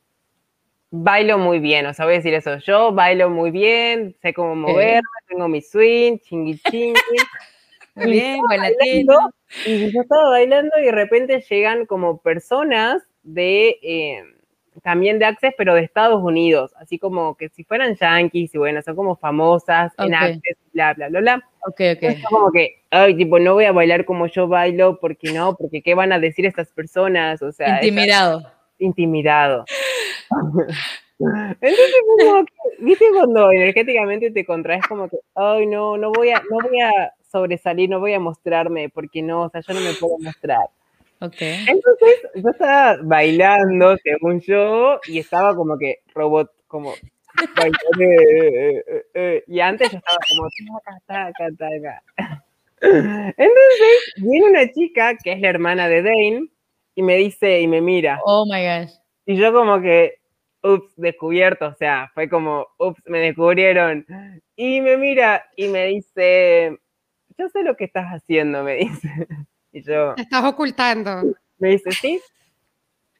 bailo 0.91 1.37
muy 1.37 1.59
bien, 1.59 1.85
o 1.85 1.93
sea, 1.93 2.05
voy 2.05 2.15
a 2.15 2.17
decir 2.17 2.33
eso, 2.33 2.57
yo 2.57 2.91
bailo 2.91 3.29
muy 3.29 3.51
bien, 3.51 4.15
sé 4.21 4.33
cómo 4.33 4.55
moverme, 4.55 5.01
tengo 5.27 5.47
mi 5.47 5.61
swing, 5.61 6.17
chingui 6.19 6.59
chingui. 6.69 6.95
bien, 7.95 8.39
bailando, 8.47 9.33
Y 9.65 9.91
yo 9.91 10.01
estaba 10.01 10.29
bailando 10.29 10.71
y 10.79 10.85
de 10.85 10.91
repente 10.91 11.43
llegan 11.49 11.85
como 11.85 12.21
personas 12.21 13.03
de, 13.23 13.77
eh, 13.81 14.23
también 14.81 15.19
de 15.19 15.25
Access, 15.25 15.53
pero 15.57 15.73
de 15.73 15.81
Estados 15.81 16.23
Unidos, 16.23 16.71
así 16.77 16.97
como 16.97 17.35
que 17.35 17.49
si 17.49 17.63
fueran 17.63 17.95
yankees 17.95 18.55
y 18.55 18.57
bueno, 18.57 18.81
son 18.81 18.95
como 18.95 19.15
famosas 19.15 19.93
en 19.97 20.15
Access, 20.15 20.57
bla, 20.73 20.93
bla, 20.93 21.09
bla, 21.09 21.19
bla. 21.19 21.49
Ok, 21.67 21.81
ok. 21.95 22.29
como 22.29 22.51
que, 22.51 22.81
ay, 22.89 23.15
tipo, 23.15 23.37
no 23.39 23.53
voy 23.53 23.65
a 23.65 23.71
bailar 23.71 24.05
como 24.05 24.27
yo 24.27 24.47
bailo, 24.47 24.99
porque 24.99 25.33
no, 25.33 25.55
porque 25.55 25.81
qué 25.81 25.93
van 25.93 26.13
a 26.13 26.19
decir 26.19 26.45
estas 26.45 26.71
personas, 26.71 27.41
o 27.41 27.51
sea. 27.51 27.75
Intimidado. 27.75 28.43
intimidado. 28.79 29.65
Entonces, 31.19 31.95
como 32.19 32.45
que, 32.45 32.53
viste 32.83 33.05
cuando 33.13 33.51
energéticamente 33.51 34.31
te 34.31 34.45
contraes 34.45 34.85
como 34.87 35.09
que, 35.09 35.17
ay, 35.35 35.65
no, 35.65 35.97
no 35.97 36.11
voy 36.11 36.29
a, 36.29 36.41
no 36.49 36.57
voy 36.61 36.79
a 36.79 37.13
sobresalir, 37.29 37.89
no 37.89 37.99
voy 37.99 38.13
a 38.13 38.19
mostrarme, 38.19 38.89
porque 38.89 39.21
no, 39.21 39.43
o 39.43 39.49
sea, 39.49 39.61
yo 39.61 39.73
no 39.73 39.81
me 39.81 39.93
puedo 39.93 40.17
mostrar. 40.19 40.69
Okay. 41.21 41.65
Entonces, 41.67 42.21
yo 42.35 42.49
estaba 42.49 42.97
bailando, 43.03 43.97
según 43.97 44.39
yo, 44.39 44.99
y 45.07 45.19
estaba 45.19 45.53
como 45.53 45.77
que 45.77 45.99
robot, 46.13 46.51
como 46.67 46.93
eh, 47.99 48.83
eh, 48.87 49.05
eh, 49.13 49.43
y 49.47 49.59
antes 49.59 49.91
yo 49.91 49.97
estaba 49.97 50.17
como 50.29 50.49
Entonces, 52.81 54.13
viene 54.17 54.49
una 54.49 54.71
chica 54.71 55.15
que 55.21 55.33
es 55.33 55.41
la 55.41 55.49
hermana 55.49 55.87
de 55.87 56.01
Dane 56.01 56.47
y 56.95 57.03
me 57.03 57.15
dice 57.15 57.61
y 57.61 57.67
me 57.67 57.81
mira. 57.81 58.19
Oh 58.23 58.45
my 58.45 58.63
gosh. 58.63 58.93
Y 59.25 59.35
yo 59.37 59.53
como 59.53 59.81
que 59.81 60.18
ups, 60.63 60.93
descubierto, 60.95 61.67
o 61.67 61.73
sea, 61.75 62.11
fue 62.13 62.29
como, 62.29 62.67
ups, 62.77 63.01
me 63.05 63.19
descubrieron. 63.19 64.05
Y 64.55 64.81
me 64.81 64.97
mira 64.97 65.45
y 65.55 65.67
me 65.67 65.85
dice, 65.87 66.77
yo 67.37 67.49
sé 67.49 67.63
lo 67.63 67.75
que 67.75 67.85
estás 67.85 68.07
haciendo, 68.07 68.63
me 68.63 68.75
dice. 68.77 69.27
Y 69.71 69.81
yo... 69.81 70.15
estás 70.15 70.43
ocultando. 70.43 71.23
Me 71.57 71.69
dice, 71.69 71.91
sí. 71.91 72.19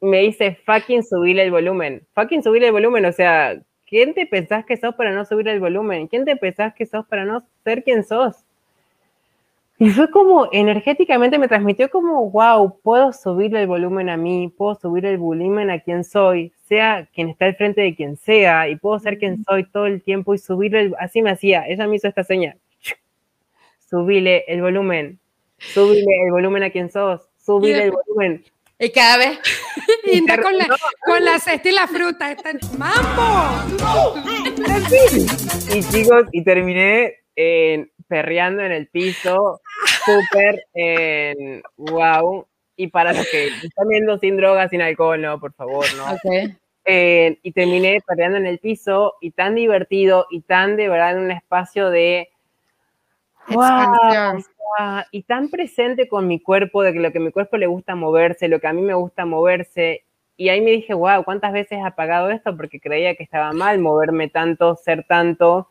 Me 0.01 0.19
dice, 0.19 0.57
fucking 0.65 1.03
subir 1.03 1.39
el 1.39 1.51
volumen. 1.51 2.07
Fucking 2.13 2.43
subir 2.43 2.63
el 2.63 2.71
volumen, 2.71 3.05
o 3.05 3.11
sea, 3.11 3.61
¿quién 3.85 4.13
te 4.13 4.25
pensás 4.25 4.65
que 4.65 4.77
sos 4.77 4.95
para 4.95 5.11
no 5.11 5.25
subir 5.25 5.47
el 5.47 5.59
volumen? 5.59 6.07
¿Quién 6.07 6.25
te 6.25 6.35
pensás 6.37 6.73
que 6.73 6.85
sos 6.85 7.05
para 7.07 7.25
no 7.25 7.45
ser 7.63 7.83
quien 7.83 8.03
sos? 8.03 8.45
Y 9.81 9.91
fue 9.91 10.11
como, 10.11 10.49
energéticamente 10.51 11.39
me 11.39 11.47
transmitió 11.47 11.89
como, 11.89 12.29
wow, 12.29 12.81
puedo 12.81 13.13
subir 13.13 13.55
el 13.55 13.65
volumen 13.65 14.09
a 14.09 14.17
mí, 14.17 14.53
puedo 14.57 14.75
subir 14.75 15.05
el 15.05 15.17
volumen 15.17 15.69
a 15.69 15.79
quien 15.79 16.03
soy, 16.03 16.51
sea 16.67 17.07
quien 17.13 17.29
está 17.29 17.45
al 17.45 17.55
frente 17.55 17.79
de 17.79 17.95
quien 17.95 18.17
sea, 18.17 18.67
y 18.67 18.75
puedo 18.75 18.99
ser 18.99 19.17
quien 19.17 19.41
soy 19.45 19.63
todo 19.63 19.85
el 19.85 20.03
tiempo 20.03 20.33
y 20.33 20.37
subir 20.37 20.75
el, 20.75 20.95
así 20.99 21.21
me 21.21 21.31
hacía, 21.31 21.65
ella 21.65 21.87
me 21.87 21.95
hizo 21.95 22.09
esta 22.09 22.25
señal. 22.25 22.57
Subile 23.89 24.43
el 24.49 24.61
volumen, 24.61 25.17
subile 25.59 26.25
el 26.25 26.31
volumen 26.31 26.63
a 26.63 26.71
quien 26.71 26.91
sos, 26.91 27.21
subile 27.37 27.85
el 27.85 27.91
volumen. 27.91 28.43
Y 28.79 28.89
cada 28.89 29.17
vez. 29.17 29.39
y 30.05 30.17
está 30.17 30.41
con 30.41 30.57
la, 30.57 30.67
con 31.05 31.23
la 31.23 31.39
cesta 31.39 31.69
y 31.69 31.71
la 31.71 31.87
fruta. 31.87 32.31
En 32.31 32.59
¡Mambo! 32.77 33.73
y 35.73 35.83
chicos, 35.83 36.25
y 36.33 36.43
terminé 36.43 37.15
perreando 38.09 38.61
en 38.63 38.73
el 38.73 38.87
piso, 38.87 39.61
súper 40.05 40.65
en 40.73 41.63
wow. 41.77 42.45
Y 42.75 42.87
para 42.87 43.13
los 43.13 43.25
que 43.29 43.47
están 43.47 43.87
viendo 43.87 44.17
sin 44.17 44.35
drogas, 44.35 44.69
sin 44.69 44.81
alcohol, 44.81 45.21
no, 45.21 45.39
por 45.39 45.53
favor, 45.53 45.85
no. 45.95 46.05
y 46.85 47.51
terminé 47.51 48.01
perreando 48.05 48.37
en 48.37 48.47
el 48.47 48.59
piso 48.59 49.13
y 49.21 49.31
tan 49.31 49.55
divertido 49.55 50.25
y 50.29 50.41
tan 50.41 50.75
de 50.75 50.89
verdad 50.89 51.11
en 51.11 51.23
un 51.25 51.31
espacio 51.31 51.89
de 51.89 52.29
wow, 53.49 54.43
y 55.11 55.23
tan 55.23 55.49
presente 55.49 56.07
con 56.07 56.27
mi 56.27 56.39
cuerpo, 56.39 56.83
de 56.83 56.93
que 56.93 56.99
lo 56.99 57.11
que 57.11 57.17
a 57.17 57.21
mi 57.21 57.31
cuerpo 57.31 57.57
le 57.57 57.67
gusta 57.67 57.95
moverse, 57.95 58.47
lo 58.47 58.59
que 58.59 58.67
a 58.67 58.73
mí 58.73 58.81
me 58.81 58.93
gusta 58.93 59.25
moverse. 59.25 60.03
Y 60.37 60.49
ahí 60.49 60.61
me 60.61 60.71
dije, 60.71 60.93
wow, 60.93 61.23
¿cuántas 61.25 61.51
veces 61.51 61.79
he 61.79 61.81
apagado 61.81 62.29
esto? 62.29 62.55
Porque 62.55 62.79
creía 62.79 63.15
que 63.15 63.23
estaba 63.23 63.51
mal 63.51 63.79
moverme 63.79 64.29
tanto, 64.29 64.75
ser 64.75 65.03
tanto, 65.03 65.67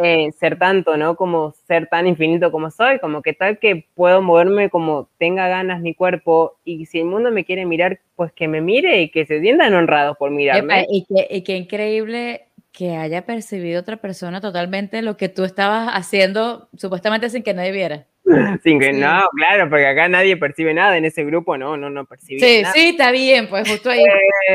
eh, 0.00 0.30
ser 0.38 0.58
tanto, 0.58 0.96
¿no? 0.96 1.16
Como 1.16 1.52
ser 1.66 1.88
tan 1.88 2.06
infinito 2.06 2.52
como 2.52 2.70
soy, 2.70 3.00
como 3.00 3.20
que 3.20 3.32
tal 3.32 3.58
que 3.58 3.84
puedo 3.96 4.22
moverme 4.22 4.70
como 4.70 5.08
tenga 5.18 5.48
ganas 5.48 5.80
mi 5.80 5.92
cuerpo 5.92 6.56
y 6.64 6.86
si 6.86 7.00
el 7.00 7.06
mundo 7.06 7.32
me 7.32 7.44
quiere 7.44 7.66
mirar, 7.66 7.98
pues 8.14 8.32
que 8.32 8.46
me 8.46 8.60
mire 8.60 9.02
y 9.02 9.10
que 9.10 9.26
se 9.26 9.40
sientan 9.40 9.74
honrados 9.74 10.16
por 10.16 10.30
mirarme. 10.30 10.86
y, 10.88 11.04
qué 11.04 11.42
que 11.42 11.56
increíble 11.56 12.46
que 12.70 12.94
haya 12.96 13.26
percibido 13.26 13.80
otra 13.80 13.96
persona 13.96 14.40
totalmente 14.40 15.02
lo 15.02 15.16
que 15.16 15.28
tú 15.28 15.42
estabas 15.42 15.88
haciendo, 15.92 16.68
supuestamente 16.76 17.28
sin 17.28 17.42
que 17.42 17.52
nadie 17.52 17.72
viera. 17.72 18.06
Sin 18.62 18.78
que 18.78 18.92
no, 18.92 19.22
claro, 19.34 19.70
porque 19.70 19.86
acá 19.86 20.06
nadie 20.06 20.36
percibe 20.36 20.74
nada 20.74 20.98
en 20.98 21.06
ese 21.06 21.24
grupo, 21.24 21.56
no, 21.56 21.78
no, 21.78 21.88
no 21.88 22.04
percibe 22.04 22.40
sí, 22.40 22.62
Sí, 22.74 22.88
está 22.90 23.10
bien, 23.10 23.48
pues 23.48 23.68
justo 23.68 23.88
ahí, 23.90 24.04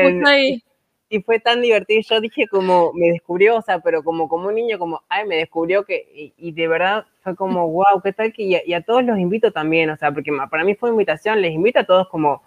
justo 0.04 0.28
ahí 0.28 0.62
y 1.08 1.22
fue 1.22 1.40
tan 1.40 1.62
divertido. 1.62 2.00
Yo 2.08 2.20
dije 2.20 2.46
como, 2.48 2.92
me 2.94 3.10
descubrió, 3.10 3.56
o 3.56 3.62
sea, 3.62 3.80
pero 3.80 4.02
como, 4.02 4.28
como 4.28 4.48
un 4.48 4.54
niño, 4.54 4.78
como, 4.78 5.02
ay, 5.08 5.26
me 5.26 5.36
descubrió 5.36 5.84
que, 5.84 6.32
y, 6.36 6.52
de 6.52 6.68
verdad 6.68 7.06
fue 7.22 7.36
como, 7.36 7.68
wow, 7.72 8.00
qué 8.02 8.12
tal 8.12 8.32
que, 8.32 8.42
y 8.64 8.72
a, 8.72 8.82
todos 8.82 9.04
los 9.04 9.18
invito 9.18 9.52
también, 9.52 9.90
o 9.90 9.96
sea, 9.96 10.12
porque 10.12 10.32
para 10.50 10.64
mí 10.64 10.74
fue 10.74 10.90
invitación, 10.90 11.40
les 11.40 11.52
invito 11.52 11.80
a 11.80 11.84
todos 11.84 12.08
como, 12.08 12.42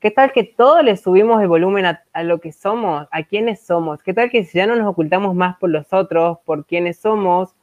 qué 0.00 0.10
tal 0.10 0.32
que 0.32 0.44
todos 0.44 0.82
les 0.84 1.02
subimos 1.02 1.40
el 1.40 1.48
volumen 1.48 1.86
a, 1.86 2.02
a 2.12 2.22
lo 2.22 2.40
que 2.40 2.52
somos, 2.52 3.08
a 3.10 3.22
quiénes 3.22 3.64
somos, 3.64 4.02
qué 4.02 4.14
tal 4.14 4.30
que 4.30 4.44
si 4.44 4.58
ya 4.58 4.66
no 4.66 4.76
nos 4.76 4.86
ocultamos 4.86 5.34
más 5.34 5.56
por 5.58 5.70
los 5.70 5.92
otros, 5.92 6.38
por 6.44 6.66
quiénes 6.66 6.98
somos, 7.00 7.54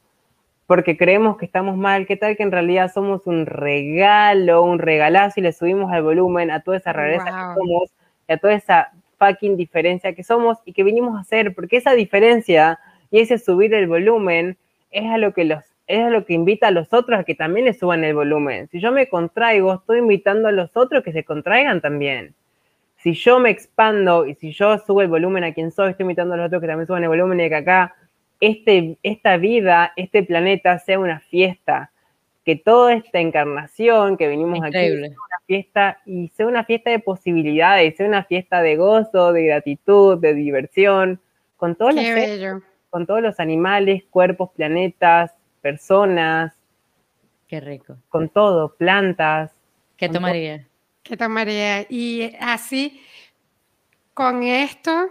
porque 0.66 0.96
creemos 0.96 1.36
que 1.36 1.44
estamos 1.44 1.76
mal, 1.76 2.06
qué 2.06 2.16
tal 2.16 2.36
que 2.36 2.42
en 2.42 2.52
realidad 2.52 2.90
somos 2.92 3.26
un 3.26 3.46
regalo, 3.46 4.62
un 4.62 4.78
regalazo 4.78 5.40
y 5.40 5.42
le 5.42 5.52
subimos 5.52 5.92
el 5.92 6.02
volumen 6.02 6.50
a 6.50 6.62
toda 6.62 6.78
esa 6.78 6.92
rareza 6.92 7.24
que 7.24 7.60
somos, 7.60 7.92
a 8.28 8.36
toda 8.38 8.54
esa 8.54 8.92
fucking 9.22 9.56
diferencia 9.56 10.14
que 10.14 10.24
somos 10.24 10.58
y 10.64 10.72
que 10.72 10.82
vinimos 10.82 11.16
a 11.16 11.20
hacer, 11.20 11.54
porque 11.54 11.76
esa 11.76 11.92
diferencia 11.92 12.78
y 13.10 13.20
ese 13.20 13.38
subir 13.38 13.72
el 13.74 13.86
volumen 13.86 14.56
es 14.90 15.08
a 15.10 15.18
lo 15.18 15.32
que 15.32 15.44
los 15.44 15.62
es 15.86 16.00
a 16.00 16.10
lo 16.10 16.24
que 16.24 16.32
invita 16.32 16.68
a 16.68 16.70
los 16.70 16.92
otros 16.92 17.18
a 17.18 17.24
que 17.24 17.34
también 17.34 17.66
le 17.66 17.74
suban 17.74 18.04
el 18.04 18.14
volumen. 18.14 18.68
Si 18.68 18.80
yo 18.80 18.92
me 18.92 19.08
contraigo, 19.08 19.74
estoy 19.74 19.98
invitando 19.98 20.48
a 20.48 20.52
los 20.52 20.76
otros 20.76 21.02
que 21.02 21.12
se 21.12 21.24
contraigan 21.24 21.80
también. 21.80 22.34
Si 22.96 23.14
yo 23.14 23.40
me 23.40 23.50
expando 23.50 24.26
y 24.26 24.34
si 24.36 24.52
yo 24.52 24.78
subo 24.78 25.02
el 25.02 25.08
volumen 25.08 25.44
a 25.44 25.52
quien 25.52 25.72
soy, 25.72 25.90
estoy 25.90 26.04
invitando 26.04 26.34
a 26.34 26.36
los 26.36 26.46
otros 26.46 26.62
que 26.62 26.68
también 26.68 26.86
suban 26.86 27.02
el 27.02 27.08
volumen 27.08 27.40
y 27.40 27.48
que 27.48 27.56
acá 27.56 27.94
este, 28.40 28.96
esta 29.02 29.36
vida, 29.36 29.92
este 29.96 30.22
planeta 30.22 30.78
sea 30.78 30.98
una 30.98 31.20
fiesta, 31.20 31.90
que 32.44 32.56
toda 32.56 32.94
esta 32.94 33.18
encarnación 33.18 34.16
que 34.16 34.28
venimos 34.28 34.62
aquí 34.62 34.72
sea 34.72 34.94
una 34.94 35.08
fiesta 35.52 35.98
y 36.06 36.28
sea 36.28 36.46
una 36.46 36.64
fiesta 36.64 36.88
de 36.88 36.98
posibilidades, 36.98 37.94
sea 37.96 38.06
una 38.06 38.24
fiesta 38.24 38.62
de 38.62 38.76
gozo, 38.76 39.34
de 39.34 39.44
gratitud, 39.44 40.18
de 40.18 40.32
diversión, 40.32 41.20
con 41.58 41.76
todos, 41.76 41.94
los, 41.94 42.04
con 42.88 43.06
todos 43.06 43.20
los 43.20 43.38
animales, 43.38 44.02
cuerpos, 44.08 44.50
planetas, 44.56 45.32
personas. 45.60 46.54
Qué 47.48 47.60
rico. 47.60 47.98
Con 48.08 48.30
todo, 48.30 48.74
plantas. 48.76 49.50
¿Qué 49.98 50.08
tomaría? 50.08 50.66
¿Qué 51.02 51.18
tomaría? 51.18 51.82
Y 51.90 52.34
así, 52.40 53.02
con 54.14 54.42
esto, 54.44 55.10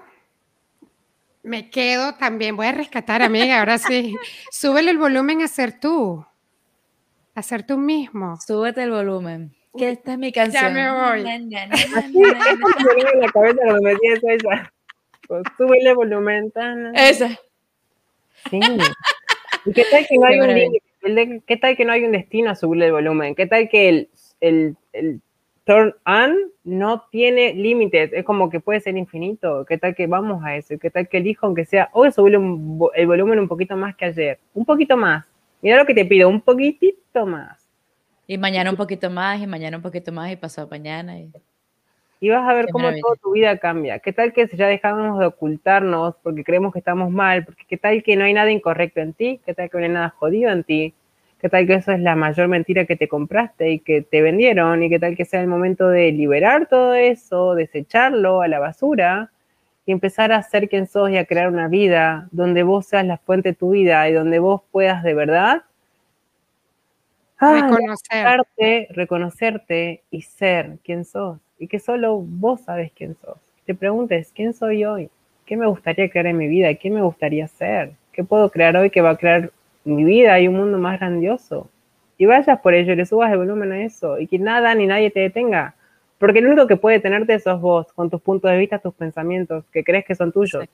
me 1.43 1.69
quedo 1.69 2.15
también. 2.15 2.55
Voy 2.55 2.65
a 2.65 2.71
rescatar, 2.71 3.21
amiga, 3.21 3.59
ahora 3.59 3.77
sí. 3.77 4.15
Súbele 4.49 4.89
el 4.89 4.97
volumen 4.97 5.43
a 5.43 5.47
ser 5.47 5.79
tú. 5.79 6.25
Hacer 7.35 7.63
tú 7.63 7.77
mismo. 7.77 8.37
Súbete 8.41 8.81
el 8.81 8.89
volumen. 8.89 9.55
Que 9.77 9.91
esta 9.91 10.13
es 10.13 10.17
mi 10.17 10.31
canción. 10.31 10.63
Ya 10.63 10.69
me 10.69 10.91
voy. 10.91 11.23
la 13.21 13.31
cabeza 13.31 13.57
cuando 13.63 13.81
me 13.81 13.93
esa. 13.93 14.73
Pues, 15.27 15.43
súbele 15.57 15.89
el 15.89 15.95
volumen. 15.95 16.51
Esa. 16.93 17.29
Sí. 18.49 18.59
¿Y 19.65 19.73
qué 19.73 19.85
tal 19.89 20.05
que 20.07 20.17
no 20.17 20.25
hay 20.25 20.39
un 20.39 21.41
¿Qué 21.47 21.57
tal 21.57 21.77
que 21.77 21.85
no 21.85 21.93
hay 21.93 22.03
un 22.03 22.11
destino 22.11 22.51
a 22.51 22.55
subirle 22.55 22.87
el 22.87 22.91
volumen? 22.91 23.33
¿Qué 23.33 23.47
tal 23.47 23.69
que 23.69 23.89
el, 23.89 24.09
el, 24.41 24.75
el 24.93 25.21
turn 25.63 25.95
on 26.05 26.35
no 26.63 27.05
tiene 27.09 27.53
límites? 27.53 28.11
Es 28.13 28.25
como 28.25 28.49
que 28.49 28.59
puede 28.59 28.81
ser 28.81 28.97
infinito. 28.97 29.65
¿Qué 29.65 29.77
tal 29.77 29.95
que 29.95 30.07
vamos 30.07 30.43
a 30.43 30.57
eso? 30.57 30.77
¿Qué 30.79 30.89
tal 30.89 31.07
que 31.07 31.17
elijo, 31.17 31.45
aunque 31.45 31.65
sea, 31.65 31.89
hoy 31.93 32.11
subirle 32.11 32.39
el 32.95 33.07
volumen 33.07 33.39
un 33.39 33.47
poquito 33.47 33.77
más 33.77 33.95
que 33.95 34.05
ayer? 34.05 34.39
Un 34.53 34.65
poquito 34.65 34.97
más. 34.97 35.25
Mira 35.61 35.77
lo 35.77 35.85
que 35.85 35.93
te 35.93 36.05
pido, 36.05 36.27
un 36.27 36.41
poquitito 36.41 37.25
más. 37.25 37.60
Y 38.27 38.37
mañana 38.37 38.69
un 38.69 38.77
poquito 38.77 39.09
más, 39.09 39.41
y 39.41 39.47
mañana 39.47 39.77
un 39.77 39.83
poquito 39.83 40.11
más, 40.11 40.31
y 40.31 40.35
pasado 40.35 40.67
mañana. 40.69 41.19
Y, 41.19 41.31
y 42.19 42.29
vas 42.29 42.47
a 42.47 42.53
ver 42.53 42.67
cómo 42.69 42.89
toda 42.89 43.15
tu 43.21 43.31
vida 43.31 43.57
cambia. 43.57 43.99
¿Qué 43.99 44.13
tal 44.13 44.31
que 44.31 44.47
ya 44.53 44.67
dejamos 44.67 45.19
de 45.19 45.25
ocultarnos 45.25 46.15
porque 46.21 46.43
creemos 46.43 46.71
que 46.71 46.79
estamos 46.79 47.09
mal? 47.09 47.43
Porque 47.43 47.63
¿Qué 47.67 47.77
tal 47.77 48.03
que 48.03 48.15
no 48.15 48.25
hay 48.25 48.33
nada 48.33 48.51
incorrecto 48.51 49.01
en 49.01 49.13
ti? 49.13 49.41
¿Qué 49.45 49.53
tal 49.53 49.69
que 49.69 49.77
no 49.77 49.83
hay 49.83 49.89
nada 49.89 50.09
jodido 50.09 50.51
en 50.51 50.63
ti? 50.63 50.93
¿Qué 51.39 51.49
tal 51.49 51.65
que 51.65 51.73
eso 51.73 51.91
es 51.91 51.99
la 51.99 52.15
mayor 52.15 52.47
mentira 52.47 52.85
que 52.85 52.95
te 52.95 53.07
compraste 53.07 53.71
y 53.71 53.79
que 53.79 54.03
te 54.03 54.21
vendieron? 54.21 54.83
¿Y 54.83 54.89
qué 54.89 54.99
tal 54.99 55.17
que 55.17 55.25
sea 55.25 55.41
el 55.41 55.47
momento 55.47 55.89
de 55.89 56.11
liberar 56.11 56.67
todo 56.67 56.93
eso, 56.93 57.55
desecharlo 57.55 58.41
a 58.41 58.47
la 58.47 58.59
basura? 58.59 59.31
y 59.85 59.91
empezar 59.91 60.31
a 60.31 60.43
ser 60.43 60.69
quien 60.69 60.87
sos 60.87 61.09
y 61.09 61.17
a 61.17 61.25
crear 61.25 61.49
una 61.49 61.67
vida 61.67 62.27
donde 62.31 62.63
vos 62.63 62.85
seas 62.85 63.05
la 63.05 63.17
fuente 63.17 63.49
de 63.49 63.55
tu 63.55 63.71
vida 63.71 64.07
y 64.09 64.13
donde 64.13 64.39
vos 64.39 64.61
puedas 64.71 65.03
de 65.03 65.13
verdad 65.13 65.63
reconocerte, 67.41 68.87
reconocerte 68.91 70.03
y 70.11 70.21
ser 70.21 70.77
quien 70.83 71.05
sos 71.05 71.39
y 71.57 71.67
que 71.67 71.79
solo 71.79 72.17
vos 72.17 72.61
sabes 72.61 72.91
quién 72.95 73.15
sos. 73.15 73.37
Te 73.65 73.75
preguntes, 73.75 74.31
¿quién 74.33 74.53
soy 74.53 74.85
hoy? 74.85 75.09
¿Qué 75.45 75.57
me 75.57 75.67
gustaría 75.67 76.09
crear 76.09 76.27
en 76.27 76.37
mi 76.37 76.47
vida? 76.47 76.73
¿Qué 76.75 76.89
me 76.89 77.01
gustaría 77.01 77.47
ser? 77.47 77.93
¿Qué 78.11 78.23
puedo 78.23 78.49
crear 78.49 78.75
hoy 78.77 78.89
que 78.89 79.01
va 79.01 79.11
a 79.11 79.17
crear 79.17 79.51
mi 79.83 80.03
vida 80.03 80.39
y 80.39 80.47
un 80.47 80.55
mundo 80.55 80.77
más 80.77 80.99
grandioso? 80.99 81.69
Y 82.17 82.25
vayas 82.25 82.59
por 82.59 82.73
ello 82.73 82.93
y 82.93 82.95
le 82.95 83.05
subas 83.05 83.31
el 83.31 83.39
volumen 83.39 83.71
a 83.71 83.83
eso 83.83 84.19
y 84.19 84.27
que 84.27 84.37
nada 84.39 84.73
ni 84.75 84.85
nadie 84.85 85.09
te 85.11 85.21
detenga. 85.21 85.75
Porque 86.19 86.39
el 86.39 86.47
único 86.47 86.67
que 86.67 86.77
puede 86.77 86.99
tenerte 86.99 87.39
sos 87.39 87.59
vos, 87.59 87.91
con 87.93 88.09
tus 88.09 88.21
puntos 88.21 88.51
de 88.51 88.57
vista, 88.57 88.77
tus 88.79 88.93
pensamientos, 88.93 89.65
que 89.71 89.83
crees 89.83 90.05
que 90.05 90.13
son 90.13 90.31
tuyos. 90.31 90.65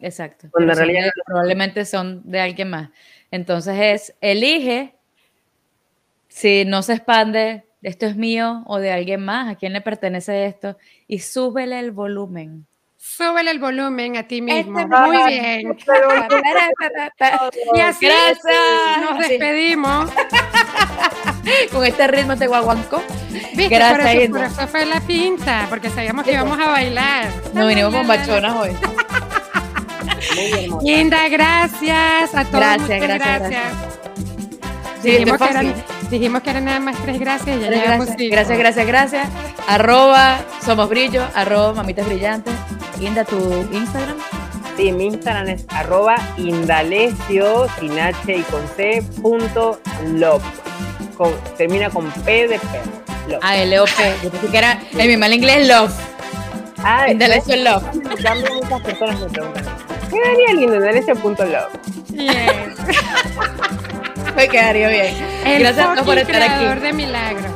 Exacto. 0.00 0.48
Cuando 0.50 0.72
en 0.72 0.78
realidad 0.78 1.10
probablemente 1.26 1.84
son 1.84 2.22
de 2.24 2.40
alguien 2.40 2.70
más. 2.70 2.90
Entonces 3.30 3.76
es, 3.78 4.16
elige 4.20 4.94
si 6.30 6.64
no 6.64 6.82
se 6.82 6.94
expande, 6.94 7.66
esto 7.82 8.06
es 8.06 8.16
mío 8.16 8.62
o 8.66 8.78
de 8.78 8.92
alguien 8.92 9.22
más, 9.22 9.50
a 9.50 9.56
quién 9.56 9.72
le 9.72 9.80
pertenece 9.80 10.46
esto, 10.46 10.78
y 11.06 11.18
súbele 11.18 11.78
el 11.78 11.90
volumen. 11.90 12.66
Súbele 12.96 13.50
el 13.50 13.58
volumen 13.58 14.16
a 14.16 14.28
ti 14.28 14.40
mismo. 14.40 14.78
Este 14.78 14.96
Muy 14.96 15.16
bien. 15.26 15.76
y 17.74 17.80
así 17.80 18.08
nos 19.00 19.18
despedimos. 19.18 20.10
Con 21.72 21.84
este 21.84 22.06
ritmo 22.06 22.36
de 22.36 22.46
guaguancó. 22.46 23.02
Gracias, 23.54 24.28
por 24.28 24.40
eso, 24.42 24.68
fue 24.68 24.86
la 24.86 25.00
pinta, 25.00 25.66
porque 25.68 25.88
sabíamos 25.88 26.24
que 26.24 26.32
íbamos 26.32 26.58
a 26.60 26.68
bailar. 26.68 27.32
Nos 27.54 27.68
vinimos 27.68 27.94
con 27.94 28.06
bachonas 28.06 28.54
hoy. 28.54 28.70
Linda, 30.82 31.28
gracias 31.28 32.34
a 32.34 32.44
todos. 32.44 32.60
Gracias, 32.60 33.00
gracias, 33.00 33.50
gracias. 35.02 35.50
eran, 35.50 35.74
dijimos, 36.10 36.42
que 36.42 36.50
eran, 36.50 36.64
nada 36.64 36.80
más 36.80 36.96
tres 37.02 37.18
gracias 37.20 37.56
y 37.56 37.60
ya 37.60 37.68
gracias, 37.70 38.16
gracias, 38.30 38.58
gracias, 38.58 38.86
gracias. 38.86 39.28
Arroba 39.66 40.38
Somos 40.64 40.88
Brillo, 40.88 41.24
arroba 41.34 41.72
Mamitas 41.74 42.06
Brillantes. 42.06 42.54
Linda, 42.98 43.24
tu 43.24 43.38
Instagram. 43.72 44.16
Sí, 44.76 44.92
mi 44.92 45.06
Instagram 45.06 45.48
es 45.48 45.64
arroba 45.68 46.16
indalecio, 46.36 47.66
sin 47.78 47.98
H 47.98 48.36
y 48.36 48.42
con 48.42 48.62
C, 48.76 49.02
punto 49.20 49.80
love 50.14 50.42
con- 51.16 51.34
termina 51.58 51.90
con 51.90 52.10
P 52.10 52.48
de 52.48 52.58
perro. 52.58 52.90
Love. 53.28 53.40
Ah, 53.42 53.56
L-O-P. 53.56 54.14
Yo 54.24 54.30
pensé 54.30 54.46
que 54.48 54.58
era 54.58 54.80
en 54.92 55.06
mi 55.08 55.16
mal 55.16 55.32
inglés 55.32 55.68
love. 55.68 55.92
Ah, 56.82 57.10
Indalecio 57.10 57.56
love. 57.56 57.82
También 58.22 58.54
muchas 58.54 58.80
personas 58.80 59.20
me 59.20 59.26
preguntan. 59.28 59.64
Quedaría 60.10 60.52
lindo 60.54 60.76
Indalecio.love. 60.76 61.68
Bien. 62.08 62.74
Me 64.36 64.48
quedaría 64.48 64.88
bien. 64.88 65.14
El 65.44 65.60
Gracias 65.60 65.86
a 65.86 65.92
todos 65.94 66.06
por 66.06 66.18
estar 66.18 66.36
creador 66.36 66.72
aquí. 66.78 66.80
de 66.80 66.92
milagros. 66.92 67.52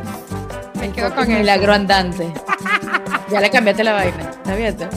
Me 0.74 0.90
quedo 0.90 1.14
con 1.14 1.24
eso. 1.24 1.38
milagro 1.38 1.72
andante. 1.72 2.32
Ya 3.30 3.40
le 3.40 3.50
cambiaste 3.50 3.84
la 3.84 3.92
vaina. 3.92 4.30
¿Está 4.30 4.54
bien? 4.54 4.76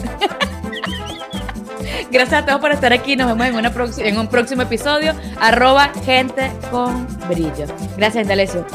Gracias 2.10 2.42
a 2.42 2.46
todos 2.46 2.60
por 2.60 2.72
estar 2.72 2.92
aquí. 2.92 3.16
Nos 3.16 3.28
vemos 3.28 3.46
en, 3.46 3.54
una 3.56 3.72
en 3.98 4.18
un 4.18 4.28
próximo 4.28 4.62
episodio. 4.62 5.14
Arroba 5.40 5.90
gente 6.04 6.50
con 6.70 7.06
brillo. 7.28 7.66
Gracias, 7.96 8.22
Indalecio. 8.22 8.66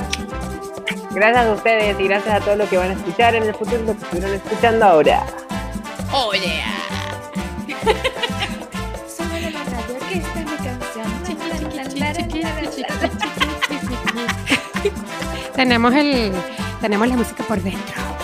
Gracias 1.11 1.45
a 1.45 1.51
ustedes 1.53 1.99
y 1.99 2.07
gracias 2.07 2.35
a 2.35 2.39
todos 2.43 2.57
los 2.57 2.69
que 2.69 2.77
van 2.77 2.89
a 2.91 2.93
escuchar 2.93 3.35
en 3.35 3.43
el 3.43 3.53
futuro 3.53 3.81
los 3.83 3.95
que 3.97 4.03
estuvieron 4.03 4.33
escuchando 4.35 4.85
ahora. 4.85 5.23
Oye. 6.11 6.63
Sobre 7.83 7.93
tenemos 15.55 15.93
el 15.93 16.31
tenemos 16.81 17.07
la 17.07 17.15
música 17.15 17.43
por 17.43 17.61
dentro. 17.61 18.22